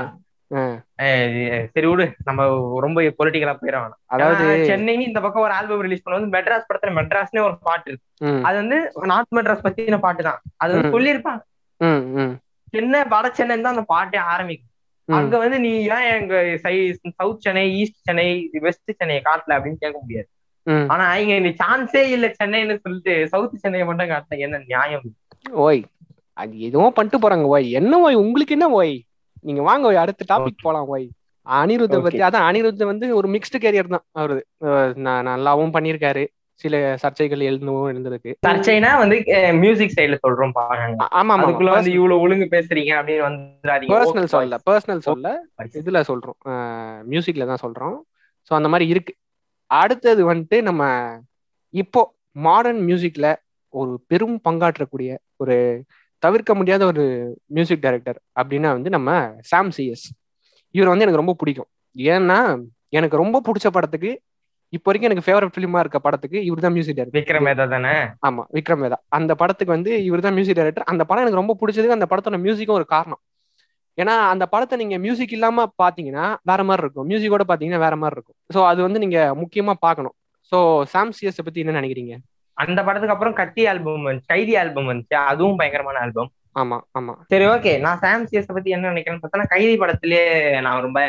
சரி 1.73 1.87
விடு 1.91 2.05
நம்ம 2.29 2.45
ரொம்ப 2.85 3.01
பொலிட்டிக்கலா 3.19 3.55
போயிட 3.57 3.79
அதாவது 4.15 4.45
சென்னை 4.71 4.95
இந்த 5.09 5.21
பக்கம் 5.25 5.45
ஒரு 5.47 5.55
ஆல்பம் 5.57 5.83
ரிலீஸ் 5.87 6.05
பண்ணும்போது 6.05 6.35
மெட்ராஸ் 6.37 6.69
படத்துல 6.69 6.93
மெட்ராஸ்னே 6.99 7.43
ஒரு 7.49 7.57
பாட்டு 7.69 7.89
இருக்கு. 7.91 8.07
அது 8.49 8.57
வந்து 8.63 8.79
நார்த் 9.13 9.37
மெட்ராஸ் 9.39 9.65
பத்தின 9.67 9.99
பாட்டு 10.07 10.23
தான். 10.29 10.41
அது. 10.63 10.81
சொல்லியிருப்பாங்க 10.95 11.43
சென்னை 12.75 13.01
வட 13.13 13.27
சென்னை 13.39 13.55
தான் 13.59 13.75
அந்த 13.75 13.85
பாட்டே 13.93 14.19
ஆரம்பிக்கும். 14.33 14.68
அங்க 15.09 15.39
வந்து 15.39 15.59
நீ 15.61 15.71
ஏன் 15.89 16.09
எங்க 16.15 16.35
south 17.17 17.41
Chennai 17.41 17.75
east 17.75 17.99
Chennai 18.03 18.27
west 18.61 18.91
சென்னையை 18.97 19.23
காட்டல 19.25 19.57
அப்படின்னு 19.57 19.81
கேட்க 19.81 19.99
முடியாது. 20.01 20.29
ஆனா 20.89 21.17
இங்க 21.17 21.35
இந்த 21.35 21.53
சான்ஸே 21.63 22.03
இல்ல 22.11 22.35
சென்னைன்னு 22.43 22.81
சொல்லிட்டு 22.81 23.29
சவுத் 23.29 23.59
சென்னையை 23.59 23.87
மட்டும் 23.87 24.09
காட்டின 24.09 24.39
என்ன 24.39 24.59
நியாயம்? 24.67 25.07
ஓய் 25.67 25.81
அது 26.37 26.61
எதுவும் 26.61 26.93
பண்ணிட்டு 26.93 27.19
போறாங்க 27.19 27.43
ஓய். 27.43 27.71
என்ன 27.71 27.99
ஓய்? 27.99 28.15
உங்களுக்கு 28.15 28.55
என்ன 28.55 28.69
ஓய்? 28.71 28.95
நீங்க 29.41 29.63
வாங்க 29.63 29.87
ஓய். 29.87 29.97
அடுத்த 29.97 30.27
டாபிக் 30.31 30.63
போலாம் 30.63 30.87
ஓய். 30.87 31.07
அனிருத்த. 31.47 32.03
பத்தி 32.03 32.19
அதான் 32.19 32.47
அனிருத் 32.49 32.85
வந்து 32.85 33.17
ஒரு 33.17 33.29
மிக்ஸ்டு 33.29 33.59
கேரியர் 33.59 33.95
தான் 33.95 34.05
அவரு 34.13 34.35
நல்லாவும் 35.29 35.75
பண்ணியிருக்காரு. 35.77 36.25
சில 36.61 36.77
சர்ச்சைகள் 37.03 37.43
எழுந்தவும் 37.49 37.89
எழுந்திருக்கு. 37.91 38.31
சர்ச்சைனா 38.47 38.91
வந்து 39.03 39.17
மியூசிக் 39.63 39.95
சைடுல 39.97 40.17
சொல்றோம் 40.25 40.55
பாருங்க. 40.59 41.07
ஆமா 41.19 41.35
அதுக்குள்ள 41.43 41.73
வந்து 41.77 41.93
இவ்வளவு 41.99 42.23
ஒழுங்கு 42.25 42.47
பேசுறீங்க 42.55 42.93
அப்படின்னு 42.99 43.27
வந்துடாதீங்க. 43.29 43.93
பர்சனல் 43.95 44.27
Okay, 44.27 44.35
சொல்ல 44.37 44.59
பர்சனல் 44.69 45.05
சொல்ல. 45.09 45.29
இதுல 45.81 46.01
சொல்றோம். 46.11 46.39
மியூசிக்ல 47.13 47.47
தான் 47.53 47.63
சொல்றோம். 47.65 47.97
ஸோ 48.51 48.55
அந்த 48.59 48.71
மாதிரி 48.73 48.87
இருக்கு. 48.95 49.15
அடுத்தது 49.71 50.23
வந்துட்டு 50.33 50.59
நம்ம 50.69 50.83
இப்போ 51.75 52.03
மாடர்ன் 52.47 52.83
மியூசிக்ல 52.89 53.27
ஒரு 53.75 53.93
பெரும் 54.11 54.37
பங்காற்றக்கூடிய 54.47 55.11
ஒரு 55.43 55.57
தவிர்க்க 56.23 56.53
முடியாத 56.55 56.83
ஒரு 56.87 57.05
மியூசிக் 57.57 57.83
டைரக்டர் 57.83 58.19
அப்படின்னா 58.41 58.71
வந்து 58.77 58.91
நம்ம 58.91 59.11
சாம் 59.51 59.71
சிஎஸ் 59.77 60.07
இவர் 60.75 60.91
வந்து 60.93 61.05
எனக்கு 61.07 61.23
ரொம்ப 61.23 61.35
பிடிக்கும். 61.41 61.71
ஏன்னா 61.97 62.39
எனக்கு 62.99 63.17
ரொம்ப 63.17 63.43
பிடிச்ச 63.47 63.69
படத்துக்கு 63.69 64.11
இப்போ 64.73 64.89
வரைக்கும் 64.89 65.09
எனக்கு 65.09 65.25
ஃபேவரட் 65.27 65.55
ஃபிலிமா 65.55 65.81
இருக்க 65.83 65.99
படத்துக்கு 66.07 66.39
இவர் 66.49 66.65
தான் 66.65 66.75
மியூசிக் 66.77 66.97
டைரக்டர் 66.97 67.19
விக்ரம் 67.19 67.47
வேதா 67.49 67.65
தானே? 67.75 67.93
ஆமா 68.29 68.43
விக்ரம் 68.57 68.83
வேதா 68.85 68.99
அந்த 69.19 69.33
படத்துக்கு 69.41 69.75
வந்து 69.77 69.93
இவர் 70.09 70.25
தான் 70.27 70.37
மியூசிக் 70.39 70.59
டைரக்டர் 70.59 70.89
அந்த 70.93 71.03
படம் 71.11 71.25
எனக்கு 71.25 71.41
ரொம்ப 71.41 71.57
பிடிச்சதுக்கு 71.61 71.97
அந்த 71.97 72.09
படத்தோட 72.11 72.39
மியூசிக்கும் 72.45 72.79
ஒரு 72.81 72.87
காரணம். 72.95 73.21
ஏன்னா 73.99 74.15
அந்த 74.33 74.45
படத்தை 74.53 74.75
நீங்க 74.83 74.97
மியூசிக் 75.05 75.35
இல்லாம 75.37 75.65
பாத்தீங்கன்னா 75.83 76.27
வேற 76.51 76.61
மாதிரி 76.69 76.85
இருக்கும். 76.85 77.07
மியூசிக்கோட 77.11 77.45
பாத்தீங்கன்னா 77.51 77.85
வேற 77.87 77.95
மாதிரி 78.03 78.17
இருக்கும். 78.19 78.39
ஸோ 78.55 78.61
அது 78.71 78.81
வந்து 78.87 79.03
நீங்க 79.05 79.21
முக்கியமா 79.43 79.75
பார்க்கணும் 79.87 80.15
ஸோ 80.53 80.59
சாம் 80.93 81.15
சிஎஸ் 81.17 81.47
பத்தி 81.47 81.63
என்ன 81.65 81.79
நினைக்கிறீங்க? 81.81 82.15
அந்த 82.59 82.81
படத்துக்கு 82.87 83.15
அப்புறம் 83.15 83.39
கத்தி 83.41 83.63
ஆல்பம் 83.71 84.07
வந்துச்சு 84.07 84.31
கைதி 84.33 84.55
ஆல்பம் 84.63 84.89
வந்துச்சு. 84.91 85.17
அதுவும் 85.31 85.59
பயங்கரமான 85.61 86.01
ஆல்பம் 86.05 86.31
ஆமா 86.61 86.77
ஆமா. 86.99 87.13
சரி 87.33 87.47
ஓகே 87.55 87.73
நான் 87.85 88.01
சாம் 88.05 88.25
சிஎஸ் 88.31 88.57
பத்தி 88.57 88.71
என்ன 88.77 88.91
நினைக்கிறேன்னு 88.93 89.23
பார்த்தா 89.25 89.53
கைதி 89.53 89.75
படத்திலே 89.83 90.23
நான் 90.65 90.85
ரொம்ப 90.87 91.01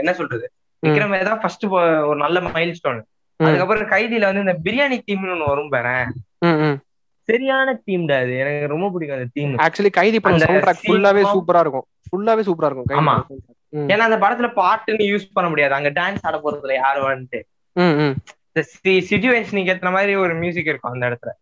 என்ன 0.00 0.12
சொல்றது? 0.20 0.46
விக்ரம் 0.84 1.14
வேதா 1.16 1.34
ஃபர்ஸ்ட் 1.42 1.66
ஒரு 2.08 2.16
நல்ல 2.24 2.40
மைல் 2.54 2.74
ஸ்டோன். 2.80 3.00
அதுக்கப்புறம் 3.40 3.90
கைதியில 3.94 4.28
வந்து 4.30 4.44
இந்த 4.46 4.56
பிரியாணி 4.66 4.98
தீம்னு 5.06 5.34
ஒண்ணு 5.34 5.50
வரும் 5.52 5.72
பாரு. 5.74 5.96
சரியான 7.28 7.68
தீம்டா 7.86 8.16
அது. 8.22 8.32
எனக்கு 8.42 8.72
ரொம்ப 8.72 8.86
பிடிக்கும் 8.90 9.18
அந்த 9.18 9.30
தீம் 9.32 9.52
ஆக்சுவலி 9.66 9.90
கைதி 10.00 10.18
படம் 10.20 10.36
அந்த 10.36 10.46
சவுண்ட் 10.46 10.66
ட்ராக் 10.66 10.84
ஃபுல்லாவே 10.88 11.22
சூப்பரா 11.34 11.60
இருக்கும். 11.64 11.86
ஃபுல்லாவே 12.08 12.42
சூப்பரா 12.48 12.68
இருக்கும் 12.70 12.98
ஆமா. 13.00 13.14
ஏன்னா 13.92 14.04
அந்த 14.08 14.18
படத்துல 14.24 14.48
பாட்டுன்னு 14.60 15.06
யூஸ் 15.12 15.32
பண்ண 15.36 15.48
முடியாது. 15.50 15.74
அங்க 15.74 15.90
டான்ஸ் 16.00 16.26
ஆட 16.28 16.36
போறதுல 16.44 16.74
யாரும் 16.74 17.08
வந்துட்டு. 17.08 17.40
இந்த 18.50 18.62
சிச்சுவேஷனுக்கு 18.84 19.72
ஏத்த 19.74 19.90
மாதிரி 19.92 20.12
ஒரு 20.24 20.34
மியூசிக் 20.34 20.70
இருக்கும் 20.72 20.92
அந்த 20.92 21.06
இடத்துல. 21.10 21.32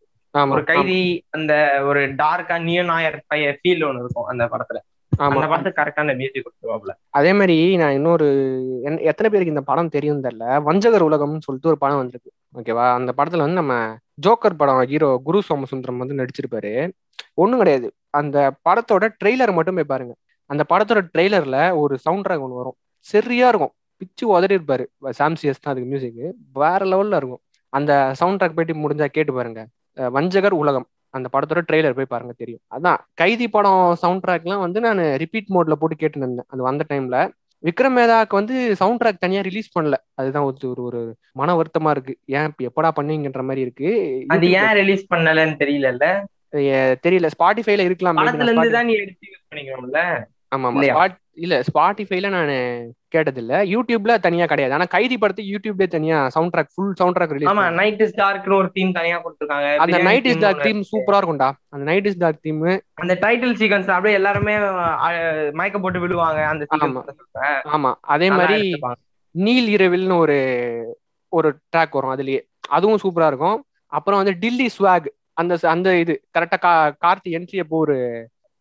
ஒரு 0.52 0.62
கைதி 0.70 1.00
அந்த 1.30 1.52
ஒரு 1.84 2.02
டார்க்கா 2.22 2.56
நியோ 2.68 2.84
நாயர் 2.84 3.18
ஃபீல் 3.30 3.84
ஒன்று 3.88 4.02
இருக்கும் 4.04 4.28
அந்த 4.32 4.44
படத்துல. 4.52 4.78
அந்த 5.24 5.46
படத்துக்கு 5.50 5.80
கரெக்டான 5.80 6.14
மியூசிக் 6.18 6.44
கொடுத்துருவாப்ல 6.44 6.92
அதே 7.18 7.32
மாதிரி 7.38 7.56
நான் 7.80 7.96
இன்னொரு 7.98 8.26
எத்தனை 9.10 9.28
பேருக்கு 9.30 9.54
இந்த 9.54 9.64
படம் 9.70 9.92
தெரியும் 9.96 10.22
தெரியல. 10.24 10.46
வஞ்சகர் 10.68 11.06
உலகம்னு 11.08 11.44
சொல்லிட்டு 11.46 11.70
ஒரு 11.72 11.78
படம் 11.82 12.00
வந்திருக்கு. 12.02 12.30
ஓகேவா 12.58 12.86
அந்த 12.98 13.10
படத்துல 13.18 13.44
வந்து 13.46 13.60
நம்ம 13.60 13.74
ஜோக்கர் 14.26 14.60
படம் 14.62 14.80
ஹீரோ 14.92 15.10
குரு 15.26 15.42
சோமசுந்தரம் 15.48 16.00
வந்து 16.02 16.18
நடிச்சிருப்பாரு. 16.20 16.72
ஒண்ணும் 17.42 17.60
கிடையாது. 17.62 17.88
அந்த 18.20 18.38
படத்தோட 18.68 19.04
ட்ரெய்லர் 19.20 19.56
மட்டும் 19.58 19.78
போய் 19.78 19.92
பாருங்க. 19.92 20.14
அந்த 20.50 20.62
படத்தோட 20.72 21.00
ட்ரெய்லர்ல 21.12 21.58
ஒரு 21.82 21.94
சவுண்ட் 21.98 22.26
ட்ராக் 22.26 22.44
ஒன்று 22.46 22.60
வரும். 22.62 22.78
சரியா 23.00 23.46
இருக்கும். 23.52 23.74
பிச்சு 24.00 24.24
உதறி 24.28 24.54
இருப்பாரு. 24.58 24.84
சாம்சியஸ் 25.20 25.62
தான் 25.62 25.72
அதுக்கு 25.72 25.90
மியூசிக் 25.92 26.20
வேற 26.62 26.80
லெவல்ல 26.92 27.20
இருக்கும். 27.20 27.42
அந்த 27.72 27.92
சவுண்ட் 28.20 28.40
ட்ராக் 28.40 28.56
போயிட்டு 28.56 28.82
முடிஞ்சா 28.82 29.06
கேட்டு 29.16 29.32
பாருங்க. 29.32 29.60
வஞ்சகர் 30.16 30.60
உலகம். 30.62 30.86
அந்த 31.12 31.28
படத்தோட 31.32 31.62
ட்ரெய்லர் 31.72 31.94
போய் 31.94 32.04
பாருங்க 32.04 32.34
தெரியும். 32.36 32.60
அதான் 32.70 32.96
கைதி 33.14 33.48
படம் 33.48 33.94
சவுண்ட் 33.94 34.24
ட்ராக்லாம் 34.26 34.58
வந்து 34.58 34.80
நான் 34.80 34.98
ரிப்பீட் 34.98 35.46
மோட்ல 35.48 35.72
போட்டு 35.72 35.96
கேட்டு 35.96 36.18
இருந்தேன். 36.18 36.44
அது 36.46 36.62
வந்த 36.62 36.84
டைம்ல 36.88 37.30
விக்ரம் 37.62 37.96
மேதாக்கு 37.96 38.28
வந்து 38.28 38.76
சவுண்ட் 38.76 39.02
ட்ராக் 39.02 39.18
தனியா 39.18 39.40
ரிலீஸ் 39.40 39.78
பண்ணல. 39.78 39.92
அதுதான் 40.14 40.42
ஒரு 40.42 40.82
ஒரு 40.82 41.16
மன 41.32 41.60
வருத்தமா 41.60 41.90
இருக்கு. 41.90 42.18
ஏன் 42.24 42.52
எப்படா 42.62 42.90
பண்ணீங்கன்ற 43.00 43.42
மாதிரி 43.42 43.60
இருக்கு. 43.60 44.24
அது 44.28 44.50
ஏன் 44.50 44.72
ரிலீஸ் 44.72 45.12
பண்ணலன்னு 45.14 45.54
தெரியலல்ல? 45.62 46.24
அஹ் 46.52 46.94
தெரியல. 47.06 47.30
ஸ்பாட்டிஃபைல 47.38 47.78
இருக்கலாம் 47.78 48.16
ஆமா? 50.52 50.68
ஸ்பாட் 50.88 51.16
இல்ல 51.42 51.54
ஸ்பாட்டிஃபைல 51.66 52.30
நான் 52.34 52.50
கேட்டது 53.14 53.40
இல்ல 53.42 53.54
யூடியூப்ல 53.72 54.12
தனியா 54.26 54.46
கிடையாது. 54.50 54.74
ஆனா 54.76 54.86
கைதி 54.94 55.16
படத்துக்கு 55.20 55.52
யூடியூப்ல 55.54 55.86
தனியா 55.94 56.16
sound 56.34 56.52
track 56.54 56.72
full 56.74 56.90
sound 57.00 57.16
track 57.18 57.32
release 57.36 57.50
ஆமா 57.52 57.64
நைட் 57.78 58.02
இஸ் 58.06 58.16
டார்க்னு 58.20 58.58
ஒரு 58.58 58.68
தீம் 58.76 58.92
தனியா 58.98 59.16
கொடுத்துருக்காங்க. 59.24 59.68
அந்த 59.84 59.98
நைட் 60.08 60.28
இஸ் 60.30 60.42
டார்க் 60.44 60.64
தீம். 60.66 60.82
சூப்பரா 60.90 61.18
இருக்கும்டா. 61.20 61.48
அந்த 61.74 61.84
நைட் 61.90 62.08
இஸ் 62.10 62.20
டார்க் 62.22 62.42
தீம் 62.46 62.60
அந்த 63.02 63.16
டைட்டில் 63.24 63.56
சீக்வன்ஸ் 63.60 63.90
அப்படியே 63.96 64.18
எல்லாருமே 64.20 64.56
மயக்க 65.60 65.78
போட்டு 65.78 66.02
விழுவாங்க 66.04 66.42
அந்த. 66.52 66.66
சீக்வன்ஸ் 66.70 67.72
ஆமா. 67.76 67.92
அதே 68.14 68.28
மாதிரி 68.30 68.60
நீல் 69.34 69.68
இரவில்னு 69.76 70.16
ஒரு 70.24 70.38
ஒரு 71.32 71.48
ட்ராக் 71.72 71.96
வரும் 71.98 72.14
அதுலயே. 72.14 72.40
அதுவும் 72.70 73.02
சூப்பரா 73.04 73.28
இருக்கும். 73.32 73.58
அப்புறம் 73.92 74.20
வந்து 74.20 74.34
டில்லி 74.42 74.66
ஸ்வாக் 74.76 75.08
அந்த 75.40 75.54
அந்த 75.74 75.88
இது 76.02 76.14
கரெக்டா 76.36 76.58
கார்த்தி 77.04 77.30
என்ட்ரி 77.38 77.58
அப்போ 77.64 77.76
ஒரு 77.78 77.96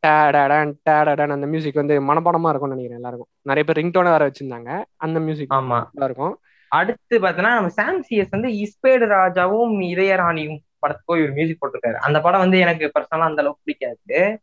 டேடடன் 0.07 0.73
டேடடன் 0.89 1.29
அந்த 1.29 1.47
மியூசிக் 1.47 1.75
வந்து 1.75 2.01
மனப்பாடமா 2.01 2.49
இருக்கும்னு 2.49 2.75
நினைக்கிறேன் 2.75 2.95
எல்லாருக்கும். 2.95 3.27
நிறைய 3.41 3.73
பேர் 3.73 3.85
ரிங்டோன 3.85 4.09
வேற 4.09 4.31
வச்சிருந்தாங்க. 4.31 4.83
அந்த 4.95 5.19
மியூசிக் 5.19 5.51
ஆமா. 5.51 5.79
நல்லா 5.93 6.05
இருக்கும். 6.05 6.39
அடுத்து 6.67 7.19
பாத்தீங்கன்னா 7.19 7.53
நம்ம 7.53 7.69
சாம் 7.69 8.01
சிஎஸ் 8.01 8.27
வந்து 8.29 8.47
இஸ்பேடு 8.47 9.05
ராஜாவும் 9.07 9.73
இதயராணியும் 9.93 10.59
படத்துக்கு 10.79 11.13
போய் 11.13 11.23
ஒரு 11.23 11.31
மியூசிக் 11.31 11.57
போட்டிருக்காரு. 11.61 11.93
அந்த 11.93 12.21
படம் 12.21 12.39
வந்து 12.39 12.59
எனக்கு 12.59 12.91
பர்சனலா 12.99 13.29
அந்த 13.29 13.41
அளவுக்கு 13.41 13.61
பிடிக்காது. 13.63 14.39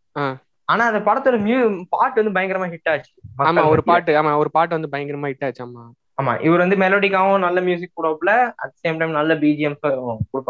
ஆனா 0.68 0.82
அந்த 0.90 1.00
படத்தோட 1.06 1.36
மியூ 1.44 1.58
பாட்டு 1.94 2.20
வந்து 2.20 2.34
பயங்கரமா 2.36 2.66
ஹிட் 2.72 2.90
ஆச்சு. 2.92 3.10
ஆமா 3.46 3.62
ஒரு. 3.72 3.82
பாட்டு 3.90 4.12
ஆமா 4.20 4.32
ஒரு 4.42 4.50
பாட்டு 4.50 4.76
வந்து 4.76 4.90
பயங்கரமா 4.94 5.30
ஹிட் 5.32 5.46
ஆச்சு 5.46 5.62
ஆமா. 5.66 5.84
ஆமா 6.18 6.32
இவர் 6.46 6.62
வந்து 6.62 6.76
மெலோடிக்காவும் 6.76 7.44
நல்ல 7.44 7.58
மியூசிக் 7.60 7.96
கொடுப்பல 7.98 8.30
அட் 8.62 8.72
சேம் 8.82 8.98
டைம் 9.00 9.12
நல்ல 9.18 9.32
பிஜிஎம் 9.42 9.76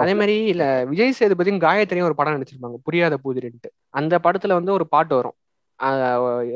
அதே 0.03 0.15
மாதிரி 0.21 0.37
இல்ல 0.53 0.65
விஜய் 0.91 1.19
சேதுபதியும் 1.19 1.61
காயத்ரியும் 1.65 2.09
ஒரு 2.09 2.17
படம் 2.21 2.37
நடிச்சிருப்பாங்க 2.37 2.79
புரியாத 2.87 3.17
பூதிரின்ட்டு. 3.25 3.69
அந்த 3.95 4.15
படத்துல 4.25 4.57
வந்து 4.59 4.73
ஒரு 4.73 4.87
பாட்டு 4.95 5.15
வரும். 5.19 5.37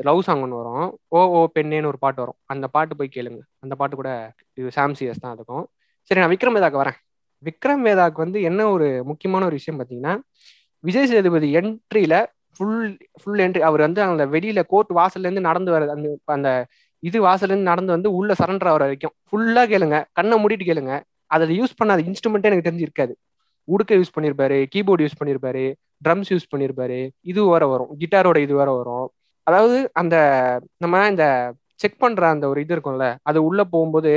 லவ் 0.07 0.21
சாங் 0.21 0.41
ஒன்று 0.41 0.59
வரும். 0.61 0.87
ஓ 1.09 1.19
ஓ 1.35 1.41
பெண்ணேன்னு 1.55 1.89
ஒரு 1.91 1.99
பாட்டு 2.01 2.19
வரும். 2.23 2.39
அந்த 2.45 2.65
பாட்டு 2.67 2.93
போய் 2.95 3.13
கேளுங்க. 3.13 3.41
அந்த 3.63 3.73
பாட்டு 3.75 3.95
கூட 3.95 4.09
இது 4.57 4.69
சாம்சியஸ் 4.77 5.23
தான் 5.25 5.35
இருக்கும் 5.37 5.63
சரி 6.11 6.19
நான் 6.21 6.33
விக்ரம் 6.33 6.55
வேதாக்கு 6.57 6.81
வரேன். 6.81 6.97
விக்ரம் 7.43 7.83
வேதாக்கு 7.87 8.19
வந்து 8.25 8.39
என்ன 8.49 8.61
ஒரு 8.69 8.87
முக்கியமான 9.11 9.45
ஒரு 9.45 9.57
விஷயம் 9.59 9.77
பார்த்தீங்கன்னா 9.79 10.13
விஜய் 10.83 11.09
சேதுபதி 11.11 11.49
என்ட்ரியில 11.59 12.15
ஃபுல் 12.55 12.77
ஃபுல் 13.21 13.41
என்ட்ரி 13.45 13.63
அவர் 13.69 13.85
வந்து 13.85 14.01
அந்த 14.05 14.25
வெளியில 14.35 14.61
கோர்ட் 14.71 14.91
வாசல்ல 14.99 15.27
இருந்து 15.27 15.47
நடந்து 15.49 15.71
வர 15.75 15.89
அந்த 15.95 16.09
அந்த 16.35 16.49
இது 17.03 17.17
வாசல்ல 17.25 17.53
இருந்து 17.53 17.71
நடந்து 17.71 17.95
வந்து 17.95 18.09
உள்ள 18.17 18.31
சரண்டர் 18.41 18.69
ஆகிற 18.71 18.83
வரைக்கும் 18.85 19.13
ஃபுல்லா 19.29 19.63
கேளுங்க. 19.71 19.97
கண்ணை 20.17 20.35
மூடிட்டு 20.43 20.67
கேளுங்க. 20.69 20.93
அதை 21.31 21.55
யூஸ் 21.59 21.79
பண்ணாத 21.79 22.03
இன்ஸ்ட்ருமெண்ட்டே 22.09 22.49
எனக்கு 22.49 22.67
தெரிஞ்சு 22.67 22.87
இருக்காது. 22.87 23.13
உடுக்க 23.67 23.97
யூஸ் 23.99 24.13
பண்ணியிருப்பாரு 24.15 24.57
கீபோர்டு 24.73 25.05
யூஸ் 25.05 25.19
பண்ணியிருப்பாரு 25.19 25.65
ட்ரம்ஸ் 26.05 26.31
யூஸ் 26.33 26.51
பண்ணியிருப்பாரு 26.53 26.99
இது 27.31 27.41
வேற 27.51 27.63
வரும். 27.73 27.91
கிட்டாரோட 28.01 28.37
இது 28.45 28.53
வேற 28.61 28.69
வரும். 28.79 29.07
அதாவது 29.47 29.77
அந்த 30.01 30.15
நம்ம 30.83 31.07
இந்த 31.13 31.25
செக் 31.83 32.01
பண்ற 32.03 32.23
அந்த 32.33 32.45
ஒரு 32.51 32.59
இது 32.63 32.73
இருக்கும்ல 32.75 33.07
அது 33.29 33.39
உள்ள 33.47 33.61
போகும்போது 33.73 34.11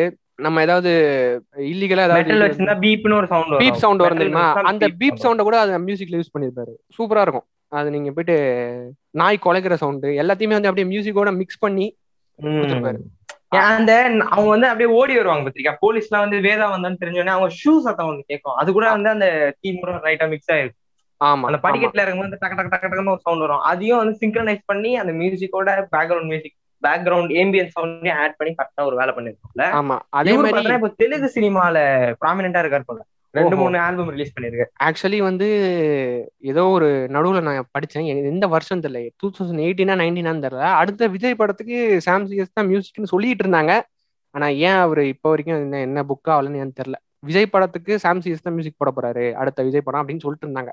நம்ம 0.46 0.62
ஏதாவது 0.66 0.90
இல்லீகலா 1.72 2.06
ஏதாவது 2.06 2.34
வச்சிருந்தா 2.44 2.76
பீப்னு 2.84 3.18
ஒரு 3.20 3.28
சவுண்ட் 3.32 3.60
பீப் 3.62 3.82
சவுண்ட் 3.84 4.02
வரும் 4.04 4.22
தெரியுமா? 4.22 4.46
அந்த 4.70 4.86
பீப் 5.00 5.22
சவுண்ட் 5.24 5.46
கூட 5.48 5.58
அது 5.64 5.78
மியூசிக்ல 5.86 6.18
யூஸ் 6.20 6.34
பண்ணியிருப்பாரு 6.34 6.72
சூப்பரா 6.98 7.22
இருக்கும். 7.26 7.46
அது 7.72 7.88
நீங்க 7.90 8.10
போயிட்டு 8.12 8.36
நாய் 9.14 9.44
குலைக்கிற 9.44 9.74
சவுண்டு 9.76 10.08
எல்லாத்தையுமே 10.22 10.56
வந்து 10.56 10.70
அப்படியே 10.70 10.90
மியூசிக்கோட 10.90 11.30
மிக்ஸ் 11.38 11.62
பண்ணி. 11.64 11.86
அந்த 13.68 13.92
அவங்க 14.28 14.48
வந்து 14.54 14.68
அப்படியே 14.70 14.88
ஓடி 14.98 15.14
வருவாங்க 15.18 15.44
பத்திரிக்கா. 15.46 15.72
போலீஸ் 15.82 16.08
எல்லாம் 16.08 16.24
வந்து 16.24 16.38
வேதா 16.46 16.66
வந்தான்னு 16.72 17.00
தெரிஞ்சோடனே 17.02 17.34
அவங்க 17.34 17.50
ஷூ 17.58 17.72
சத்தம் 17.84 18.08
ஒன்று 18.10 18.30
கேட்கும். 18.30 18.56
அது 18.60 18.70
கூட 18.72 18.86
வந்து 18.96 19.10
அந்த 19.14 19.28
டீம் 19.62 19.80
கூட 19.82 19.92
ரைட்டா 20.06 20.26
மிக்ஸ் 20.32 20.52
ஆயிருக்கும் 20.54 20.82
ஆமா 21.20 21.46
அந்த. 21.48 21.58
படிக்கட்டுல 21.62 22.02
இருக்கும்போது 22.02 22.32
டக்கு 22.34 22.56
டக்கு 22.56 22.72
டக்கு 22.72 22.86
டக்குன்னு 22.86 23.14
ஒரு 23.14 23.24
சவுண்ட் 23.26 23.44
வரும். 23.44 23.62
அதையும் 23.70 24.00
வந்து 24.02 24.14
சிங்க்ரனைஸ் 24.22 24.62
பண்ணி 24.66 24.90
அந்த 25.02 25.12
மியூசிக்கோட 25.20 25.68
பேக்ரவுண்ட் 25.94 26.30
மியூசிக் 26.32 26.56
பேக்ரவுண்ட் 26.82 27.32
ஏம்பியன் 27.40 27.70
சவுண்டையும் 27.74 28.18
ஆட் 28.22 28.36
பண்ணி 28.38 28.52
கரெக்டா 28.54 28.82
ஒரு 28.88 28.96
வேலை 28.96 29.12
பண்ணிருக்கோம்ல 29.16 29.66
ஆமா 29.78 29.96
அதே 30.18 30.32
மாதிரி 30.36 30.74
இப்போ 30.74 30.90
தெலுங்கு 31.02 31.28
சினிமால 31.36 31.76
ப்ராமினெண்டா 32.22 32.62
இருக்காரு 32.62 32.86
போல. 32.86 33.00
ரெண்டு. 33.38 33.56
மூணு 33.62 33.76
ஆல்பம் 33.86 34.10
ரிலீஸ் 34.14 34.32
பண்ணிருக்காரு 34.34 34.70
ஆக்சுவலி 34.86 35.18
வந்து 35.28 35.48
ஏதோ 36.52 36.62
ஒரு 36.76 36.88
நடுவுல 37.16 37.40
நான் 37.48 37.70
படிச்சேன். 37.76 38.08
எந்த 38.32 38.46
வருஷம் 38.54 38.82
தெரியல. 38.84 39.02
டூ 39.20 39.28
தௌசண்ட் 39.36 39.64
எயிட்டீனா 39.66 39.96
நைன்டீனான்னு 40.02 40.44
தெரியல. 40.46 40.66
அடுத்த 40.80 41.08
விஜய் 41.14 41.40
படத்துக்கு 41.42 41.78
சாம்சிஎஸ் 42.08 42.56
தான் 42.58 42.68
மியூசிக்னு 42.72 43.12
சொல்லிட்டு 43.14 43.44
இருந்தாங்க. 43.46 43.74
ஆனா 44.34 44.46
ஏன் 44.68 44.78
அவர் 44.84 45.02
இப்போ 45.14 45.28
வரைக்கும் 45.32 45.58
என்ன 45.66 45.80
என்ன 45.88 46.00
புக் 46.10 46.30
ஆகலன்னு 46.34 46.62
எனக்கு 46.62 46.78
தெரியல. 46.80 46.98
விஜய் 47.28 47.52
படத்துக்கு 47.54 47.92
சாம்சிஎஸ் 48.02 48.44
தான் 48.46 48.56
மியூசிக் 48.56 48.80
போட 48.82 48.90
போறாரு. 48.96 49.24
அடுத்த 49.40 49.60
விஜய் 49.68 49.86
படம் 49.86 50.02
அப்படின்னு 50.02 50.24
சொல்லிட்டு 50.24 50.46
இருந்தாங்க. 50.48 50.72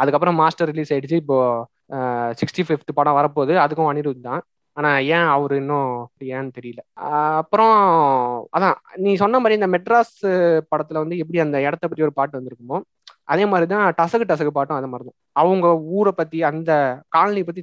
அதுக்கப்புறம் 0.00 0.38
மாஸ்டர் 0.42 0.70
ரிலீஸ் 0.72 0.92
ஆயிடுச்சு. 0.94 1.18
இப்போ 1.22 1.38
சிக்ஸ்டி 2.40 2.62
ஃபிஃப்த் 2.68 2.92
படம் 2.98 3.18
வரப்போகுது. 3.18 3.54
அதுக்கும் 3.64 3.90
அனிருத் 3.92 4.26
தான். 4.28 4.42
ஆனா 4.76 4.90
ஏன் 5.10 5.28
அவர் 5.32 5.52
இன்னும் 5.58 5.88
ஏன்னு 6.30 6.54
தெரியல. 6.58 6.80
அப்புறம் 7.40 7.74
அதான் 8.56 8.76
நீ 9.02 9.10
சொன்ன 9.22 9.40
மாதிரி 9.40 9.58
இந்த 9.58 9.68
மெட்ராஸ் 9.74 10.14
படத்துல 10.72 11.02
வந்து 11.02 11.18
எப்படி 11.22 11.40
அந்த 11.44 11.58
இடத்த 11.66 11.84
பத்தி 11.86 12.06
ஒரு 12.06 12.14
பாட்டு 12.18 12.38
வந்திருக்குமோ 12.38 12.78
அதே 13.32 13.44
மாதிரி 13.50 13.66
தான் 13.72 13.84
டசகு 13.98 14.24
டசகு 14.30 14.52
பாட்டும் 14.54 14.78
அதே 14.78 14.88
மாதிரி 14.92 15.06
தான் 15.08 15.18
அவங்க 15.36 15.66
ஊரை 15.96 16.12
பத்தி 16.14 16.38
அந்த 16.48 16.72
காலனி 17.16 17.42
பத்தி 17.48 17.62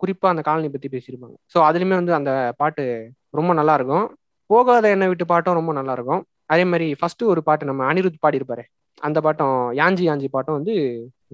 குறிப்பா 0.00 0.26
அந்த 0.32 0.42
காலனி 0.46 0.68
பத்தி 0.68 0.88
பேசியிருப்பாங்க. 0.90 1.36
ஸோ 1.52 1.58
அதுலயுமே 1.68 1.96
வந்து 2.00 2.14
அந்த 2.18 2.30
பாட்டு 2.60 2.84
ரொம்ப 3.34 3.52
நல்லா 3.58 3.74
இருக்கும் 3.78 4.06
போகாத 4.50 4.86
எண்ணெய் 4.94 5.10
விட்டு 5.12 5.26
பாட்டும் 5.30 5.58
ரொம்ப 5.58 5.72
நல்லா 5.78 5.94
இருக்கும் 5.96 6.22
அதே 6.50 6.64
மாதிரி 6.70 6.86
ஃபர்ஸ்ட் 6.98 7.22
ஒரு 7.30 7.40
பாட்டு 7.46 7.68
நம்ம 7.70 7.86
அனிருத் 7.90 8.24
பாடியிருப்பாரு 8.24 8.64
அந்த 9.02 9.18
பாட்டும் 9.24 9.56
யாஞ்சி 9.78 10.04
யாஞ்சி 10.06 10.28
பாட்டும் 10.30 10.58
வந்து 10.58 10.74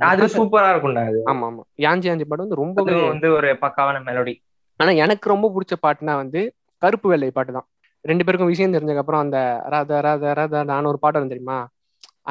அது 0.07 0.27
சூப்பரா 0.35 0.69
இருக்கும்டா 0.73 1.03
அது. 1.09 1.19
ஆமா 1.31 1.45
ஆமா. 1.51 1.63
யாஞ்சி 1.85 2.07
யாஞ்சி 2.09 2.25
பாட்டு 2.25 2.45
வந்து 2.45 2.61
ரொம்பவே 2.61 2.91
அதுவும் 2.91 3.13
வந்து 3.13 3.29
ஒரு 3.37 3.49
பக்காவான 3.63 4.01
மெலோடி 4.07 4.35
ஆனா 4.83 4.93
எனக்கு 5.05 5.27
ரொம்ப 5.35 5.49
பிடிச்ச 5.55 5.75
பாட்டுனா 5.85 6.15
வந்து 6.23 6.41
கருப்பு 6.83 7.09
வெள்ளை 7.13 7.31
பாட்டு 7.37 7.53
தான் 7.59 7.69
ரெண்டு 8.05 8.25
பேருக்கும் 8.27 8.53
விஷயம் 8.53 8.75
தெரிஞ்சதுக்கு 8.75 9.03
அப்புறம் 9.03 9.23
அந்த 9.25 9.39
ராதா 9.75 9.99
ராதா 10.07 10.31
ராதா 10.41 10.61
நான் 10.71 10.91
ஒரு 10.93 10.99
பாட்டு 11.03 11.19
வரும் 11.19 11.33
தெரியுமா? 11.33 11.59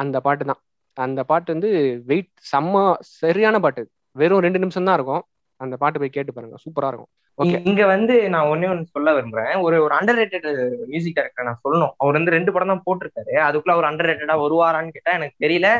அந்த 0.02 0.16
பாட்டு 0.26 0.44
தான் 0.50 0.60
அந்த 0.96 1.20
பாட்டு 1.30 1.54
வந்து 1.54 1.68
வெயிட் 2.10 2.30
செம்ம 2.50 2.82
சரியான 3.20 3.58
பாட்டு. 3.64 3.82
வெறும் 4.16 4.44
ரெண்டு 4.46 4.60
நிமிஷம் 4.62 4.88
தான் 4.88 4.96
இருக்கும். 4.98 5.22
அந்த 5.60 5.74
பாட்டு 5.82 6.00
போய் 6.00 6.14
கேட்டு 6.16 6.32
பாருங்க. 6.36 6.56
சூப்பரா 6.64 6.88
இருக்கும். 6.90 7.10
ஓகே. 7.38 7.58
இங்க 7.70 7.82
வந்து 7.92 8.14
நான் 8.34 8.48
ஒண்ணே 8.52 8.68
ஒண்ணு 8.72 8.92
சொல்ல 8.96 9.10
விரும்புறேன். 9.16 9.54
ஒரு 9.66 9.76
ஒரு 9.84 9.94
அண்டர் 9.98 10.18
ரேட்டட் 10.20 10.48
மியூசிக் 10.92 11.16
டைரக்டர் 11.18 11.48
நான் 11.48 11.62
சொல்லணும். 11.64 11.94
அவர் 12.00 12.18
வந்து 12.18 12.34
ரெண்டு 12.36 12.52
படம் 12.54 12.72
தான் 12.72 12.84
போட்டிருக்காரு. 12.86 13.34
அதுக்குள்ள 13.48 13.76
அவர் 13.76 13.88
அண்டர் 13.90 14.08
ரேட்டடா 14.10 14.36
வருவாரான்னு 14.44 14.94
கேட்டா 14.96 15.12
எனக்கு 15.12 15.36
தெரியல. 15.44 15.70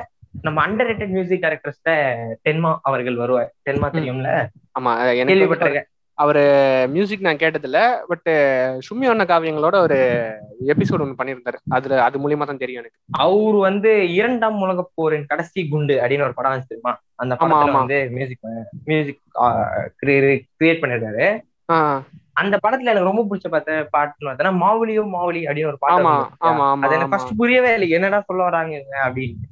நம்ம 0.47 0.59
அண்டர் 0.67 0.89
ரேட்டட் 0.91 1.15
மியூசிக் 1.17 1.45
டைரக்டர்ஸ்ல 1.45 1.91
டென்மா 2.47 2.71
அவர்கள் 2.83 3.17
வருவார். 3.17 3.51
டென்மா 3.69 3.89
தெரியும்ல? 3.97 4.31
ஆமா 4.79 4.93
வந்து 5.11 5.33
கேள்விப்பட்டிருக்கேன். 5.33 5.89
அவரு 6.23 6.43
மியூசிக் 6.89 7.21
நான் 7.21 7.41
கேட்டதில்ல 7.41 7.79
பட் 8.09 8.29
சும்மி 8.87 9.07
அண்ண 9.07 9.25
காவியங்களோட 9.25 9.77
ஒரு 9.81 9.99
எபிசோட் 10.67 11.03
ஒன்று 11.03 11.19
பண்ணியிருந்தாரு. 11.19 11.59
அதுல 11.71 12.01
அது 12.03 12.19
மூலியமா 12.19 12.47
தான் 12.47 12.61
தெரியும் 12.61 12.81
எனக்கு. 12.83 12.97
அவர் 13.21 13.59
வந்து 13.61 13.91
இரண்டாம் 14.15 14.59
உலகப் 14.61 14.93
போரின் 14.95 15.27
கடைசி 15.27 15.63
குண்டு 15.69 15.95
அப்படின்னு 15.97 16.23
ஒரு 16.23 16.35
படம் 16.35 16.53
வந்துச்சு 16.53 16.73
தெரியுமா? 16.73 16.93
அந்த 17.17 17.33
படத்துல. 17.37 17.79
வந்து 17.79 17.99
மியூசிக் 18.11 18.43
மியூசிக் 18.85 19.21
கிரியேட் 20.03 20.83
பண்ணிருக்காரு 20.83 21.27
ஆ, 21.69 21.77
அந்த 22.35 22.55
படத்துல 22.63 22.93
எனக்கு 22.93 23.09
ரொம்ப 23.09 23.25
பிடிச்ச 23.25 23.49
பார்த்த 23.49 23.73
பாட்டுன்னு 23.93 24.29
பார்த்தா 24.29 24.53
மாவுலியோ 24.61 25.03
மாவுலி 25.11 25.43
அப்படின்னு 25.45 25.71
ஒரு 25.71 25.81
பாட்டு 25.81 26.07
அது 26.83 26.97
எனக்கு 26.97 27.13
ஃபர்ஸ்ட் 27.13 27.39
புரியவே 27.39 27.73
இல்லை. 27.75 27.89
என்னடா 27.91 28.21
சொல்ல 28.23 28.43
வராங்க 28.43 28.75
அப்படின்னு. 29.05 29.49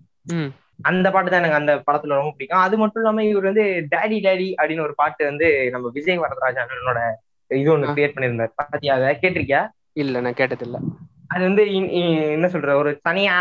அந்த 0.85 1.11
பாட்டு 1.11 1.31
தான் 1.31 1.41
எனக்கு 1.41 1.59
அந்த 1.59 1.72
படத்துல 1.87 2.14
ரொம்ப 2.14 2.33
பிடிக்கும். 2.33 2.59
அது 2.59 2.78
மட்டும் 2.78 3.03
இல்லாம 3.03 3.24
இவர் 3.24 3.45
வந்து 3.45 3.64
டேடி 3.95 4.18
டேடி 4.26 4.49
அப்படின்னு 4.57 4.81
ஒரு 4.81 4.95
பாட்டு 4.95 5.24
வந்து 5.24 5.70
நம்ம 5.70 5.89
விஜய் 5.89 6.18
வரதராஜ 6.18 6.59
அண்ணனோட 6.64 7.01
இது 7.51 7.70
ஒண்ணு. 7.74 7.95
கிரியேட் 7.95 8.14
பண்ணியிருந்தாரு. 8.16 8.53
பாத்தியா? 8.55 8.95
அதை 8.95 9.16
கேட்டிருக்கியா? 9.22 9.62
இல்ல 9.95 10.20
நான் 10.20 10.35
கேட்டதில்ல. 10.35 10.78
அது 11.28 11.43
வந்து 11.45 11.62
என்ன 12.35 12.47
சொல்ற 12.47 12.70
ஒரு 12.72 13.01
தனியா 13.03 13.35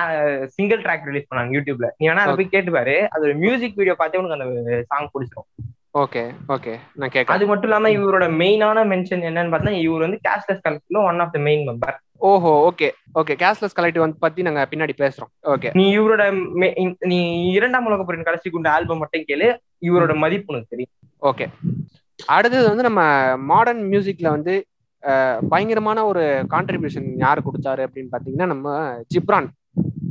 சிங்கிள் 0.47 0.81
ட்ராக் 0.81 1.07
ரிலீஸ் 1.07 1.29
பண்ணாங்க 1.29 1.55
யூடியூப்ல. 1.57 1.87
நீ 1.97 2.09
வேணா 2.09 2.23
அதை 2.25 2.35
போய் 2.35 2.53
கேட்டு 2.55 2.71
பாரு. 2.71 2.95
அது 3.09 3.23
ஒரு 3.23 3.35
மியூசிக் 3.35 3.75
வீடியோ 3.75 3.95
பார்த்தே 3.95 4.17
உனக்கு 4.17 4.37
அந்த 4.37 4.81
சாங் 4.83 5.11
பிடிச்சிரும். 5.13 5.47
Okay 5.93 6.23
okay. 6.49 6.73
நான் 6.95 7.09
கேட்கறேன். 7.09 7.35
அது 7.35 7.45
மட்டும் 7.45 7.69
இல்லாம 7.69 7.89
இவரோட 7.89 8.25
மெயினான 8.41 8.83
மென்ஷன் 8.85 9.25
என்னன்னு 9.29 9.53
பார்த்தா 9.55 9.73
இவர் 9.85 9.99
வந்து 9.99 10.19
casteless 10.27 10.63
கலெக்ட்ல 10.67 11.03
one 11.03 11.19
of 11.19 11.33
the 11.33 11.39
main 11.39 11.63
member 11.69 11.97
ஓஹோ 12.27 12.51
ஓகே. 12.69 12.87
ஓகே 13.19 13.33
கேஷ்லெஸ் 13.41 13.75
கலெக்டிவ் 13.77 14.03
வந்து 14.03 14.17
பத்தி 14.23 14.41
நாங்க 14.41 14.61
பின்னாடி 14.71 14.93
பேசுறோம். 15.01 15.31
ஓகே. 15.53 15.69
நீ 15.73 15.85
இவரோட 15.97 16.23
நீ 17.11 17.19
இரண்டாம் 17.57 17.85
உலக 17.89 18.03
போரின் 18.03 18.27
கடைசி 18.29 18.49
குண்டு 18.49 18.69
ஆல்பம் 18.69 19.01
மட்டும் 19.03 19.27
கேளு. 19.29 19.47
இவரோட 19.87 20.15
மதிப்பு 20.23 20.53
உனக்கு 20.53 20.73
தெரியும். 20.73 20.93
ஓகே. 21.29 21.47
அடுத்தது 22.35 22.65
வந்து 22.67 22.85
நம்ம 22.87 23.01
மாடர்ன் 23.51 23.83
மியூசிக்ல 23.91 24.29
வந்து 24.35 24.55
பயங்கரமான 25.51 25.99
ஒரு 26.05 26.23
கான்ட்ரிபியூஷன் 26.53 27.07
யார் 27.25 27.45
கொடுத்தாரு 27.45 27.81
அப்படின்னு 27.87 28.13
பாத்தீங்கன்னா 28.15 28.47
நம்ம 28.53 28.73
ஜிப்ரான். 29.13 29.47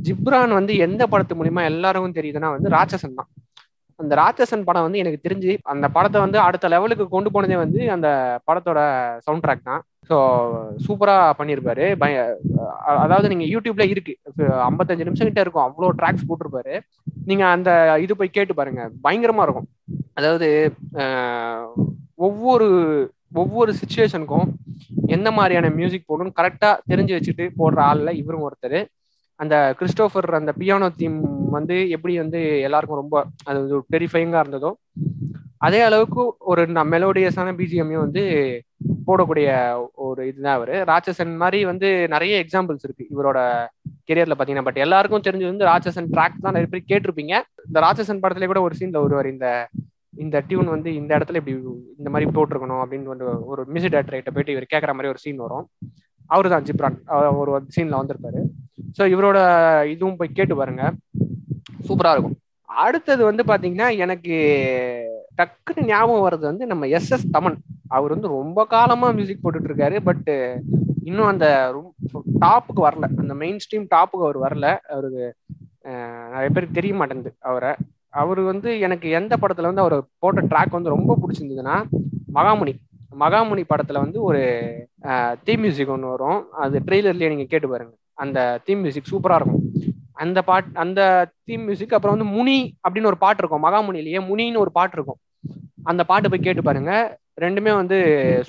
ஜிப்ரான் 0.07 0.53
வந்து 0.59 0.73
எந்த 0.85 1.03
படத்து 1.11 1.37
மூலியமா 1.39 1.63
எல்லாருக்கும் 1.71 2.17
தெரியுதுன்னா 2.19 2.49
வந்து 2.55 2.69
ராட்சசன் 2.75 3.19
தான். 3.19 3.29
அந்த 4.01 4.13
ராட்சசன் 4.21 4.65
படம் 4.67 4.85
வந்து 4.87 5.01
எனக்கு 5.03 5.25
தெரிஞ்சு 5.25 5.51
அந்த 5.73 5.85
படத்தை 5.95 6.19
வந்து 6.25 6.37
அடுத்த 6.47 6.69
லெவலுக்கு 6.73 7.05
கொண்டு 7.15 7.29
போனதே 7.35 7.57
வந்து 7.63 7.79
அந்த 7.95 8.09
படத்தோட 8.47 8.79
சவுண்ட் 9.25 9.43
ட்ராக் 9.45 9.69
தான். 9.69 9.81
ஸோ 10.09 10.17
சூப்பரா 10.85 11.15
பண்ணியிருப்பாரு 11.39 11.85
பய 12.03 12.21
அதாவது 13.03 13.27
நீங்க 13.31 13.45
யூடியூப்ல 13.53 13.85
இருக்கு. 13.93 14.13
ஐம்பத்தஞ்சு 14.69 15.07
நிமிஷம் 15.09 15.29
கிட்ட 15.29 15.41
இருக்கும். 15.45 15.65
அவ்வளோ 15.67 15.91
ட்ராக்ஸ் 15.99 16.27
போட்டிருப்பாரு. 16.29 16.75
நீங்க 17.29 17.43
அந்த 17.55 17.69
இது 18.05 18.15
போய் 18.21 18.35
கேட்டு 18.37 18.55
பாருங்க. 18.59 18.83
பயங்கரமா 19.05 19.45
இருக்கும். 19.47 19.69
அதாவது 20.19 20.49
ஒவ்வொரு 22.27 22.67
ஒவ்வொரு 23.41 23.71
சுச்சுவேஷனுக்கும் 23.79 24.47
எந்த 25.15 25.29
மாதிரியான 25.37 25.69
மியூசிக் 25.79 26.07
போடணும்னு 26.09 26.37
கரெக்டாக 26.39 26.81
தெரிஞ்சு 26.91 27.13
வச்சுட்டு 27.15 27.45
போடுற 27.59 27.79
ஆளில் 27.89 28.17
இவரும் 28.21 28.45
ஒருத்தர். 28.47 28.79
அந்த 29.39 29.55
கிறிஸ்டோஃபர் 29.79 30.27
அந்த 30.39 30.51
பியானோ 30.61 30.87
தீம் 30.99 31.17
வந்து 31.57 31.75
எப்படி 31.95 32.13
வந்து 32.23 32.39
எல்லாருக்கும் 32.67 33.01
ரொம்ப 33.01 33.17
அது 33.49 33.59
ஒரு 33.75 33.83
டெரிஃபைங்கா 33.95 34.41
இருந்ததோ 34.43 34.71
அதே 35.67 35.79
அளவுக்கு 35.81 36.21
ஒரு 36.51 36.61
மெலோடியஸான 36.93 37.53
பிஜிஎம்மையும் 37.59 38.05
வந்து 38.05 38.23
போடக்கூடிய 39.07 39.47
ஒரு 40.07 40.21
இதுதான் 40.27 40.57
அவர். 40.57 40.73
ராட்சசன் 40.89 41.31
மாதிரி 41.41 41.59
வந்து 41.69 41.87
நிறைய 42.13 42.33
எக்ஸாம்பிள்ஸ் 42.43 42.85
இருக்கு 42.87 43.05
இவரோட 43.15 43.39
கெரியர்ல 44.09 44.35
பாத்தீங்கன்னா. 44.39 44.65
பட் 44.67 44.83
எல்லாருக்கும் 44.85 45.25
தெரிஞ்சது 45.27 45.51
வந்து 45.53 45.69
ராட்சசன் 45.71 46.09
ட்ராக் 46.15 46.43
தான் 46.45 46.55
நிறைய 46.57 46.69
பேர் 46.73 46.89
கேட்டிருப்பீங்க. 46.91 47.33
இந்த 47.67 47.79
ராட்சசன் 47.85 48.21
படத்துல 48.23 48.49
கூட 48.51 48.61
ஒரு 48.67 48.75
சீன்ல 48.79 49.01
ஒருவர் 49.07 49.29
இந்த 49.35 49.47
இந்த 50.25 50.37
டியூன் 50.47 50.69
வந்து 50.75 50.89
இந்த 51.01 51.11
இடத்துல 51.17 51.39
இப்படி 51.41 51.55
இந்த 51.99 52.09
மாதிரி 52.13 52.27
போட்டிருக்கணும் 52.35 52.81
அப்படின்னு 52.83 53.11
ஒரு 53.51 53.63
மியூசிக் 53.73 53.93
டேரக்டர்கிட்ட 53.93 54.33
போயிட்டு 54.35 54.55
இவர் 54.55 54.71
கேட்குற 54.73 54.93
மாதிரி 54.93 55.11
ஒரு 55.13 55.21
சீன் 55.25 55.43
வரும். 55.45 55.67
அவர் 56.29 56.51
தான் 56.53 56.65
ஜிப்ரான். 56.67 56.97
அவர் 57.15 57.51
ஒரு 57.53 57.61
சீன்ல 57.75 57.99
வந்திருப்பாரு. 58.01 58.41
ஸோ 58.97 59.03
இவரோட 59.13 59.39
இதுவும் 59.93 60.17
போய் 60.19 60.37
கேட்டு 60.37 60.55
பாருங்க. 60.59 60.83
சூப்பரா 61.87 62.13
இருக்கும். 62.15 62.37
அடுத்தது 62.69 63.21
வந்து 63.29 63.43
பாத்தீங்கன்னா 63.51 63.87
எனக்கு 64.05 64.35
டக்குன்னு 65.39 65.89
ஞாபகம் 65.91 66.25
வர்றது 66.25 66.45
வந்து 66.51 66.65
நம்ம 66.71 66.87
எஸ் 66.97 67.11
எஸ் 67.15 67.29
தமன். 67.35 67.57
அவர் 67.97 68.13
வந்து 68.15 68.29
ரொம்ப 68.37 68.65
காலமா 68.73 69.07
மியூசிக் 69.17 69.43
போட்டுட்டு 69.43 69.69
இருக்காரு 69.69 69.97
பட்டு 70.07 70.33
இன்னும் 71.09 71.29
அந்த 71.31 71.45
டாப்புக்கு 72.43 72.81
வரல. 72.87 73.05
அந்த 73.23 73.35
மெயின் 73.43 73.61
ஸ்ட்ரீம் 73.63 73.87
டாப்புக்கு 73.95 74.27
அவர் 74.27 74.39
வரல. 74.45 74.67
அவருக்கு 74.95 75.25
நிறைய 76.33 76.49
பேருக்கு 76.55 76.79
தெரிய 76.79 76.93
மாட்டேங்குது 76.99 77.31
அவரை. 77.49 77.71
அவர் 78.21 78.39
வந்து 78.51 78.69
எனக்கு 78.85 79.07
எந்த 79.19 79.33
படத்துல 79.41 79.69
வந்து 79.71 79.83
அவர் 79.85 79.95
போட்ட 80.23 80.41
ட்ராக் 80.51 80.77
வந்து 80.77 80.95
ரொம்ப 80.95 81.17
பிடிச்சிருந்ததுன்னா 81.21 81.75
மகாமுனி. 82.37 82.73
மகாமுனி 83.21 83.63
படத்துல 83.69 84.01
வந்து 84.05 84.19
ஒரு 84.29 84.41
தீம் 85.45 85.61
மியூசிக் 85.65 85.93
ஒன்று 85.95 86.13
வரும். 86.15 86.39
அது 86.63 86.79
ட்ரெய்லர்லயே 86.87 87.31
நீங்க 87.33 87.47
கேட்டு 87.53 87.69
பாருங்க. 87.69 87.93
அந்த 88.23 88.39
தீம் 88.65 88.81
மியூசிக் 88.85 89.11
சூப்பரா 89.11 89.37
இருக்கும். 89.39 89.63
அந்த 90.23 90.39
பாட் 90.49 90.69
அந்த 90.83 91.01
தீம் 91.47 91.63
மியூசிக் 91.67 91.95
அப்புறம் 91.97 92.15
வந்து 92.17 92.31
முனி 92.35 92.57
அப்படின்னு 92.85 93.11
ஒரு 93.11 93.19
பாட்டு 93.23 93.41
இருக்கும். 93.43 93.63
மகாமுனிலேயே 93.65 94.21
முனின்னு 94.29 94.63
ஒரு 94.65 94.71
பாட்டு 94.77 94.97
இருக்கும். 94.97 95.19
அந்த 95.89 96.03
பாட்டு 96.09 96.29
போய் 96.29 96.45
கேட்டு 96.47 96.61
பாருங்க. 96.67 96.93
ரெண்டுமே 97.43 97.73
வந்து 97.81 97.97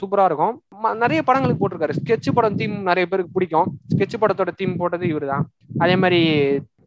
சூப்பரா 0.00 0.24
இருக்கும். 0.28 0.54
நிறைய 1.02 1.20
படங்களுக்கு 1.26 1.60
போட்டிருக்காரு. 1.60 1.96
ஸ்கெட்ச் 2.00 2.28
படம் 2.38 2.56
தீம் 2.60 2.76
நிறைய 2.88 3.04
பேருக்கு 3.10 3.34
பிடிக்கும். 3.36 3.68
ஸ்கெட்ச் 3.92 4.20
படத்தோட 4.22 4.52
தீம் 4.60 4.78
போட்டது 4.80 5.04
இவர் 5.12 5.26
தான் 5.32 5.44
அதே 5.84 5.96
மாதிரி 6.04 6.20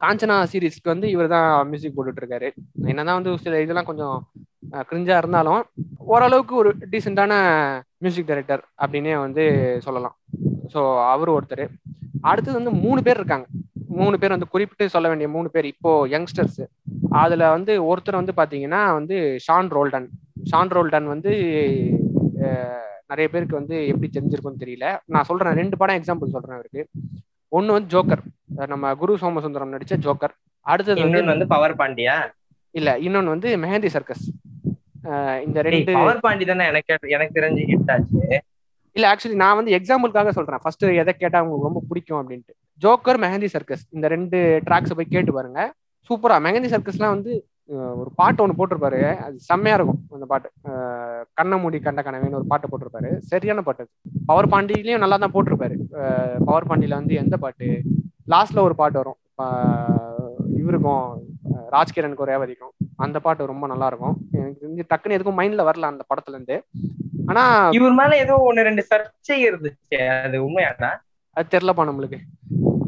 காஞ்சனா 0.03 0.37
சீரீஸ்க்கு 0.51 0.93
வந்து 0.93 1.07
இவர் 1.09 1.33
தான் 1.35 1.49
மியூசிக் 1.69 1.95
போட்டுட்டு 1.97 2.21
இருக்காரு. 2.23 2.47
என்னதான் 2.91 3.17
வந்து 3.19 3.33
சில 3.43 3.61
இதெல்லாம் 3.65 3.89
கொஞ்சம் 3.91 4.17
கிரிஞ்சா 4.89 5.15
இருந்தாலும் 5.21 5.61
ஓரளவுக்கு 6.13 6.53
ஒரு 6.61 6.69
டீசெண்டான 6.91 7.33
மியூசிக் 8.03 8.29
டைரக்டர் 8.29 8.63
அப்படின்னே 8.83 9.13
வந்து 9.25 9.43
சொல்லலாம். 9.85 10.15
ஸோ 10.73 10.81
அவர் 11.13 11.31
ஒருத்தர். 11.35 11.65
அடுத்தது 12.29 12.57
வந்து 12.59 12.73
மூணு 12.85 12.99
பேர் 13.07 13.19
இருக்காங்க. 13.21 13.47
மூணு 13.99 14.15
பேர் 14.19 14.35
வந்து 14.35 14.51
குறிப்பிட்டு 14.53 14.85
சொல்ல 14.93 15.07
வேண்டிய 15.07 15.29
மூணு 15.35 15.47
பேர் 15.55 15.65
இப்போ 15.71 15.91
யங்ஸ்டர்ஸ் 16.13 16.61
அதுல 17.21 17.49
வந்து 17.55 17.73
ஒருத்தர் 17.89 18.19
வந்து 18.19 18.33
பாத்தீங்கன்னா 18.37 18.81
வந்து 18.99 19.17
ஷான் 19.47 19.69
ரோல்டன். 19.77 20.07
ஷான் 20.51 20.73
ரோல்டன் 20.75 21.07
வந்து 21.13 21.31
நிறைய 23.11 23.27
பேருக்கு 23.33 23.59
வந்து 23.59 23.75
எப்படி 23.91 24.07
தெரிஞ்சிருக்கும்னு 24.13 24.63
தெரியல. 24.63 24.87
நான் 25.13 25.27
சொல்றேன் 25.29 25.59
ரெண்டு 25.61 25.75
படம் 25.81 25.99
எக்ஸாம்பிள் 25.99 26.33
சொல்றேன் 26.35 26.57
அவருக்கு. 26.57 26.83
ஒன்னு 27.57 27.75
வந்து 27.75 27.91
ஜோக்கர். 27.95 28.23
நம்ம 28.71 28.93
குரு 29.01 29.13
சோமசுந்தரம் 29.21 29.73
நடிச்ச 29.75 29.93
ஜோக்கர். 30.05 30.33
அடுத்தது 30.65 31.25
வந்து 31.33 31.47
பவர் 31.53 31.75
பாண்டியா? 31.81 32.15
இல்ல 32.71 32.89
இன்னொன்னு 33.05 33.33
வந்து 33.35 33.49
மெஹந்தி 33.63 33.89
சர்க்கஸ். 33.95 34.25
இந்த 35.45 35.61
ரெண்டு 35.67 35.93
பவர் 35.99 36.23
பாண்டி 36.25 36.45
தானே 36.51 36.65
எனக்கு 36.71 37.13
எனக்கு 37.15 37.37
தெரிஞ்சு 37.39 37.63
ஹிட் 37.71 37.91
ஆச்சு. 37.95 38.21
இல்ல 38.95 39.05
ஆக்சுவலி 39.11 39.37
நான் 39.43 39.57
வந்து 39.59 39.71
எக்ஸாம்பிளுக்காக 39.77 40.31
சொல்றேன். 40.37 40.61
ஃபர்ஸ்ட் 40.63 40.83
எதை 41.01 41.13
கேட்டா 41.21 41.41
உங்களுக்கு 41.43 41.69
ரொம்ப 41.69 41.81
பிடிக்கும் 41.89 42.19
அப்படின்ட்டு. 42.19 42.53
ஜோக்கர் 42.83 43.19
மெஹந்தி 43.23 43.49
சர்க்கஸ் 43.55 43.83
இந்த 43.95 44.07
ரெண்டு 44.15 44.37
ட்ராக்ஸ் 44.67 44.95
போய் 44.99 45.13
கேட்டு 45.15 45.33
பாருங்க. 45.37 45.61
சூப்பரா 46.09 46.37
மெஹந்தி 46.45 46.69
சர்க்கஸ்லாம் 46.73 47.15
வந்து 47.15 47.33
ஒரு 47.99 48.09
பாட்டு 48.19 48.41
ஒன்று 48.43 48.57
போட்டிருப்பாரு. 48.59 48.99
அது 49.25 49.35
செம்மையா 49.49 49.75
இருக்கும் 49.77 49.99
அந்த 50.15 50.25
பாட்டு. 50.31 50.49
கண்ண 51.37 51.57
மூடி 51.63 51.77
கண்ட 51.85 52.01
கனவேன்னு 52.07 52.39
ஒரு 52.39 52.47
பாட்டு 52.51 52.69
போட்டிருப்பாரு. 52.71 53.11
சரியான 53.31 53.61
பாட்டு 53.67 53.83
பவர் 54.29 54.51
பாண்டியிலயும் 54.53 55.03
நல்லா 55.03 55.17
தான் 55.23 55.35
போட்டிருப்பாரு. 55.35 55.77
பவர் 56.47 56.67
பாண்டியில 56.71 56.99
வந்து 57.01 57.15
எந்த 57.23 57.37
பாட்டு? 57.43 57.69
லாஸ்ட்ல 58.33 58.65
ஒரு 58.67 58.75
பாட்டு 58.81 58.99
வரும். 59.01 59.19
இவருக்கும் 60.61 61.05
ராஜ்கிரனுக்கு 61.73 62.25
ஒரு 62.25 62.31
ரேவதிக்கும் 62.31 62.73
அந்த 62.97 63.17
பாட்டு 63.19 63.51
ரொம்ப 63.51 63.67
நல்லா 63.67 63.87
இருக்கும் 63.87 64.15
எனக்கு 64.33 64.61
தெரிஞ்சு 64.61 64.85
டக்குன்னு 64.91 65.17
எதுக்கும் 65.17 65.39
மைண்ட்ல 65.39 65.63
வரல 65.63 65.91
அந்த 65.91 66.05
படத்துல 66.09 66.35
இருந்து 66.35 66.57
ஆனா 67.29 67.43
இவர் 67.77 67.97
மேல 67.99 68.13
ஏதோ 68.17 68.35
ஒண்ணு 68.47 68.67
ரெண்டு 68.67 68.83
சர்ச்சை 68.89 69.37
இருந்துச்சு. 69.47 69.97
அது 70.19 70.37
உண்மையாடா 70.45 70.91
அது 71.37 71.47
தெரிலப்பா 71.53 71.83
நம்மளுக்கு. 71.85 72.17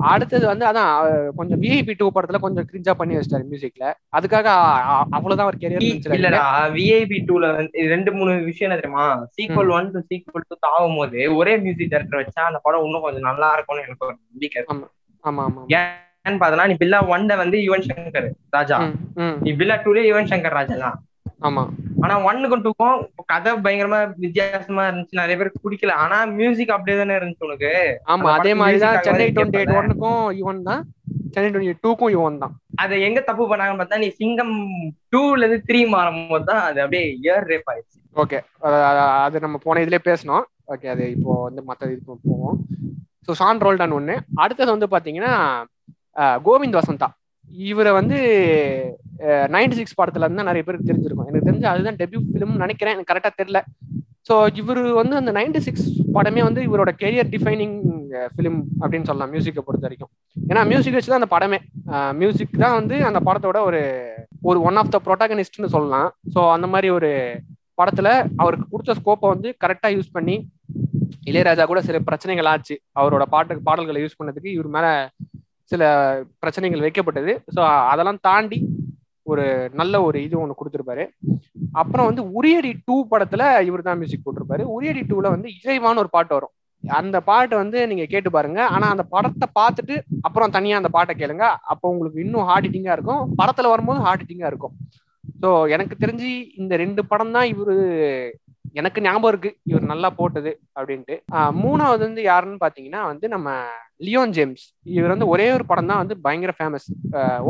அடுத்தது 0.10 0.46
வந்து 0.48 0.66
அதான் 0.66 0.90
கொஞ்சம் 1.38 1.62
விஐபி 1.62 1.94
டூ 1.94 2.08
படத்துல 2.16 2.40
கொஞ்சம் 2.40 2.68
கிரிஞ்சா 2.70 2.94
பண்ணி 2.94 3.14
வச்சிட்டாரு 3.16 3.46
மியூசிக்ல 3.46 3.86
அதுக்காக 4.14 4.48
அவ்வளவுதான் 5.14 5.50
ஒரு 5.52 5.58
கெரியர் 5.58 5.86
இல்லடா. 6.18 6.42
விஐபி 6.76 7.20
டூல 7.30 7.50
ரெண்டு 7.94 8.12
மூணு 8.12 8.34
விஷயம் 8.44 8.68
என்ன 8.68 8.80
தெரியுமா? 8.82 9.08
Sequel 9.36 9.72
one 9.78 9.90
two 9.92 10.02
sequel 10.10 10.48
two 10.48 10.58
ஆகும் 10.72 10.98
போது 10.98 11.22
ஒரே 11.36 11.56
மியூசிக் 11.64 11.92
டைரக்டர் 11.92 12.22
வச்சா 12.22 12.44
அந்த 12.46 12.62
படம் 12.64 12.86
இன்னும் 12.86 13.02
கொஞ்சம் 13.02 13.30
நல்லா 13.30 13.50
இருக்கும்னு 13.56 13.86
எனக்கு 13.86 14.08
ஒரு 14.08 14.18
நம்பிக்கை. 14.24 14.64
ஆமா. 14.74 14.88
ஆமா 15.24 15.46
பார்த்தனா 16.42 16.68
நீ 16.70 16.76
பில்லா 16.82 17.00
ஒன்ல 17.16 17.34
வந்து 17.44 17.58
யுவன் 17.66 17.86
சங்கர் 17.90 18.30
ராஜா. 18.56 18.78
நீ 19.46 19.52
பில்லா 19.60 19.76
டூல 19.84 20.04
யுவன் 20.12 20.32
சங்கர் 20.32 20.58
ராஜா 20.60 20.76
தான். 20.86 20.98
ஆமா. 21.48 21.64
ஆனா 22.04 22.16
ஒன்னுக்கும் 22.28 22.64
டூக்கும் 22.66 23.00
கதை 23.32 23.52
பயங்கரமா 23.66 24.00
வித்தியாசமா 24.24 24.84
இருந்துச்சு. 24.90 25.20
நிறைய 25.22 25.36
பேருக்கு 25.40 25.64
பிடிக்கல. 25.66 25.96
ஆனா 26.04 26.18
மியூசிக் 26.40 26.76
அப்படியே 26.76 26.98
தானே 27.00 27.18
இருந்துச்சு 27.20 27.48
உனக்கு. 27.48 27.72
ஆமா 28.14 28.30
அதே 28.36 28.52
படத்து 28.54 28.60
மாதிரி 28.62 28.80
தான் 28.86 28.96
music 28.96 29.08
சென்னை 29.10 29.28
டுவெண்ட்டி 29.36 29.60
எயிட். 29.62 29.76
ஒன்னுக்கும் 29.80 30.24
இவன் 30.42 30.62
தான். 30.70 30.82
சென்னை 31.34 31.48
டுவெண்ட்டி 31.52 31.76
டூக்கும் 31.86 32.14
இவன் 32.16 32.42
தான். 32.44 32.54
அதை 32.84 32.96
எங்க 33.08 33.20
தப்பு 33.30 33.44
பண்ணாங்கன்னு 33.52 33.82
பார்த்தா 33.82 34.02
நீ 34.04 34.10
சிங்கம் 34.22 34.56
டூல 35.14 35.44
இருந்து 35.44 35.60
த்ரீ 35.70 35.82
மாறும் 35.96 36.22
போது 36.32 36.48
தான் 36.52 36.64
அது 36.70 36.80
அப்படியே 36.86 37.06
இயர் 37.24 37.48
ரேப் 37.52 37.70
ஆயிடுச்சு. 37.74 38.00
ஓகே 38.16 38.40
அது 39.26 39.46
நம்ம 39.46 39.60
போன 39.68 39.82
இதுலயே 39.86 40.04
பேசணும் 40.10 40.46
ஓகே 40.74 40.88
அது 40.96 41.06
இப்போ 41.16 41.32
வந்து 41.48 41.62
மற்ற 41.70 41.90
இதுக்கு 41.94 42.18
போவோம். 42.30 42.58
ஸோ 43.26 43.34
ஷான் 43.40 43.64
ரோல்டன் 43.66 43.96
ஒன்று 43.98 44.16
அடுத்தது 44.44 44.70
வந்து 44.76 44.88
பார்த்தீங்கன்னா 44.94 45.34
கோவிந்த் 46.48 46.80
வசந்தா. 46.82 47.08
இவரை 47.72 47.92
வந்து 48.00 48.18
நைன்டி 49.56 49.76
சிக்ஸ் 49.80 50.00
படத்துல 50.00 50.26
இருந்து 50.28 50.50
நிறைய 50.50 50.64
பேருக்கு 50.68 50.90
தெரிஞ்சிருக்கும். 50.92 51.28
எனக்கு 51.32 51.48
தெரிஞ்சு 51.50 51.68
அதுதான் 51.72 52.00
டெபியூ 52.02 52.22
ஃபிலிம்னு 52.30 52.64
நினைக்கிறேன். 52.66 52.96
எனக்கு 52.96 53.12
கரெக்டாக 53.12 53.34
தெரியல. 53.42 53.62
ஸோ 54.28 54.36
இவர் 54.60 54.82
வந்து 55.00 55.16
அந்த 55.22 55.32
நைன்டி 55.38 55.60
சிக்ஸ் 55.66 55.88
படமே 56.16 56.42
வந்து 56.48 56.62
இவரோட 56.68 56.92
கெரியர் 57.02 57.30
டிஃபைனிங் 57.34 57.76
ஃபிலிம் 58.36 58.60
அப்படின்னு 58.82 59.08
சொல்லலாம் 59.10 59.32
மியூசிக்கை 59.34 59.64
பொறுத்த 59.68 59.88
வரைக்கும். 59.88 60.12
ஏன்னா 60.52 60.62
மியூசிக் 60.72 60.98
வச்சு 60.98 61.12
தான் 61.12 61.22
அந்த 61.22 61.32
படமே. 61.36 61.60
மியூசிக் 62.22 62.62
தான் 62.64 62.78
வந்து 62.80 62.96
அந்த 63.10 63.20
படத்தோட 63.28 63.60
ஒரு 63.70 63.82
ஒரு 64.50 64.60
ஒன் 64.70 64.80
ஆஃப் 64.82 64.92
த 64.96 65.00
ப்ரொட்டாகனிஸ்ட்னு 65.08 65.74
சொல்லலாம். 65.76 66.10
ஸோ 66.34 66.40
அந்த 66.56 66.68
மாதிரி 66.74 66.90
ஒரு 66.98 67.12
படத்துல 67.80 68.10
அவருக்கு 68.42 68.66
கொடுத்த 68.74 68.96
ஸ்கோப்பை 69.00 69.30
வந்து 69.34 69.50
கரெக்டா 69.64 69.90
யூஸ் 69.96 70.16
பண்ணி 70.18 70.36
இளையராஜா 71.30 71.64
கூட 71.70 71.80
சில 71.88 71.98
பிரச்சனைகள் 72.08 72.50
ஆச்சு. 72.52 72.76
அவரோட 73.00 73.24
பாட்டு 73.34 73.62
பாடல்களை 73.70 74.02
யூஸ் 74.04 74.20
பண்ணதுக்கு 74.20 74.50
இவர் 74.58 74.70
மேல 74.76 74.88
சில 75.72 75.84
பிரச்சனைகள் 76.42 76.84
வைக்கப்பட்டது. 76.86 77.34
ஸோ 77.56 77.62
அதெல்லாம் 77.92 78.24
தாண்டி 78.28 78.60
ஒரு 79.32 79.46
நல்ல 79.80 79.96
ஒரு 80.08 80.18
இது 80.26 80.36
ஒன்று 80.42 80.58
கொடுத்துருப்பாரு. 80.58 81.04
அப்புறம் 81.82 82.08
வந்து 82.10 82.24
உரியடி 82.40 82.72
டூ 82.88 82.96
படத்துல 83.14 83.44
இவர் 83.70 83.88
தான் 83.88 84.00
மியூசிக் 84.02 84.26
போட்டிருப்பாரு. 84.26 84.64
உரியடி 84.76 85.02
டூல 85.12 85.30
வந்து 85.36 85.50
இசைவான 85.58 86.02
ஒரு 86.04 86.12
பாட்டு 86.16 86.34
வரும். 86.38 86.54
அந்த 86.84 87.18
பாட்டை 87.30 87.56
வந்து 87.62 87.78
நீங்க 87.92 88.06
கேட்டு 88.12 88.30
பாருங்க. 88.36 88.60
ஆனா 88.76 88.86
அந்த 88.94 89.04
படத்தை 89.14 89.48
பார்த்துட்டு 89.60 89.96
அப்புறம் 90.28 90.54
தனியா 90.58 90.80
அந்த 90.82 90.92
பாட்டை 90.98 91.14
கேளுங்க. 91.22 91.46
அப்போ 91.74 91.86
உங்களுக்கு 91.94 92.20
இன்னும் 92.26 92.48
ஹார்ட் 92.50 92.68
ஹிட்டிங்கா 92.68 92.96
இருக்கும். 92.98 93.24
படத்துல 93.42 93.72
வரும்போது 93.74 94.00
ஹார்ட் 94.08 94.24
ஹிட்டிங்கா 94.24 94.52
இருக்கும். 94.52 94.76
ஸோ 95.44 95.50
எனக்கு 95.76 95.96
தெரிஞ்சு 96.04 96.30
இந்த 96.62 96.74
ரெண்டு 96.84 97.02
படம் 97.12 97.36
தான் 97.38 97.48
இவரு 97.54 97.76
எனக்கு 98.80 99.00
ஞாபகம் 99.06 99.32
இருக்கு. 99.32 99.50
இவர் 99.72 99.92
நல்லா 99.92 100.10
போட்டது 100.20 100.52
அப்படின்ட்டு. 100.78 101.16
மூணாவது 101.64 102.02
வந்து 102.08 102.22
யாருன்னு 102.32 102.58
பாத்தீங்கன்னா 102.64 103.02
வந்து 103.12 103.26
நம்ம 103.36 103.50
லியோன் 104.06 104.34
ஜேம்ஸ். 104.38 104.64
இவர் 104.98 105.14
வந்து 105.14 105.28
ஒரே 105.34 105.48
ஒரு 105.58 105.66
படம் 105.70 105.90
தான் 105.92 106.02
வந்து 106.04 106.16
பயங்கர 106.26 106.54
ஃபேமஸ் 106.58 106.88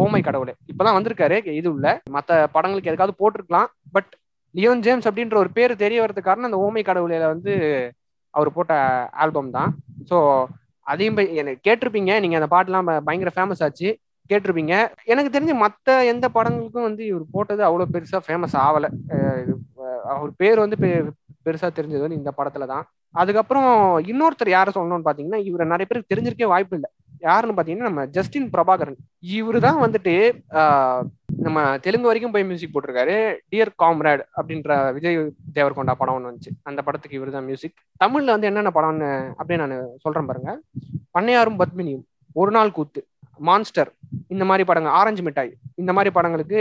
ஓமை 0.03 0.21
கடவுளே. 0.27 0.53
இப்பதான் 0.71 0.97
வந்திருக்காரு. 0.97 1.37
இது 1.59 1.67
உள்ள 1.75 1.87
மற்ற 2.17 2.37
படங்களுக்கு 2.55 2.91
எதுக்காவது 2.91 3.19
போட்டிருக்கலாம். 3.21 3.69
பட் 3.95 4.11
லியோன் 4.55 4.83
ஜேம்ஸ் 4.87 5.07
அப்படின்ற 5.09 5.37
ஒரு 5.43 5.49
பேர் 5.57 5.81
தெரிய 5.85 5.99
வரதுக்கு 6.03 6.29
காரணம் 6.29 6.49
அந்த 6.49 6.59
ஓமை 6.67 6.83
கடவுளையில 6.89 7.25
வந்து 7.33 7.53
அவர் 8.33 8.55
போட்ட 8.57 8.73
ஆல்பம் 9.23 9.55
தான். 9.57 9.71
ஸோ 10.09 10.17
அதையும் 10.87 11.19
எனக்கு 11.41 11.61
கேட்டிருப்பீங்க. 11.67 12.13
நீங்க 12.23 12.35
அந்த 12.39 12.49
பாட்டுலாம் 12.55 12.89
பயங்கர 13.07 13.31
ஃபேமஸ் 13.35 13.63
ஆச்சு. 13.67 13.89
கேட்டிருப்பீங்க. 14.29 14.75
எனக்கு 15.13 15.33
தெரிஞ்சு 15.35 15.55
மற்ற 15.63 15.97
எந்த 16.11 16.25
படங்களுக்கும் 16.35 16.87
வந்து 16.89 17.03
இவர் 17.11 17.25
போட்டது 17.35 17.63
அவ்வளோ 17.69 17.87
பெருசா 17.95 18.19
ஃபேமஸ் 18.27 18.57
ஆகலை 18.65 18.89
அவர் 20.15 20.31
பேர் 20.41 20.63
வந்து 20.65 20.77
பெருசா 21.45 21.67
தெரிஞ்சது 21.79 22.05
வந்து 22.05 22.19
இந்த 22.21 22.31
படத்துல 22.37 22.65
தான். 22.73 22.85
அதுக்கப்புறம் 23.21 23.71
இன்னொருத்தர் 24.11 24.55
யாரை 24.57 24.71
சொல்லணும்னு 24.77 25.07
பாத்தீங்கன்னா 25.07 25.41
இவரை 25.49 25.65
நிறைய 25.73 25.85
பேருக்கு 25.89 26.13
தெரிஞ்சிருக்கே 26.13 26.49
வாய்ப்பு 26.53 26.75
இல்லை. 26.77 26.89
யாருன்னு 27.27 27.55
பாத்தீங்கன்னா 27.57 27.89
நம்ம 27.89 28.01
ஜஸ்டின் 28.15 28.49
பிரபாகரன். 28.55 28.97
இவரு 29.37 29.59
தான் 29.65 29.79
வந்துட்டு 29.83 30.13
நம்ம 31.45 31.63
தெலுங்கு 31.85 32.09
வரைக்கும் 32.09 32.33
போய் 32.33 32.47
மியூசிக் 32.49 32.73
போட்டிருக்காரு. 32.73 33.15
டியர் 33.51 33.71
காம்ரேட் 33.83 34.21
அப்படின்ற 34.39 34.77
விஜய் 34.97 35.17
தேவர்கொண்டா 35.57 35.93
படம் 36.01 36.15
ஒன்று 36.17 36.29
வந்துச்சு. 36.29 36.51
அந்த 36.69 36.79
படத்துக்கு 36.87 37.17
இவர் 37.19 37.35
தான் 37.37 37.47
மியூசிக் 37.49 37.75
தமிழ்ல 38.03 38.35
வந்து 38.35 38.49
என்னென்ன 38.49 38.71
படம்னு 38.77 39.09
அப்படியே 39.39 39.59
நான் 39.63 39.75
சொல்றேன் 40.05 40.29
பாருங்க. 40.29 40.53
பண்ணையாரும் 41.17 41.59
பத்மினியும். 41.61 42.05
ஒரு 42.41 42.53
நாள் 42.57 42.75
கூத்து. 42.77 43.01
மான்ஸ்டர் 43.47 43.91
இந்த 44.33 44.43
மாதிரி 44.49 44.63
படங்கள் 44.69 44.95
ஆரஞ்சு 44.99 45.23
மிட்டாய் 45.27 45.51
இந்த 45.81 45.91
மாதிரி 45.95 46.11
படங்களுக்கு 46.17 46.59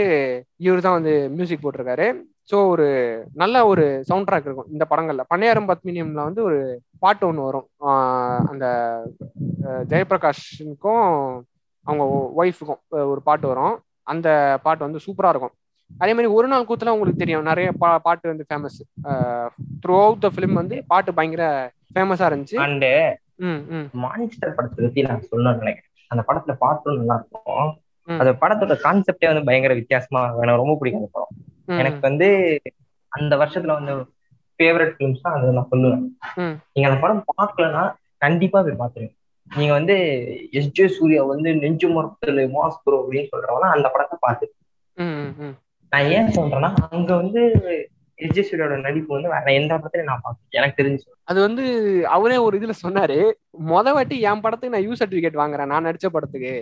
இவர் 0.65 0.85
தான் 0.85 0.97
வந்து 0.97 1.13
மியூசிக் 1.35 1.63
போட்டிருக்காரு. 1.63 2.07
ஸோ 2.51 2.55
ஒரு 2.71 2.87
நல்ல 3.41 3.55
ஒரு 3.71 3.83
சவுண்ட் 4.09 4.27
ட்ராக் 4.29 4.47
இருக்கும் 4.47 4.71
இந்த 4.73 4.83
படங்கள்ல. 4.91 5.23
பண்ணையாரம் 5.31 5.69
பத்மினியம்ல 5.69 6.23
வந்து 6.29 6.41
ஒரு 6.47 6.59
பாட்டு 7.03 7.23
ஒன்று 7.29 7.47
வரும். 7.47 7.67
அந்த 8.51 8.65
ஜெயபிரகாஷுக்கும் 9.91 11.05
அவங்க 11.85 12.03
ஒய்ஃபுக்கும் 12.41 12.81
ஒரு 13.11 13.21
பாட்டு 13.29 13.47
வரும். 13.53 13.75
அந்த 14.13 14.27
பாட்டு 14.65 14.85
வந்து 14.87 15.03
சூப்பரா 15.05 15.31
இருக்கும். 15.33 15.55
அதே 16.01 16.11
மாதிரி 16.17 16.29
ஒரு 16.37 16.47
நாள் 16.51 16.67
கூத்துல 16.69 16.93
உங்களுக்கு 16.95 17.21
தெரியும் 17.23 17.49
நிறைய 17.49 17.69
பா 17.81 17.89
பாட்டு 18.07 18.31
வந்து 18.31 18.45
famous 18.49 18.79
through 19.83 19.95
out 20.05 20.23
the 20.25 20.29
film 20.35 20.55
வந்து 20.61 20.77
பாட்டு 20.91 21.17
பயங்கர 21.17 21.43
ஃபேமஸா 21.95 22.29
இருந்துச்சு. 22.29 22.57
மான்ஸ்டர் 24.03 24.55
படத்தை 24.57 24.79
பத்தி 24.85 25.01
நான் 25.07 25.27
சொல்லணும்னு 25.31 25.61
நினைக்கிறேன். 25.63 25.91
அந்த 26.11 26.21
படத்துல 26.27 26.53
பாட்டும் 26.57 26.99
நல்லா 26.99 27.15
இருக்கும் 27.19 27.67
அந்த 28.07 28.31
படத்தோட 28.41 28.73
கான்செப்டே 28.81 29.29
வந்து 29.29 29.47
பயங்கர 29.47 29.73
வித்தியாசமா 29.73 30.21
எனக்கு 30.37 30.61
ரொம்ப 30.61 30.75
பிடிக்கும் 30.75 31.01
அந்த 31.01 31.11
படம். 31.13 31.31
எனக்கு 31.77 32.01
வந்து 32.01 32.27
அந்த 33.11 33.33
வருஷத்துல 33.41 33.75
வந்து 33.77 33.93
ஃபேவரட் 34.59 34.93
ஃபிலிம்ஸ் 34.95 35.21
தான் 35.21 35.35
அதை 35.35 35.51
நான் 35.51 35.71
சொல்லுவேன். 35.71 36.03
நீங்க 36.73 36.87
அந்த 36.89 36.99
படம் 37.01 37.23
பார்க்கலன்னா 37.31 37.83
கண்டிப்பா 38.17 38.59
போய் 38.61 38.81
பாத்துருங்க 38.81 39.13
நீங்க 39.51 39.73
வந்து 39.73 39.95
எஸ் 40.51 40.71
ஜே 40.71 40.85
சூர்யா 40.89 41.23
வந்து 41.23 41.49
நெஞ்சு 41.55 41.87
மரத்துல 41.89 42.45
மாஸ் 42.53 42.79
ப்ரோ 42.83 42.99
அப்படின்னு 43.01 43.31
சொல்றவங்க 43.33 43.67
அந்த 43.75 43.87
படத்தை 43.89 44.17
பார்த்து 44.21 44.45
நான் 45.91 46.09
ஏன் 46.13 46.31
சொல்றேன்னா 46.37 46.71
அங்க 46.87 47.09
வந்து 47.15 47.41
சூர்யாவோட 48.19 48.75
நடிப்பு 48.81 49.11
வந்து 49.15 49.31
வேற 49.33 49.53
எந்த 49.59 49.71
படத்துலயும் 49.75 50.09
நான் 50.11 50.23
பார்த்தேன் 50.25 50.57
எனக்கு 50.59 50.79
தெரிஞ்சு. 50.81 51.05
அது 51.31 51.39
வந்து 51.41 51.63
அவரே 52.17 52.37
ஒரு 52.45 52.57
இதுல 52.59 52.73
சொன்னாரு 52.83 53.17
மொத 53.71 53.93
வாட்டி 53.93 54.17
என் 54.29 54.43
படத்துக்கு 54.45 54.75
நான் 54.75 54.85
யூ 54.87 54.95
சர்டிபிகேட் 55.01 55.41
வாங்குறேன் 55.41 55.71
நான் 55.73 55.87
நடிச்ச 55.87 56.09
படத்துக்கு 56.09 56.53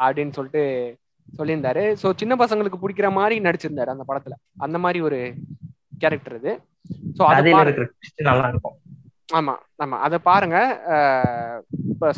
அப்படின்னு 0.00 0.36
சொல்லிட்டு 0.38 0.62
சொல்லியிருந்தாரு. 1.38 1.82
ஸோ 2.02 2.06
சின்ன 2.20 2.34
பசங்களுக்கு 2.42 2.80
பிடிக்கிற 2.80 3.08
மாதிரி 3.10 3.36
நடிச்சிருந்தாரு 3.40 3.94
அந்த 3.94 4.04
படத்துல. 4.10 4.34
அந்த 4.60 4.78
மாதிரி 4.78 5.00
ஒரு 5.00 5.18
கேரக்டர் 6.02 6.38
இது 6.40 6.54
ஸோ 7.18 7.22
அது 7.30 7.52
நல்லா 8.30 8.48
இருக்கும் 8.52 8.76
ஆமா 9.38 9.52
ஆமா. 9.84 9.96
அதை 10.06 10.18
பாருங்க. 10.30 10.56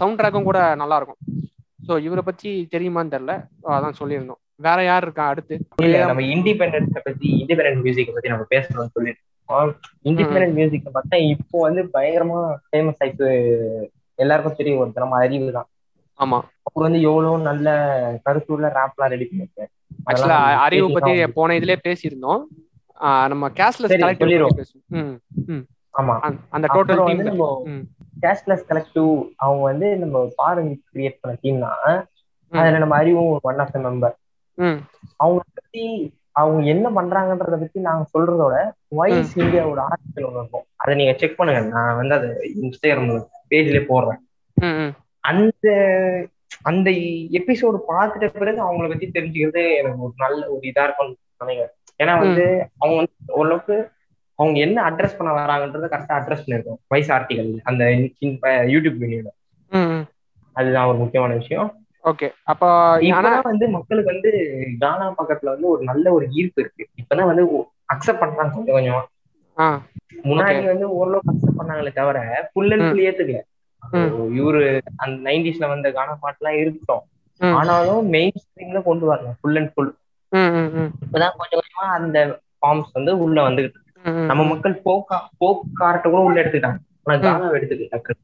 சவுண்ட் 0.01 0.19
ட்ராக்கும் 0.21 0.49
கூட 0.49 0.61
நல்லா 0.83 0.97
இருக்கும் 0.97 1.21
ஸோ 1.89 1.99
இவரை 1.99 2.23
பத்தி 2.23 2.51
தெரியுமான்னு 2.75 3.15
தெரியல. 3.15 3.35
அதான் 3.77 3.99
சொல்லியிருந்தோம். 4.01 4.41
வேற 4.61 4.79
யார் 4.85 5.05
இருக்கா 5.07 5.25
அடுத்து? 5.33 5.55
இல்ல 5.85 5.97
நம்ம 6.11 6.23
இண்டிபெண்டன்ஸ 6.35 7.01
பத்தி 7.07 7.27
இண்டிபெண்டன்ட் 7.41 7.83
மியூசிக் 7.85 8.15
பத்தி 8.17 8.33
நம்ம 8.33 8.47
பேசணும்னு 8.55 8.95
சொல்லிருக்கோம் 8.97 9.71
இண்டிபெண்டன்ட் 10.11 10.57
மியூசிக் 10.59 10.87
பார்த்தா 10.97 11.19
இப்போ 11.35 11.57
வந்து 11.67 11.83
பயங்கரமா 11.97 12.39
ஃபேமஸ் 12.69 13.01
ஆயிட்டு 13.05 13.27
எல்லாருக்கும் 14.19 14.59
தெரிய 14.61 14.75
வருது 14.79 15.05
நம்ம 15.05 15.19
அறிவு 15.25 15.49
தான். 15.59 15.69
ஆமா. 16.19 16.39
அவர் 16.67 16.87
வந்து 16.87 17.01
எவ்வளவு 17.09 17.47
நல்ல 17.49 17.69
கருத்துள்ள 18.27 18.69
ரேப்லாம் 18.79 19.13
ரெடி 19.15 19.27
பண்ணிருக்கேன் 19.31 19.71
ஆக்சுவலா 20.09 20.39
அறிவு 20.67 20.87
பத்தி 20.97 21.13
போன 21.39 21.57
இதுலயே 21.59 21.79
பேசியிருந்தோம். 21.89 22.43
நம்ம 23.33 23.49
கேஷ்லெஸ் 23.61 23.95
கலெக்டிவ் 24.03 24.59
பேசுவோம். 24.61 25.65
ஆமா. 25.95 26.15
அந்த 26.57 26.67
டோட்டல் 26.75 27.03
டீம் 27.09 27.23
கேஷ்லெஸ் 28.25 28.69
கலெக்டிவ் 28.71 29.11
அவங்க 29.45 29.63
வந்து 29.71 29.89
நம்ம 30.03 30.23
பாருங்க 30.41 30.73
கிரியேட் 30.93 31.21
பண்ண 31.23 31.35
டீம் 31.43 31.65
தான். 31.67 31.99
அதுல 32.53 32.79
நம்ம 32.85 32.97
அறிவும் 33.03 33.31
ஒன் 33.51 33.61
ஆஃப் 33.65 33.75
த 33.75 33.81
மெம்பர் 33.87 34.15
அவங்க 35.17 35.43
பத்தி 35.55 35.85
அவங்க 36.33 36.63
என்ன 36.67 36.87
பண்றாங்கன்றத 36.97 37.57
பத்தி 37.63 37.81
நாங்க 37.81 38.05
சொல்றதோட 38.15 38.55
வாய்ஸ் 38.89 39.39
இந்தியாவோட 39.39 39.81
ஆர்டிக்கல் 39.91 40.27
ஒன்று 40.29 40.41
இருக்கும். 40.41 40.67
அதை 40.77 40.95
நீங்க 40.95 41.15
செக் 41.19 41.37
பண்ணுங்க. 41.37 41.63
நான் 41.75 41.97
வந்து 41.97 42.15
அதை 42.15 42.31
இன்ஸ்டாகிராம் 42.63 43.27
பேஜ்ல 43.51 43.81
போடுறேன். 43.91 44.21
அந்த 45.21 45.69
அந்த 46.63 46.91
எபிசோடு 47.39 47.79
பார்த்துட்ட 47.89 48.27
பிறகு 48.39 48.59
அவங்கள 48.67 48.89
பத்தி 48.89 49.07
தெரிஞ்சுக்கிறது 49.07 49.63
எனக்கு 49.79 50.01
ஒரு 50.07 50.15
நல்ல 50.17 50.41
ஒரு 50.51 50.61
இதா 50.71 50.85
இருக்கும் 50.87 51.17
நினைக்கிறேன். 51.39 51.75
ஏன்னா 52.03 52.15
வந்து 52.19 52.45
அவங்க 52.79 52.97
வந்து 52.97 53.35
ஓரளவுக்கு 53.41 53.77
அவங்க 54.39 54.57
என்ன 54.61 54.79
அட்ரஸ் 54.91 55.17
பண்ண 55.19 55.31
வராங்கன்றத 55.35 55.87
கரெக்டா 55.95 56.15
அட்ரஸ் 56.19 56.45
பண்ணிருக்கோம் 56.47 56.81
வாய்ஸ் 56.89 57.11
ஆர்டிகல் 57.13 57.51
அந்த 57.63 57.85
யூடியூப் 58.75 59.01
வீடியோல 59.03 59.31
அதுதான் 60.57 60.87
ஒரு 60.87 60.99
முக்கியமான 60.99 61.35
விஷயம். 61.35 61.69
ஓகே 62.07 62.29
அப்போ 62.45 62.67
இப்பதான் 63.09 63.49
வந்து 63.49 63.67
மக்களுக்கு 63.77 64.13
வந்து 64.13 64.31
கானா 64.83 65.07
பக்கத்துல 65.19 65.53
வந்து 65.55 65.69
ஒரு 65.69 65.83
நல்ல 65.85 66.13
ஒரு 66.13 66.27
ஈர்ப்பு 66.33 66.61
இருக்கு. 66.63 66.85
இப்பதான் 67.01 67.31
வந்து 67.31 67.45
அக்செப்ட் 67.95 68.23
பண்றாங்க 68.23 68.53
கொஞ்சம் 68.57 68.77
கொஞ்சமா. 68.77 69.03
முன்னாடி 70.27 70.61
வந்து 70.67 70.87
ஓரளவுக்கு 70.97 71.33
அக்செப்ட் 71.33 71.59
பண்ணாங்களே 71.59 71.93
தவிர 71.95 72.19
ஃபுல் 72.49 72.73
அண்ட் 72.73 72.87
ஃபுல் 72.87 73.05
ஏத்துக்கல. 73.07 73.41
இவரு 74.39 74.63
அந்த 75.03 75.17
நைன்டிஸ்ல 75.27 75.67
வந்த 75.69 75.91
கானா 75.93 76.15
பாட்டு 76.21 76.41
எல்லாம் 76.41 76.59
இருக்கட்டும் 76.63 77.05
ஆனாலும் 77.57 78.03
மெயின் 78.15 78.41
ஸ்ட்ரீம்ல 78.43 78.81
கொண்டு 78.85 79.05
வரலாம் 79.07 79.37
ஃபுல் 79.41 79.59
அண்ட் 79.59 79.73
ஃபுல் 79.73 79.91
இப்பதான் 81.05 81.37
கொஞ்சம் 81.39 81.61
கொஞ்சமா 81.61 81.87
அந்த 81.97 82.19
ஃபார்ம்ஸ் 82.57 82.93
வந்து 82.95 83.13
உள்ள 83.25 83.39
வந்துகிட்டு 83.49 83.81
நம்ம 84.29 84.45
மக்கள் 84.53 84.75
போக்கா 84.85 85.19
போக்கார்ட்ட 85.41 86.07
கூட 86.07 86.23
உள்ள 86.23 86.39
எடுத்துக்கிட்டாங்க. 86.43 86.81
ஆனா 87.05 87.17
கானாவை 87.25 87.57
எடுத்துக்கிட்டாங்க 87.59 88.17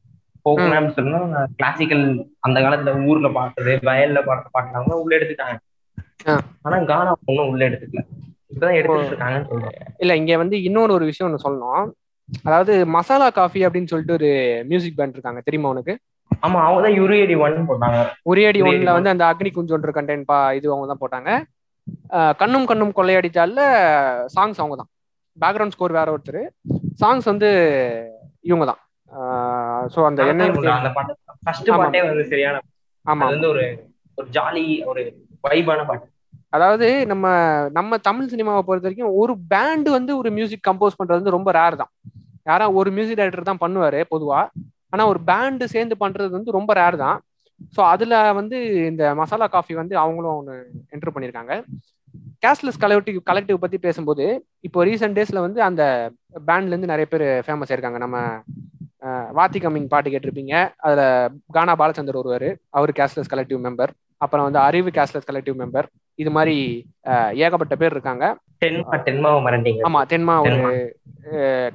மேம் 0.71 0.89
சொன்னா 0.97 1.19
கிளாசிக்கல் 1.59 2.05
அந்த 2.45 2.57
காலத்துல 2.63 2.93
ஊர்ல 3.09 3.29
பாடுறது 3.37 3.73
வயல்ல 3.89 4.21
பாடுற 4.27 4.47
பாட்டுலாம் 4.55 5.03
உள்ள 5.03 5.13
எடுத்துட்டாங்க 5.19 5.59
ஆனா 6.65 6.77
கானா 6.91 7.11
ஒன்னும் 7.29 7.49
உள்ள 7.51 7.61
எடுத்துக்கல. 7.69 8.01
இப்பதான் 8.51 8.77
எடுத்துட்டு 8.79 9.11
இருக்காங்கன்னு 9.11 9.49
சொல்றேன் 9.51 9.93
இல்ல 10.03 10.15
இங்க 10.21 10.33
வந்து 10.41 10.55
இன்னொரு 10.67 10.91
ஒரு 10.97 11.05
விஷயம் 11.09 11.27
ஒண்ணு 11.27 11.45
சொல்லணும். 11.45 11.85
அதாவது 12.47 12.73
மசாலா 12.95 13.27
காஃபி 13.37 13.61
அப்படின்னு 13.67 13.91
சொல்லிட்டு 13.91 14.17
ஒரு 14.19 14.29
மியூசிக் 14.69 14.97
பேண்ட் 14.99 15.15
இருக்காங்க. 15.17 15.41
தெரியுமா 15.47 15.71
உனக்கு? 15.73 15.93
ஆமா 16.45 16.59
அவங்க 16.67 16.81
தான் 16.85 16.97
யுரியடி 16.99 17.35
ஒன் 17.45 17.57
போட்டாங்க. 17.69 17.97
உரியடி 18.31 18.59
ஒன்ல 18.69 18.93
வந்து 18.97 19.13
அந்த 19.13 19.25
அக்னி 19.31 19.51
குஞ்சொன்று 19.57 19.97
கண்டென்ட் 19.97 20.29
பா 20.31 20.37
இது 20.59 20.73
அவங்க 20.73 20.87
தான் 20.91 21.03
போட்டாங்க 21.03 21.31
கண்ணும் 22.41 22.67
கண்ணும் 22.69 22.95
கொள்ளையடிச்சால 22.97 23.61
சாங்ஸ் 24.35 24.61
அவங்க 24.61 24.75
தான் 24.81 24.91
பேக்ரவுண்ட் 25.37 25.75
ஸ்கோர் 25.75 25.97
வேற 25.99 26.07
ஒருத்தர். 26.15 26.41
சாங்ஸ் 27.01 27.27
வந்து 27.31 27.49
இவங்க 28.49 28.65
தான் 28.71 28.81
ஸோ 29.93 29.99
அந்த 30.09 30.21
ஆமா. 33.05 33.25
வந்து 33.31 33.47
ஒரு 33.53 33.63
ஒரு 34.17 34.27
ஜாலி 34.35 34.65
ஒரு 34.89 35.01
வைபான 35.45 35.81
பாட்டு. 35.85 36.05
அதாவது 36.51 36.87
நம்ம 37.11 37.25
நம்ம 37.77 37.97
தமிழ் 38.07 38.31
சினிமாவை 38.33 38.61
பொறுத்த 38.61 38.87
வரைக்கும் 38.87 39.15
ஒரு 39.21 39.33
பேண்ட் 39.53 39.87
வந்து 39.89 40.11
ஒரு 40.19 40.29
மியூசிக் 40.37 40.67
கம்போஸ் 40.67 40.99
பண்றது 40.99 41.19
வந்து 41.21 41.35
ரொம்ப 41.37 41.51
ரேர் 41.51 41.79
தான். 41.81 41.91
யாரா 42.45 42.65
ஒரு 42.79 42.89
மியூசிக் 42.91 43.19
டைரக்டர் 43.19 43.49
தான் 43.49 43.63
பண்ணுவாரு 43.63 43.99
பொதுவா. 44.13 44.39
ஆனா 44.93 45.03
ஒரு 45.11 45.19
பேண்டு 45.29 45.65
சேர்ந்து 45.73 45.95
பண்றது 46.01 46.31
வந்து 46.37 46.57
ரொம்ப 46.57 46.71
ரேர் 46.73 46.97
தான். 47.03 47.17
ஸோ 47.75 47.81
அதுல 47.93 48.13
வந்து 48.39 48.57
இந்த 48.91 49.03
மசாலா 49.15 49.47
காஃபி 49.47 49.73
வந்து 49.73 49.95
அவங்களும் 49.97 50.37
ஒன்று 50.39 50.55
என்டர் 50.93 51.13
பண்ணியிருக்காங்க 51.15 51.53
கேஷ்லெஸ் 52.43 52.81
கலெக்டிவ் 52.83 53.17
கலெக்டிவ் 53.29 53.63
பத்தி 53.63 53.77
பேசும்போது 53.85 54.25
இப்போ 54.67 54.79
ரீசெண்ட் 54.85 55.17
டேஸ்ல 55.17 55.41
வந்து 55.45 55.59
அந்த 55.67 55.83
பேண்ட்ல 56.47 56.73
இருந்து 56.73 56.91
நிறைய 56.91 57.07
பேர் 57.13 57.25
ஃபேமஸ் 57.45 57.71
ஆயிருக்காங்க. 57.71 57.99
நம்ம 58.05 58.17
வாத்தி 59.37 59.59
கம்மிங் 59.59 59.91
பாட்டு 59.93 60.11
கேட்டிருப்பீங்க. 60.11 60.55
அதுல 60.85 61.01
கானா 61.51 61.73
பாலச்சந்தர் 61.81 62.21
ஒருவர் 62.21 62.47
அவர் 62.77 62.91
கேஷ்லெஸ் 62.99 63.31
கலெக்டிவ் 63.33 63.61
மெம்பர் 63.65 63.91
அப்புறம் 64.17 64.45
வந்து 64.47 64.59
அறிவு 64.67 64.89
கேஷ்லெஸ் 64.97 65.29
கலெக்டிவ் 65.29 65.57
மெம்பர் 65.61 65.87
இது 66.19 66.31
மாதிரி 66.31 66.55
ஏகப்பட்ட 67.45 67.75
பேர் 67.81 67.95
இருக்காங்க. 67.95 68.25
ஆமா 69.87 70.01
தென்மா 70.11 70.35
ஒரு. 70.43 70.59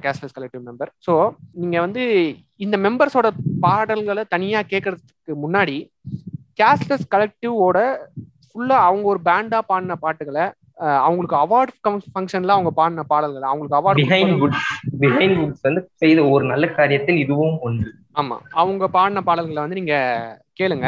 கேஷ்லெஸ் 0.03 0.35
கலெக்டிவ் 0.35 0.63
மெம்பர் 0.67 0.89
ஸோ 1.07 1.13
நீங்க 1.61 1.77
வந்து 1.79 2.03
இந்த 2.65 2.75
மெம்பர்ஸோட 2.77 3.27
பாடல்களை 3.61 4.23
தனியா 4.33 4.59
கேட்கறதுக்கு 4.71 5.35
முன்னாடி 5.45 5.77
கேஷ்லெஸ் 6.61 7.05
கலெக்டிவோட 7.15 7.77
ஃபுல்லா 8.49 8.77
அவங்க 8.87 9.05
ஒரு 9.07 9.21
பேண்டா 9.29 9.59
பாடின 9.69 9.97
பாட்டுகளை 10.05 10.45
அவங்களுக்கு 10.79 11.35
அவார்ட் 11.35 11.71
ஃபங்க்ஷன்ல 12.13 12.55
அவங்க 12.55 12.71
பாடின 12.71 13.03
பாடல்கள் 13.03 13.49
அவங்களுக்கு 13.49 13.77
behind 14.01 14.31
award 14.31 14.41
goods 14.43 14.67
behind 15.01 15.37
goods 15.39 15.65
வந்து 15.67 15.81
செய்த 15.95 16.19
ஒரு 16.33 16.43
நல்ல 16.45 16.65
காரியத்தில் 16.77 17.19
இதுவும் 17.23 17.57
ஒன்று. 17.67 17.89
ஆமா. 18.19 18.37
அவங்க 18.61 18.87
பாடின 18.87 19.23
பாடல்களை 19.29 19.61
வந்து 19.63 19.79
நீங்க 19.81 19.95
கேளுங்க. 20.59 20.87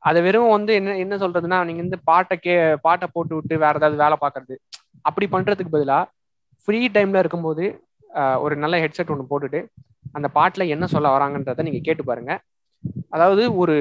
அதை 0.00 0.22
வெறும் 0.22 0.54
வந்து 0.56 0.72
என்ன 0.74 0.96
என்ன 0.96 1.16
சொல்றதுன்னா 1.16 1.58
நீங்க 1.64 1.82
வந்து 1.82 1.98
பாட்டை 2.04 2.36
கே 2.36 2.54
பாட்டை 2.86 3.06
போட்டு 3.12 3.34
விட்டு 3.34 3.54
வேற 3.64 3.74
ஏதாவது 3.80 4.02
வேலை 4.04 4.16
பார்க்கறது. 4.20 4.54
அப்படி 5.02 5.26
பண்றதுக்கு 5.26 5.74
பதிலா 5.76 5.98
ஃப்ரீ 6.68 6.80
டைம்ல 6.88 7.22
இருக்கும்போது 7.22 7.64
ஒரு 8.44 8.54
நல்ல 8.56 8.76
ஹெட்செட் 8.80 9.12
ஒன்று 9.12 9.30
போட்டுட்டு 9.30 9.60
அந்த 10.14 10.28
பாட்டுல 10.34 10.66
என்ன 10.68 10.84
சொல்ல 10.86 11.12
வராங்கன்றத 11.16 11.62
நீங்க 11.62 11.80
கேட்டு 11.82 12.04
பாருங்க. 12.04 12.32
அதாவது 13.10 13.42
ஒரு 13.54 13.76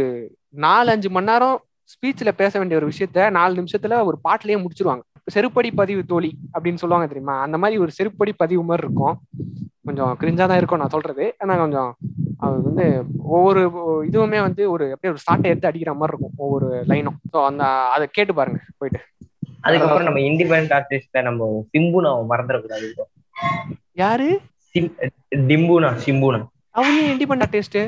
நாலு 0.65 0.89
அஞ்சு 0.91 1.09
மணி 1.09 1.29
நேரம் 1.31 1.57
ஸ்பீச்ல 1.93 2.31
பேச 2.31 2.53
வேண்டிய 2.59 2.79
ஒரு 2.79 2.89
விஷயத்த 2.91 3.29
நாலு 3.37 3.53
நிமிஷத்துல 3.61 3.97
ஒரு 4.09 4.17
பாட்டுலயே 4.27 4.59
முடிச்சிருவாங்க. 4.63 5.03
செருப்படி 5.27 5.69
பதிவு 5.81 6.01
தோழி 6.11 6.31
அப்படின்னு 6.53 6.81
சொல்லுவாங்க 6.81 7.07
தெரியுமா? 7.11 7.35
அந்த 7.45 7.57
மாதிரி 7.61 7.75
ஒரு 7.83 7.91
செருப்படி 7.97 8.31
பதிவு 8.43 8.63
மாதிரி 8.69 8.85
இருக்கும். 8.85 9.15
கொஞ்சம் 9.87 10.11
கிரிஞ்சா 10.21 10.45
தான் 10.49 10.59
இருக்கும் 10.61 10.81
நான் 10.81 10.93
சொல்றது. 10.95 11.25
ஆனா 11.41 11.53
கொஞ்சம் 11.63 11.91
அது 12.45 12.57
வந்து 12.67 12.85
ஒவ்வொரு 13.35 13.61
இதுவுமே 14.09 14.39
வந்து 14.47 14.63
ஒரு 14.73 14.85
அப்படியே 14.93 15.11
ஒரு 15.13 15.21
ஸ்டார்ட்டை 15.23 15.51
எடுத்து 15.51 15.69
அடிக்கிற 15.69 15.93
மாதிரி 15.99 16.13
இருக்கும் 16.13 16.37
ஒவ்வொரு 16.45 16.69
லைனும் 16.91 17.17
ஸோ 17.33 17.39
அந்த 17.49 17.63
அதை 17.95 18.05
கேட்டு 18.17 18.35
பாருங்க 18.39 18.59
போயிட்டு. 18.81 19.01
அதுக்கப்புறம் 19.67 20.07
நம்ம 20.07 20.21
இண்டிபெண்டன்ட் 20.29 20.75
ஆர்டிஸ்ட 20.77 21.21
நம்ம 21.27 21.49
சிம்புனா 21.73 22.11
மறந்துடக்கூடாது 22.31 22.87
யாரு? 24.01 24.29
டிம்புனா 25.49 25.91
சிம்புனா. 26.05 26.39
அவங்க 26.79 26.99
இண்டிபெண்ட் 27.13 27.43
ஆர்டிஸ்ட் 27.45 27.79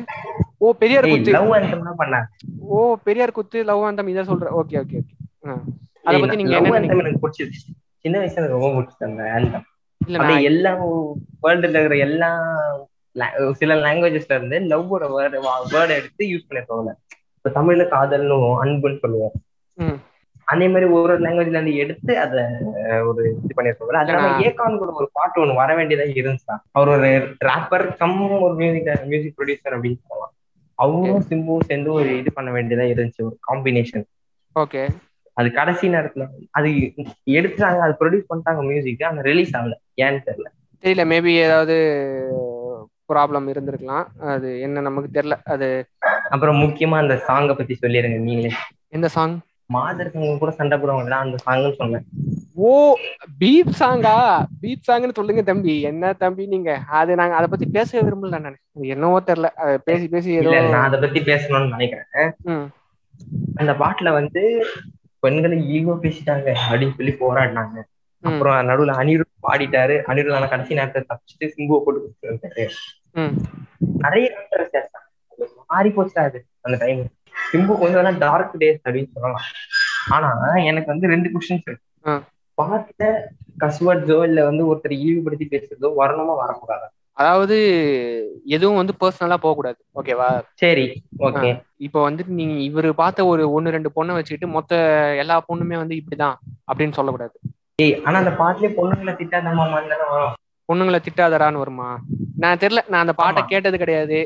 ஓ 0.64 0.74
பெரியார் 0.82 1.08
குத்து. 1.12 1.34
லவ் 1.36 1.54
அந்தம்னா 1.58 1.94
பண்ணாங்க 2.02 2.28
ஓ 2.74 2.80
பெரியார் 3.08 3.38
குத்து 3.38 3.60
லவ் 3.70 3.84
அந்த 3.90 4.04
இதை 4.14 4.24
சொல்ற 4.32 4.52
ஓகே 4.60 4.78
ஓகே 4.84 4.98
ஓகே 5.02 5.16
அதை 6.04 6.20
பத்தி 6.22 6.36
நீங்க 6.36 6.56
என்ன 6.60 6.70
எனக்கு 7.02 7.22
பிடிச்சிருச்சு. 7.24 7.68
சின்ன 7.98 8.20
வயசுல 8.20 8.40
எனக்கு 8.40 8.58
ரொம்ப 8.58 8.70
அந்த 9.02 9.24
anthem. 9.36 9.64
இல்ல 10.08 10.18
எல்லா 10.44 10.72
வேர்ல்டுல 11.44 11.70
இருக்கிற 11.74 11.98
எல்லா 12.02 12.30
சில 13.54 13.76
லாங்குவேஜஸ்ல 13.76 14.36
இருந்து 14.36 14.60
லவ்வோட 14.70 15.06
வேர்டு 15.14 15.38
வேர்டு 15.72 15.94
எடுத்து 15.94 16.24
யூஸ் 16.26 16.48
பண்ணிருப்பாங்க 16.50 16.92
இப்ப 17.38 17.52
தமிழ்ல 17.54 17.84
காதல்னு 17.90 18.38
அன்புன்னு 18.64 19.00
சொல்லுவோம். 19.00 19.36
அதே 20.48 20.68
மாதிரி 20.68 20.92
ஒரு 20.92 21.04
ஒரு 21.04 21.20
லாங்குவேஜ்ல 21.20 21.52
இருந்து 21.52 21.76
எடுத்து 21.76 22.20
அத 22.20 22.36
ஒரு 23.06 23.22
இது 23.38 23.54
பண்ணிருப்பாங்க 23.56 23.94
அது 23.94 24.10
இல்லாம 24.10 24.28
ஏன்னா- 24.30 24.46
ஏகான் 24.48 24.78
கூட 24.78 24.92
ஒரு 24.94 25.10
பாட்டு 25.14 25.46
ஒண்ணு 25.46 25.56
வர 25.56 25.76
வேண்டியதா 25.76 26.06
இருந்துச்சா 26.14 26.56
அவர் 26.72 26.90
ஒரு 26.90 27.10
ராப்பர் 27.46 27.98
கம் 27.98 28.18
ஒரு 28.42 28.54
மியூசிக் 28.54 29.06
மியூசிக் 29.06 29.36
ப்ரொடியூசர் 29.38 29.76
அப்படின்னு 29.76 30.02
சொல்லலாம். 30.04 30.34
அவரும் 30.80 31.26
சிம்புவும் 31.30 31.66
சேர்ந்து 31.66 31.94
ஒரு 31.94 32.18
இது 32.18 32.34
பண்ண 32.34 32.52
வேண்டியதா 32.52 32.86
இருந்துச்சு 32.94 33.22
ஒரு 33.22 33.38
காம்பினேஷன் 33.48 34.06
ஓகே. 34.56 34.82
அது 35.38 35.48
கடைசி 35.52 35.86
நேரத்துல 35.88 36.26
அது 36.52 36.70
எடுத்துட்டாங்க 37.38 37.80
அது 37.86 37.94
ப்ரொடியூஸ் 38.02 38.30
பண்ணிட்டாங்க 38.32 38.64
மியூசிக் 38.70 39.06
ஆனா 39.10 39.22
ரிலீஸ் 39.30 39.54
ஆகல. 39.60 39.76
ஏன்னு 40.04 40.26
தெரியல. 40.28 40.50
தெரியல 40.84 41.04
மேபி 41.14 41.32
ஏதாவது 41.46 41.76
ப்ராப்ளம் 43.12 43.48
இருந்திருக்கலாம். 43.54 44.06
அது 44.34 44.50
என்ன 44.62 44.82
நமக்கு 44.82 45.10
தெரியல. 45.18 45.38
அது 45.54 45.68
அப்புறம் 46.30 46.62
முக்கியமா 46.64 46.98
அந்த 47.04 47.16
சாங்கை 47.28 47.56
பத்தி 47.58 47.74
சொல்லிருங்க 47.82 48.20
நீங்களே. 48.28 48.52
எந்த 48.90 49.08
சாங் 49.08 49.36
மாதர் 49.74 50.12
சங்கம் 50.14 50.42
கூட 50.42 50.52
சண்டை 50.58 50.76
போடுவாங்கல்ல 50.78 51.18
அந்த 51.26 51.38
சாங்னு 51.46 51.70
சொன்னேன். 51.76 52.06
ஓ 52.56 52.72
பீப் 53.42 53.72
சாங்கா 53.80 54.16
பீப் 54.62 54.88
சாங்னு 54.88 55.18
சொல்லுங்க 55.20 55.42
தம்பி. 55.42 55.76
என்ன 55.92 56.14
தம்பி 56.24 56.44
நீங்க? 56.54 56.72
அது 57.00 57.12
நாங்க 57.20 57.36
அதை 57.36 57.48
பத்தி 57.54 57.68
பேச 57.78 58.02
விரும்பல 58.02 58.40
நான். 58.46 58.60
என்னவோ 58.94 59.20
தெரியல. 59.30 59.50
பேசி 59.88 60.08
பேசி 60.08 60.38
நான் 60.52 60.88
அதை 60.88 61.00
பத்தி 61.00 61.22
பேசணும்னு 61.32 61.74
நினைக்கிறேன். 61.76 62.32
அந்த 63.62 63.72
பாட்டுல 63.82 64.12
வந்து 64.20 64.44
பெண்களை 65.24 65.58
ஈகோ 65.76 65.94
பேசிட்டாங்க 66.04 66.48
அப்படின்னு 66.70 66.98
சொல்லி 67.00 67.14
போராடினாங்க. 67.24 67.78
அப்புறம் 68.24 68.58
நடுவுல 68.70 68.94
அனிருத் 69.02 69.44
பாடிட்டாரு. 69.48 69.96
அனிருத் 70.12 70.36
ஆனா 70.38 70.48
கடைசி 70.54 70.78
நேரத்தை 70.80 71.02
தப்பிச்சுட்டு 71.10 71.52
சிம்புவை 71.56 71.80
போட்டு 71.86 72.00
கொடுத்துருந்தாரு. 72.04 72.66
நிறைய 74.04 74.26
மாறி 75.72 75.90
போச்சா 75.98 76.22
அது 76.30 76.40
அந்த 76.66 76.78
டைம் 76.84 77.02
சிம்பு 77.52 77.74
கொஞ்சம் 77.82 78.20
டார்க் 78.26 78.54
டேஸ் 78.62 78.82
அப்படின்னு 78.86 79.14
சொல்லலாம். 79.16 79.48
ஆனா 80.16 80.30
எனக்கு 80.70 80.90
வந்து 80.94 81.12
ரெண்டு 81.14 81.28
கொஸ்டின்ஸ் 81.34 81.68
இருக்கு. 81.70 81.86
பாட்டுல 82.58 83.06
கஸ்வர்ட்ஸோ 83.64 84.18
இல்ல 84.30 84.40
வந்து 84.50 84.64
ஒருத்தர் 84.72 84.96
இழிவுபடுத்தி 85.04 85.46
பேசுறதோ 85.54 85.90
வரணுமா 86.02 86.34
வரக்கூடாது? 86.42 86.88
அதாவது 87.18 87.56
எதுவும் 88.46 88.80
வந்து 88.80 88.94
பர்சனலா 89.02 89.38
போக 89.38 89.54
கூடாது 89.56 89.80
ஓகேவா 90.00 90.30
சரி 90.54 90.86
ஓகே 91.20 91.50
இப்போ 91.78 92.00
வந்து 92.02 92.24
நீங்க 92.28 92.56
இவரு 92.70 92.90
பார்த்த 92.90 93.26
ஒரு 93.26 93.44
ஒன்னு 93.52 93.74
ரெண்டு 93.76 93.90
பொண்ணை 93.96 94.14
வச்சுக்கிட்டு 94.14 94.48
மொத்த 94.48 94.80
எல்லா 95.18 95.36
பொண்ணுமே 95.50 95.78
வந்து 95.78 95.96
இப்படிதான் 95.96 96.38
அப்படின்னு 96.70 96.98
சொல்லக்கூடாது. 96.98 97.36
ஏய் 97.82 97.96
ஆனா 98.06 98.18
அந்த 98.20 98.34
பாட்டுலயே 98.40 98.72
பொண்ணுங்களை 98.80 99.14
திட்டாதம்மா 99.20 99.66
தானே 99.74 99.98
வரும். 100.14 100.34
பொண்ணுங்களை 100.70 101.00
திட்டாதடான்னு 101.08 101.62
வருமா? 101.64 101.90
நான் 102.38 102.58
தெரியல 102.58 102.82
நான் 102.90 103.04
அந்த 103.06 103.14
பாட்டை. 103.14 103.44
கேட்டது 103.46 103.78
கிடையாது. 103.78 104.20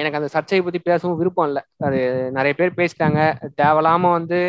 எனக்கு 0.00 0.18
அந்த 0.20 0.28
சர்ச்சையை 0.28 0.62
பத்தி 0.64 0.78
பேசவும் 0.78 1.18
விருப்பம் 1.18 1.46
இல்லை. 1.46 1.62
அது 1.86 2.00
நிறைய 2.30 2.54
பேர் 2.58 2.78
பேசிட்டாங்க. 2.80 3.20
தேவையில்லாம 3.62 4.10
வந்து 4.18 4.40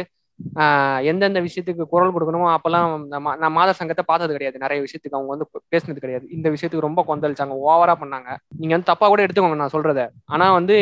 எந்தெந்த 1.09 1.39
விஷயத்துக்கு 1.45 1.83
குரல் 1.91 2.13
கொடுக்கணுமோ 2.15 2.47
அப்பெல்லாம் 2.53 2.91
நான் 3.41 3.55
மாதர் 3.57 3.79
சங்கத்தை 3.79 4.03
பார்த்தது 4.07 4.35
கிடையாது. 4.35 4.57
நிறைய 4.63 4.79
விஷயத்துக்கு 4.85 5.17
அவங்க 5.17 5.31
வந்து 5.35 5.47
பேசினது 5.73 6.03
கிடையாது. 6.03 6.25
இந்த 6.29 6.47
விஷயத்துக்கு 6.49 6.87
ரொம்ப 6.87 7.03
கொந்தளிச்சாங்க. 7.09 7.55
ஓவரா 7.69 7.95
பண்ணாங்க. 8.03 8.29
நீங்க 8.59 8.73
வந்து 8.75 8.89
தப்பா 8.91 9.07
கூட 9.07 9.23
எடுத்துக்கோங்க 9.25 9.59
நான் 9.63 9.75
சொல்றத. 9.75 10.03
ஆனா 10.25 10.47
வந்து 10.59 10.77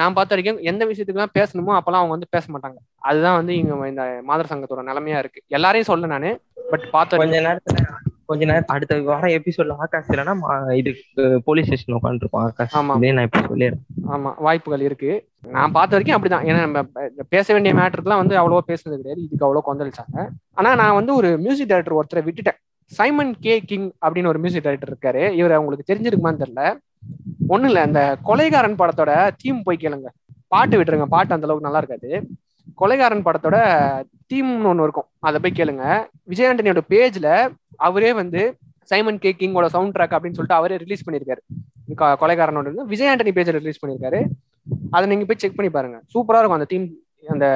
நான் 0.00 0.16
பார்த்த 0.18 0.36
வரைக்கும் 0.36 0.60
எந்த 0.72 0.84
விஷயத்துக்குலாம் 0.92 1.36
பேசணுமோ 1.38 1.74
அப்பெல்லாம் 1.78 2.02
அவங்க 2.02 2.16
வந்து 2.16 2.32
பேச 2.36 2.46
மாட்டாங்க. 2.54 2.78
அதுதான் 3.10 3.38
வந்து 3.40 3.54
இங்க 3.56 3.88
இந்த 3.92 4.04
மாதர் 4.30 4.52
சங்கத்தோட 4.52 4.84
நிலைமையா 4.90 5.20
இருக்கு. 5.24 5.42
எல்லாரையும் 5.58 5.90
சொல்ல 5.92 6.12
நானு. 6.14 6.32
பட் 6.72 6.86
பார்த்த 6.90 7.22
கொஞ்ச 7.22 7.40
நேரத்துல 7.48 7.82
கொஞ்ச 8.26 8.44
நேரம் 8.44 8.64
அடுத்த 8.66 9.00
வாரம் 9.00 9.30
எபிசோட்ல 9.30 9.74
ஆகாஷ் 9.78 10.08
இல்லைன்னா 10.08 10.72
இது 10.72 10.94
போலீஸ் 11.44 11.66
ஸ்டேஷன் 11.66 11.98
உட்காந்துருப்போம் 12.02 12.44
ஆகாஷ். 12.46 12.76
ஆமா. 12.76 13.12
நான் 13.12 13.24
இப்ப 13.24 13.38
சொல்லிடுறேன். 13.38 13.82
ஆமா 14.08 14.34
வாய்ப்புகள் 14.38 14.80
இருக்கு. 14.80 15.28
நான் 15.46 15.72
பார்த்த 15.72 15.96
வரைக்கும் 15.96 16.18
அப்படிதான். 16.18 16.44
ஏன்னா 16.44 16.60
நம்ம 16.60 16.82
பேச 17.28 17.52
வேண்டிய 17.52 17.74
மேட்டருக்குலாம் 17.74 18.22
வந்து 18.22 18.36
அவ்வளவா 18.36 18.62
பேசுனது 18.66 18.96
கிடையாது. 18.96 19.22
இதுக்கு 19.22 19.46
அவ்வளோ 19.46 19.60
கொந்தளிச்சாங்க. 19.66 20.28
ஆனா 20.54 20.74
நான் 20.74 20.94
வந்து 20.94 21.14
ஒரு 21.14 21.38
மியூசிக் 21.38 21.68
டைரக்டர் 21.68 21.98
ஒருத்தரை 21.98 22.26
விட்டுட்டேன். 22.26 22.58
சைமன் 22.84 23.34
கே 23.40 23.60
கிங் 23.60 23.90
அப்படின்னு 24.06 24.26
ஒரு 24.26 24.38
மியூசிக் 24.38 24.62
டைரக்டர் 24.62 24.92
இருக்காரு. 24.92 25.30
இவர் 25.32 25.56
உங்களுக்கு 25.56 25.94
தெரிஞ்சிருக்குமான்னு 25.94 26.42
தெரியல. 26.44 26.78
ஒண்ணும் 27.48 27.68
இல்ல 27.68 27.80
அந்த 27.80 28.00
கொலைகாரன் 28.24 28.78
படத்தோட 28.82 29.30
தீம் 29.36 29.62
போய் 29.62 29.76
கேளுங்க. 29.80 30.08
பாட்டு 30.48 30.82
விட்டுருங்க. 30.82 31.04
பாட்டு 31.14 31.34
அந்த 31.34 31.46
அளவுக்கு 31.46 31.70
நல்லா 31.70 31.82
இருக்காது. 31.82 32.10
கொலைகாரன் 32.80 33.26
படத்தோட 33.26 33.56
தீம்னு 34.30 34.70
ஒன்று 34.70 34.86
இருக்கும். 34.86 35.08
அதை 35.28 35.38
போய் 35.42 35.58
கேளுங்க. 35.58 35.84
விஜய் 36.32 36.48
ஆண்டனியோட 36.50 36.82
பேஜ்ல 36.92 37.28
அவரே 37.88 38.12
வந்து 38.12 38.40
சைமன் 38.90 39.18
கே 39.18 39.30
கிங்கோட 39.40 39.66
சவுண்ட் 39.66 39.94
ட்ராக் 39.96 40.14
அப்படின்னு 40.16 40.38
சொல்லிட்டு 40.38 40.58
அவரே 40.58 40.76
ரிலீஸ் 40.76 41.04
பண்ணியிருக்காரு. 41.06 41.42
கொலைகாரனோட 42.22 42.66
இருந்து 42.68 42.86
விஜய் 42.92 43.10
ஆண்டனி 43.12 43.32
பேஜ்ல 43.38 43.54
ரிலீஸ் 43.62 43.80
பண்ணியிருக்காரு. 43.82 44.20
அதை 44.90 45.04
நீங்க 45.08 45.24
போய் 45.24 45.42
செக் 45.42 45.56
பண்ணி 45.56 45.70
பாருங்க. 45.70 45.98
சூப்பரா 46.14 46.38
இருக்கும் 46.40 46.58
அந்த 46.58 46.68
தீம் 46.72 46.86
அந்த 47.34 47.46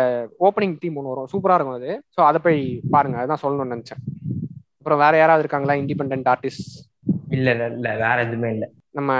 ஓப்பனிங் 0.41 0.77
தீம் 0.79 0.97
ஒன்று 0.97 1.13
வரும். 1.13 1.29
சூப்பரா 1.33 1.57
இருக்கும் 1.57 1.79
அது. 1.81 1.91
ஸோ 2.15 2.21
அதை 2.21 2.41
போய் 2.47 2.61
பாருங்க. 2.91 3.17
அதான் 3.25 3.43
சொல்லணும்னு 3.43 3.75
நினைச்சேன். 3.75 4.01
அப்புறம் 4.79 4.99
வேற 4.99 5.17
யாராவது 5.17 5.43
இருக்காங்களா? 5.45 5.75
இண்டிபெண்ட் 5.83 6.31
ஆர்டிஸ்ட் 6.35 6.71
இல்ல 7.31 7.51
இல்ல 7.51 7.67
இல்ல. 7.67 7.89
வேற 7.97 8.17
எதுவுமே 8.23 8.49
இல்ல. 8.55 8.65
நம்ம 8.91 9.11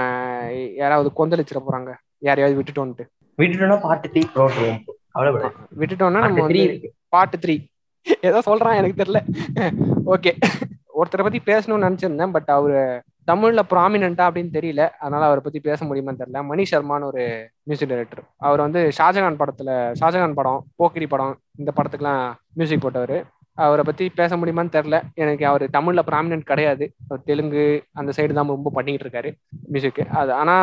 யாராவது 0.75 1.11
கொந்தளிச்சிட 1.19 1.59
போறாங்க. 1.67 1.91
யாரையாவது 2.19 2.57
விட்டுட்டோன்ட்டு. 2.59 3.03
விட்டுட்டோம்னா 3.37 3.79
பாட்டு 3.81 4.09
தீ 4.11 4.21
ப்ரோட்டுவோம் 4.35 4.79
அவ்வளவு 5.15 5.39
விட்டுட்டோம்னா 5.81 6.23
நம்ம 6.25 6.41
வந்து 6.47 6.91
பார்ட் 7.15 7.37
த்ரீ 7.43 7.55
ஏதோ 8.27 8.41
சொல்றான் 8.45 8.77
எனக்கு 8.79 9.01
தெரியல. 9.01 9.19
ஓகே 10.13 10.31
ஒருத்தரை 10.99 11.23
பத்தி 11.25 11.39
பேசணும்னு 11.45 11.85
நினைச்சிருந்தேன் 11.87 12.33
பட் 12.35 12.49
அவரு 12.55 12.79
தமிழ்ல 13.29 13.61
ப்ராமினெண்டா 13.71 14.23
அப்படின்னு 14.27 14.55
தெரியல. 14.55 14.83
அதனால 14.99 15.25
அவரை 15.27 15.41
பத்தி 15.43 15.59
பேச 15.67 15.85
முடியுமான்னு 15.85 16.21
தெரியல. 16.21 16.39
மணி 16.51 16.63
சர்மான்னு 16.71 17.09
ஒரு 17.11 17.23
மியூசிக் 17.67 17.91
டைரக்டர் 17.91 18.23
அவர் 18.47 18.63
வந்து 18.65 18.81
ஷாஜகான் 18.97 19.39
படத்துல 19.41 19.69
ஷாஜகான் 19.99 20.37
படம் 20.39 20.63
போக்கிரி 20.75 21.07
படம் 21.13 21.35
இந்த 21.61 21.71
படத்துக்குலாம் 21.77 22.23
மியூசிக் 22.59 22.83
போட்டவர். 22.85 23.15
அவரை 23.57 23.83
பத்தி 23.87 24.05
பேச 24.19 24.37
முடியுமான்னு 24.37 24.75
தெரியல. 24.75 24.97
எனக்கு 25.23 25.45
அவர் 25.51 25.63
தமிழ்ல 25.77 26.01
ப்ராமினென்ட் 26.09 26.49
கிடையாது. 26.51 26.85
அவர் 27.07 27.27
தெலுங்கு 27.29 27.65
அந்த 27.99 28.11
சைடு 28.17 28.37
தான் 28.37 28.53
ரொம்ப 28.55 28.71
பண்ணிட்டு 28.77 29.05
இருக்காரு 29.07 29.31
மியூசிக் 29.73 30.01
அது 30.21 30.33
ஆனா 30.41 30.55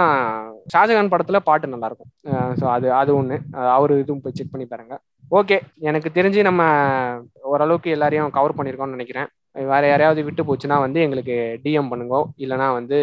ஷாஜகான் 0.77 1.14
படத்துல 1.14 1.37
பாட்டு 1.37 1.69
நல்லா 1.69 1.87
இருக்கும் 1.87 2.35
ஸோ 2.61 2.71
அது 2.71 2.93
அது 2.93 3.23
ஒண்ணு. 3.23 3.39
அஹ் 3.53 3.71
அவரு 3.71 3.99
இதுவும் 3.99 4.21
போய் 4.21 4.33
செக் 4.35 4.51
பண்ணி 4.51 4.66
பாருங்க. 4.66 5.01
ஓகே 5.31 5.61
எனக்கு 5.79 6.23
தெரிஞ்சு 6.23 6.41
நம்ம 6.41 6.62
ஓரளவுக்கு 7.43 7.91
எல்லாரையும் 7.91 8.31
கவர் 8.31 8.55
பண்ணியிருக்கோம்னு 8.55 8.89
நினைக்கிறேன். 8.89 9.27
வேற 9.53 9.87
யாரையாவது 9.87 10.25
விட்டு 10.25 10.43
போச்சுன்னா 10.43 10.79
வந்து 10.79 11.01
எங்களுக்கு 11.01 11.61
டிஎம் 11.64 11.89
பண்ணுங்க. 11.89 12.27
இல்லைன்னா 12.39 12.73
வந்து 12.73 12.97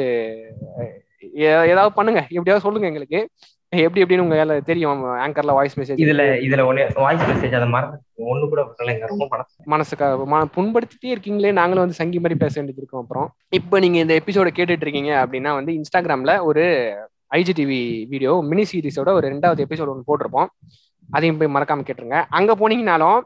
ஏதாவது 1.34 1.94
பண்ணுங்க. 1.94 2.20
எப்படியாவது 2.20 2.60
சொல்லுங்க 2.60 2.88
எங்களுக்கு. 2.88 3.30
எப்படி 3.70 4.04
எப்படின்னு 4.04 4.20
உங்க 4.20 4.60
தெரியும். 4.60 5.04
ஆங்கர்ல 5.06 5.46
வாய்ஸ் 5.46 5.80
மெசேஜ் 5.80 5.96
இதுல 5.96 6.22
இதுல 6.22 6.64
ஒண்ணு 6.66 6.94
வாய்ஸ் 6.94 7.22
மெசேஜ் 7.22 7.56
அதை 7.56 7.68
மறந்து 7.68 8.02
ஒண்ணு 8.18 8.50
கூட 8.50 8.62
விடலைங்க 8.62 9.06
ரொம்ப 9.06 9.28
மனசு. 9.30 9.64
மனசுக்கு 9.66 10.06
ம- 10.06 10.46
புண்படுத்திட்டே 10.56 11.06
இருக்கீங்களே. 11.06 11.52
நாங்களும் 11.52 11.80
வந்து 11.80 11.94
சங்கி 11.94 12.16
மாதிரி 12.16 12.40
பேச 12.40 12.62
வேண்டியது 12.62 12.74
இருக்கோம். 12.78 13.02
அப்புறம் 13.02 13.34
இப்போ 13.50 13.80
நீங்க 13.80 13.98
இந்த 13.98 14.22
எபிசோட 14.26 14.48
கேட்டுட்டு 14.56 14.88
இருக்கீங்க 14.88 15.26
அப்படின்னா 15.26 15.54
வந்து 15.54 15.82
இன்ஸ்டாகிராம்ல 15.82 16.44
ஒரு 16.44 16.96
ஐஜிடிவி 17.36 18.08
வீடியோ 18.08 18.44
மினி 18.48 18.64
சீரிஸோட 18.72 19.08
ஒரு 19.08 19.28
ரெண்டாவது 19.28 19.66
எபிசோட் 19.70 19.88
ஒன்று 19.88 20.18
போட்டிருப்போம். 20.18 20.46
அதையும் 21.12 21.38
போய் 21.38 21.54
மறக்காம 21.54 21.88
கேட்டுருங்க. 21.88 22.24
அங்க 22.30 22.56
போனீங்கனாலும் 22.56 23.22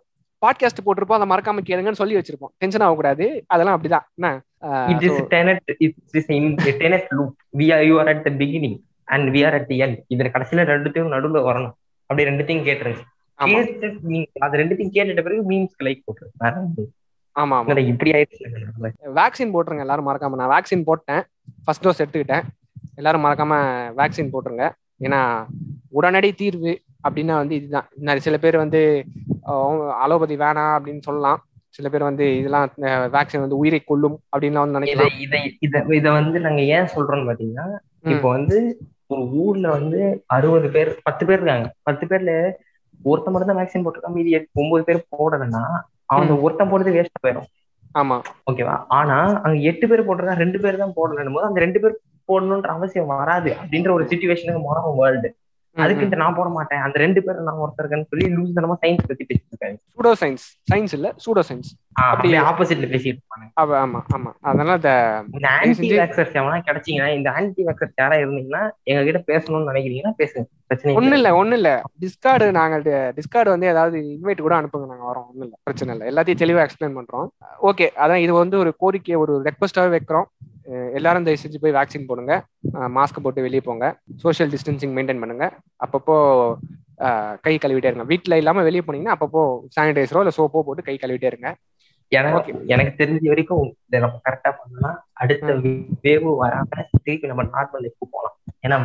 பாட்காஸ்ட் 0.45 0.85
போட்டிருப்போம். 0.85 1.19
அதை 1.19 1.27
மறக்காம 1.29 1.59
கேளுங்கன்னு 1.65 1.91
சொல்லி 1.91 2.15
வச்சிருப்போம். 2.15 2.53
டென்ஷன் 2.57 2.81
ஆகக்கூடாது. 2.81 3.43
அதெல்லாம் 3.47 3.81
அப்படிதான். 3.81 4.01
என்ன? 4.15 4.41
Beginning 8.37 8.79
and 9.03 9.35
we 9.35 9.45
are 9.45 9.53
at 9.53 9.69
end 9.69 9.99
இதுல 10.15 10.27
கடைசியில 10.27 10.63
ரெண்டுத்தையும் 10.63 11.13
நடுவுல 11.13 11.41
வரணும். 11.49 11.71
அப்படி 12.05 12.23
ரெண்டுத்தையும் 12.23 12.65
கேட்டுருங்க. 12.65 12.97
அது 14.39 14.57
ரெண்டுத்தையும் 14.57 14.93
கேட்டுட்ட 14.93 15.21
பிறகு 15.21 15.49
மீம்ஸ்க்கு 15.49 15.83
லைக் 15.83 15.99
போட்டுரு 15.99 16.25
வேற 16.37 16.55
ஒண்ணும் 16.55 16.73
இல்ல. 16.75 16.89
ஆமா 17.39 17.59
ஆமா. 17.59 17.87
இப்படி 17.87 18.11
ஆயிடுச்சு. 18.11 18.91
வேக்சின் 19.15 19.53
போட்டுருங்க. 19.53 19.79
எல்லாரும் 19.79 20.07
மறக்காம. 20.07 20.35
நான் 20.35 20.61
வேக்சின் 20.61 20.83
போட்டேன். 20.83 21.23
ஃபர்ஸ்ட் 21.63 21.87
டோஸ் 21.87 22.05
எடுத்துக்கிட்டேன். 22.05 22.43
எல்லாரும் 22.97 23.25
மறக்காம 23.25 23.53
வேக்சின் 23.99 24.31
போட்டுருங்க. 24.33 24.65
ஏன்னா 25.05 25.19
உடனடி 25.97 26.29
தீர்வு 26.41 26.71
அப்படின்னா 27.07 27.35
வந்து 27.41 27.55
இதுதான். 27.59 27.87
நிறைய 28.07 28.23
சில 28.25 28.37
பேர் 28.37 28.63
வந்து 28.63 28.81
அலோபதி 30.03 30.35
வேணாம் 30.43 30.73
அப்படின்னு 30.77 31.05
சொல்லலாம். 31.09 31.39
சில 31.77 31.87
பேர் 31.89 32.09
வந்து 32.09 32.25
இதெல்லாம் 32.39 32.67
வேக்சின் 33.15 33.43
வந்து 33.43 33.59
உயிரை 33.61 33.79
கொல்லும் 33.81 34.17
அப்படின்லாம் 34.33 34.65
வந்து 34.65 34.77
நினைக்கலாம். 34.77 35.13
இதை 35.25 35.41
இத 35.65 35.83
இத 35.99 36.07
வந்து 36.19 36.39
நாங்க 36.45 36.61
ஏன் 36.77 36.91
சொல்றோம்னு 36.95 37.29
பாத்தீங்கன்னா. 37.29 37.67
இப்போ 38.13 38.27
வந்து 38.37 38.57
ஒரு 39.13 39.23
ஊர்ல 39.43 39.67
வந்து 39.77 39.99
அறுபது 40.35 40.67
பேர் 40.75 40.89
பத்து 41.07 41.23
பேர் 41.27 41.39
இருக்காங்க. 41.39 41.69
பத்து 41.87 42.05
பேர்ல 42.09 42.33
ஒருத்தன் 42.99 43.33
மட்டும் 43.33 43.51
தான் 43.51 43.59
வேக்சின் 43.59 43.83
போட்டிருக்கான். 43.85 44.17
மீதி 44.17 44.31
ஒன்பது 44.61 44.83
பேர் 44.89 45.07
போடலைன்னா 45.15 45.63
அவங்க 46.13 46.33
ஒருத்தன் 46.45 46.71
போடுறது 46.71 46.95
வேஸ்டா 46.97 47.21
போயிடும். 47.25 47.47
ஆமா. 47.99 48.17
ஓகேவா? 48.49 48.75
ஆனா 48.97 49.17
அங்க 49.43 49.57
எட்டு 49.69 49.85
பேர் 49.89 50.05
போட்டிருக்கா 50.07 50.41
ரெண்டு 50.43 50.59
பேர் 50.63 50.81
தான் 50.83 50.95
போடலன்னும் 50.97 51.37
போது 51.37 51.49
அந்த 51.49 51.59
ரெண்டு 51.65 51.79
பேர் 51.83 51.95
போடணுன்ற 52.29 52.67
அவசியம் 52.67 53.07
வராது 53.07 53.55
அப்படின்ற 53.65 53.91
ஒரு 53.91 54.05
சுச்சுவேஷனுக்கு 54.05 54.61
மாறும் 54.63 54.97
வேர்ல்டு 54.97 55.37
அதுக்கு 55.73 56.15
நான் 56.15 56.35
போட 56.35 56.49
மாட்டேன். 56.49 56.79
அந்த 56.79 56.99
ரெண்டு 56.99 57.23
பேர் 57.23 57.41
நான் 57.41 57.55
ஒருத்தருக்கேன்னு 57.55 58.05
சொல்லி 58.09 58.35
லூஸ் 58.35 58.55
தனமா 58.55 58.75
சயின்ஸ் 58.81 59.07
பத்தி 59.07 59.25
பேசிட்டு 59.25 59.47
இருக்காங்க. 59.51 59.77
சூடோ 59.95 60.11
சயின்ஸ் 60.19 60.73
சயின்ஸ் 60.73 60.93
இல்ல 60.93 61.15
சூடோ 61.25 61.39
சயின்ஸ் 61.49 61.79
அப்படி- 61.89 61.91
அப்படியே 61.91 62.37
ஆப்போசிட்ல 62.39 62.89
பேசிட்டு 62.89 63.17
இருப்பாங்க. 63.17 63.61
ஆமா 63.61 64.01
ஆமா. 64.13 64.31
அதனால 64.41 64.73
இந்த 64.73 65.47
ஆன்டி 65.47 65.89
வேக்சர்ஸ் 65.91 66.35
எவனா 66.35 66.61
கிடைச்சீங்கன்னா 66.65 67.15
இந்த 67.15 67.31
ஆன்டி 67.31 67.65
வேக்சர்ஸ் 67.65 67.93
யாரா 67.95 68.15
இருந்தீங்கன்னா 68.15 68.69
எங்க 68.83 69.11
கிட்ட 69.11 69.37
பேசணும்னு 69.37 69.67
நினைக்கிறீங்கன்னா 69.67 70.13
பேசுங்க. 70.17 70.45
பிரச்சனை 70.67 71.09
ஒண்ணு 71.09 71.13
இல்லை 71.13 71.31
ஒண்ணு 71.31 71.53
இல்ல. 71.53 71.81
டிஸ்கார்டு 72.01 72.51
நாங்க 72.51 73.13
டிஸ்கார்டு 73.15 73.49
வந்து 73.49 73.67
ஏதாவது 73.67 73.99
இன்வைட் 73.99 74.41
கூட 74.41 74.61
அனுப்புங்க. 74.61 74.87
நாங்க 74.87 75.13
வரோம். 75.13 75.39
ஒண்ணு 75.39 75.43
இல்ல. 75.43 75.57
பிரச்சனை 75.63 75.97
இல்ல. 75.97 76.11
எல்லாத்தையும் 76.11 76.25
தெளிவா 76.25 76.67
எக்ஸ்பிளைன் 76.67 77.01
பண்றோம். 77.01 77.27
ஓகே. 77.63 77.89
அதான் 77.95 78.15
இது 78.15 78.33
வந்து 78.33 78.57
ஒரு 78.57 78.75
கோரிக்கை 78.77 79.15
ஒரு 79.15 79.43
ரெக்வஸ்டாவே 79.43 79.99
வைக்கிறோம். 79.99 80.23
எல்லாரும் 80.97 81.25
தயவு 81.25 81.41
செஞ்சு 81.43 81.61
போய் 81.61 81.75
வேக்சின் 81.77 82.07
போடுங்க. 82.09 82.33
மாஸ்க் 82.97 83.23
போட்டு 83.25 83.45
வெளியே 83.45 83.61
போங்க. 83.65 83.85
சோஷியல் 84.23 84.51
டிஸ்டன்சிங் 84.53 84.93
மெயின்டைன் 84.97 85.21
பண்ணுங்க. 85.23 85.47
அப்பப்போ 85.85 86.15
கை 87.45 87.53
கழுவிட்டே 87.63 87.89
இருங்க. 87.89 88.05
வீட்ல 88.11 88.37
இல்லாம 88.41 88.63
வெளியே 88.67 88.83
போனீங்கன்னா 88.87 89.15
அப்பப்போ 89.17 89.43
சானிடைசரோ 89.75 90.21
இல்ல 90.23 90.33
சோப்போ 90.37 90.61
போட்டு 90.67 90.87
கை 90.89 90.97
கழுவிட்டே 91.03 91.31
இருங்க. 91.33 91.49
எனக்கு 92.73 92.91
தெரிஞ்ச 93.01 93.25
வரைக்கும் 93.31 93.65
இதை 93.87 93.97
நம்ம 94.03 94.19
கரெக்டா 94.27 94.51
பண்ணா 94.59 94.91
அடுத்த 95.23 95.53
வேவு 96.05 96.31
வராம 96.41 96.85
திருப்பி 97.05 97.29
நம்ம 97.31 97.43
நார்மல் 97.55 97.83
லைஃப் 97.83 98.05
போகலாம் 98.13 98.35
ஏன்னா 98.65 98.77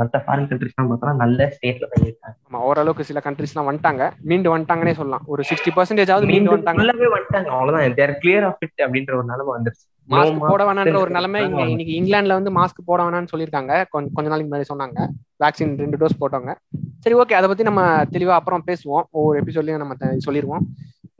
மத்த 0.00 0.20
ஃபாரின் 0.26 0.46
கண்ட்ரிஸ் 0.50 0.76
பார்த்தா 0.78 1.14
நல்ல 1.22 1.48
ஸ்டேட்ல 1.54 1.86
பண்ணிருக்காங்க 1.92 2.36
ஆமா 2.48 2.60
ஓரளவுக்கு 2.68 3.08
சில 3.08 3.20
கண்ட்ரிஸ்லாம் 3.24 3.68
வந்துட்டாங்க. 3.70 4.04
மீண்டு 4.30 4.52
வந்துட்டாங்கன்னே 4.54 4.94
சொல்லலாம். 5.00 5.24
ஒரு 5.32 5.42
சிக்ஸ்டி 5.50 5.72
பர்சன்டேஜ் 5.78 6.12
ஆகுது 6.14 6.30
மீண்டு 6.32 6.52
வந்துட்டாங்க. 6.54 6.80
ஃபுல்லாவே 6.82 7.08
வந்துட்டாங்க. 7.16 7.50
அவ்வளவுதான். 7.56 7.98
தேர் 8.00 8.14
கிளியர் 8.22 8.46
ஆஃப் 8.50 8.62
இட் 8.66 8.84
அப்படின்ற 8.86 9.12
ஒரு 9.18 9.26
நிலைமை 9.32 9.52
வந்துருச்சு. 9.56 9.86
மாஸ்க் 10.10 10.34
mask 10.34 10.38
போட 10.38 10.72
வேணான்ற 10.72 10.96
ஒரு 10.96 11.10
நிலைமை 11.10 11.44
இங்க. 11.44 11.62
இன்னைக்கு 11.62 11.94
இங்கிலாந்துல 12.00 12.28
வந்து 12.28 12.52
மாஸ்க் 12.52 12.84
போட 12.84 13.02
வேணாம்னு 13.02 13.26
சொல்லியிருக்காங்க. 13.36 13.84
கொஞ்ச 13.90 14.22
நாளைக்கு 14.22 14.56
முன்னாடி 14.56 14.64
சொன்னாங்க. 14.74 15.08
வேக்சின் 15.44 15.76
ரெண்டு 15.76 15.96
டோஸ் 15.96 16.18
போட்டவங்க. 16.20 16.54
சரி 17.00 17.16
ஓகே 17.16 17.32
அதை 17.32 17.48
பத்தி 17.48 17.62
நம்ம 17.62 18.04
தெளிவா 18.04 18.36
அப்புறம் 18.38 18.62
பேசுவோம். 18.66 19.02
ஒவ்வொரு 19.10 19.40
எபிசோட்லயும் 19.40 19.76
நம்ம 19.76 19.94
சொல்லிருவோம். 20.26 20.64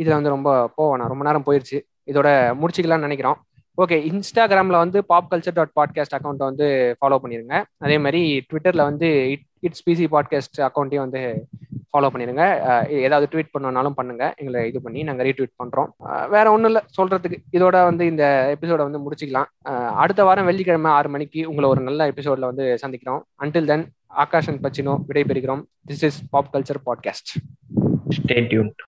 இதுல 0.03 0.09
வந்து 0.09 0.29
ரொம்ப 0.29 0.65
போவேணாம் 0.67 1.13
ரொம்ப 1.13 1.25
நேரம் 1.25 1.45
போயிருச்சு. 1.47 1.81
இதோட 2.13 2.29
முடிச்சுக்கலாம்னு 2.61 2.99
நினைக்கிறோம். 2.99 3.37
ஓகே 3.77 3.99
இன்ஸ்டாகிராம்ல 4.11 4.77
வந்து 4.83 5.05
பாப் 5.05 5.35
கல்ச்சர் 5.35 5.67
டாட் 5.71 5.75
பாட்காஸ்ட் 5.81 6.19
அக்கௌண்ட்டை 6.19 6.47
வந்து 6.49 6.97
ஃபாலோ 7.01 7.19
பண்ணிருங்க. 7.23 7.63
அதே 7.77 7.99
மாதிரி 7.99 8.47
ட்விட்டர்ல 8.53 8.77
வந்து 8.77 9.39
இட்ஸ் 9.61 9.89
பிசி 9.91 10.07
பாட்காஸ்ட் 10.11 10.69
அக்கௌண்ட்டையும் 10.69 11.05
வந்து 11.07 11.47
ஃபாலோ 11.93 12.09
பண்ணிருங்க. 12.15 12.45
ஏதாவது 12.89 13.27
ட்வீட் 13.33 13.53
பண்ணனாலும் 13.55 13.97
பண்ணுங்க. 14.01 14.35
எங்களை 14.37 14.69
இது 14.69 14.83
பண்ணி 14.83 15.03
நாங்க 15.03 15.25
ரீட்வீட் 15.25 15.55
பண்றோம். 15.63 15.91
வேற 16.29 16.47
ஒண்ணும் 16.51 16.71
இல்ல. 16.71 16.85
சொல்றதுக்கு 16.97 17.39
இதோட 17.53 17.83
வந்து 17.91 18.07
இந்த 18.07 18.57
எபிசோட 18.57 18.83
வந்து 18.89 19.03
முடிச்சுக்கலாம். 19.05 19.51
அடுத்த 20.03 20.25
வாரம் 20.25 20.45
வெள்ளிக்கிழமை 20.45 20.91
ஆறு 20.91 21.09
மணிக்கு 21.09 21.49
உங்களை 21.49 21.71
ஒரு 21.71 21.81
நல்ல 21.81 22.11
எபிசோட்ல 22.11 22.51
வந்து 22.51 22.67
சந்திக்கிறோம். 22.87 23.23
அன்டில் 23.43 23.71
தென் 23.73 23.87
ஆகாஷன் 24.25 24.61
பச்சினோ 24.65 24.97
விடைபெறுகிறோம். 25.09 25.63
This 25.89 26.05
is 26.11 26.21
pop 26.31 26.53
culture 26.55 26.83
podcast 26.87 27.33
stay 28.17 28.39
tuned 28.51 28.83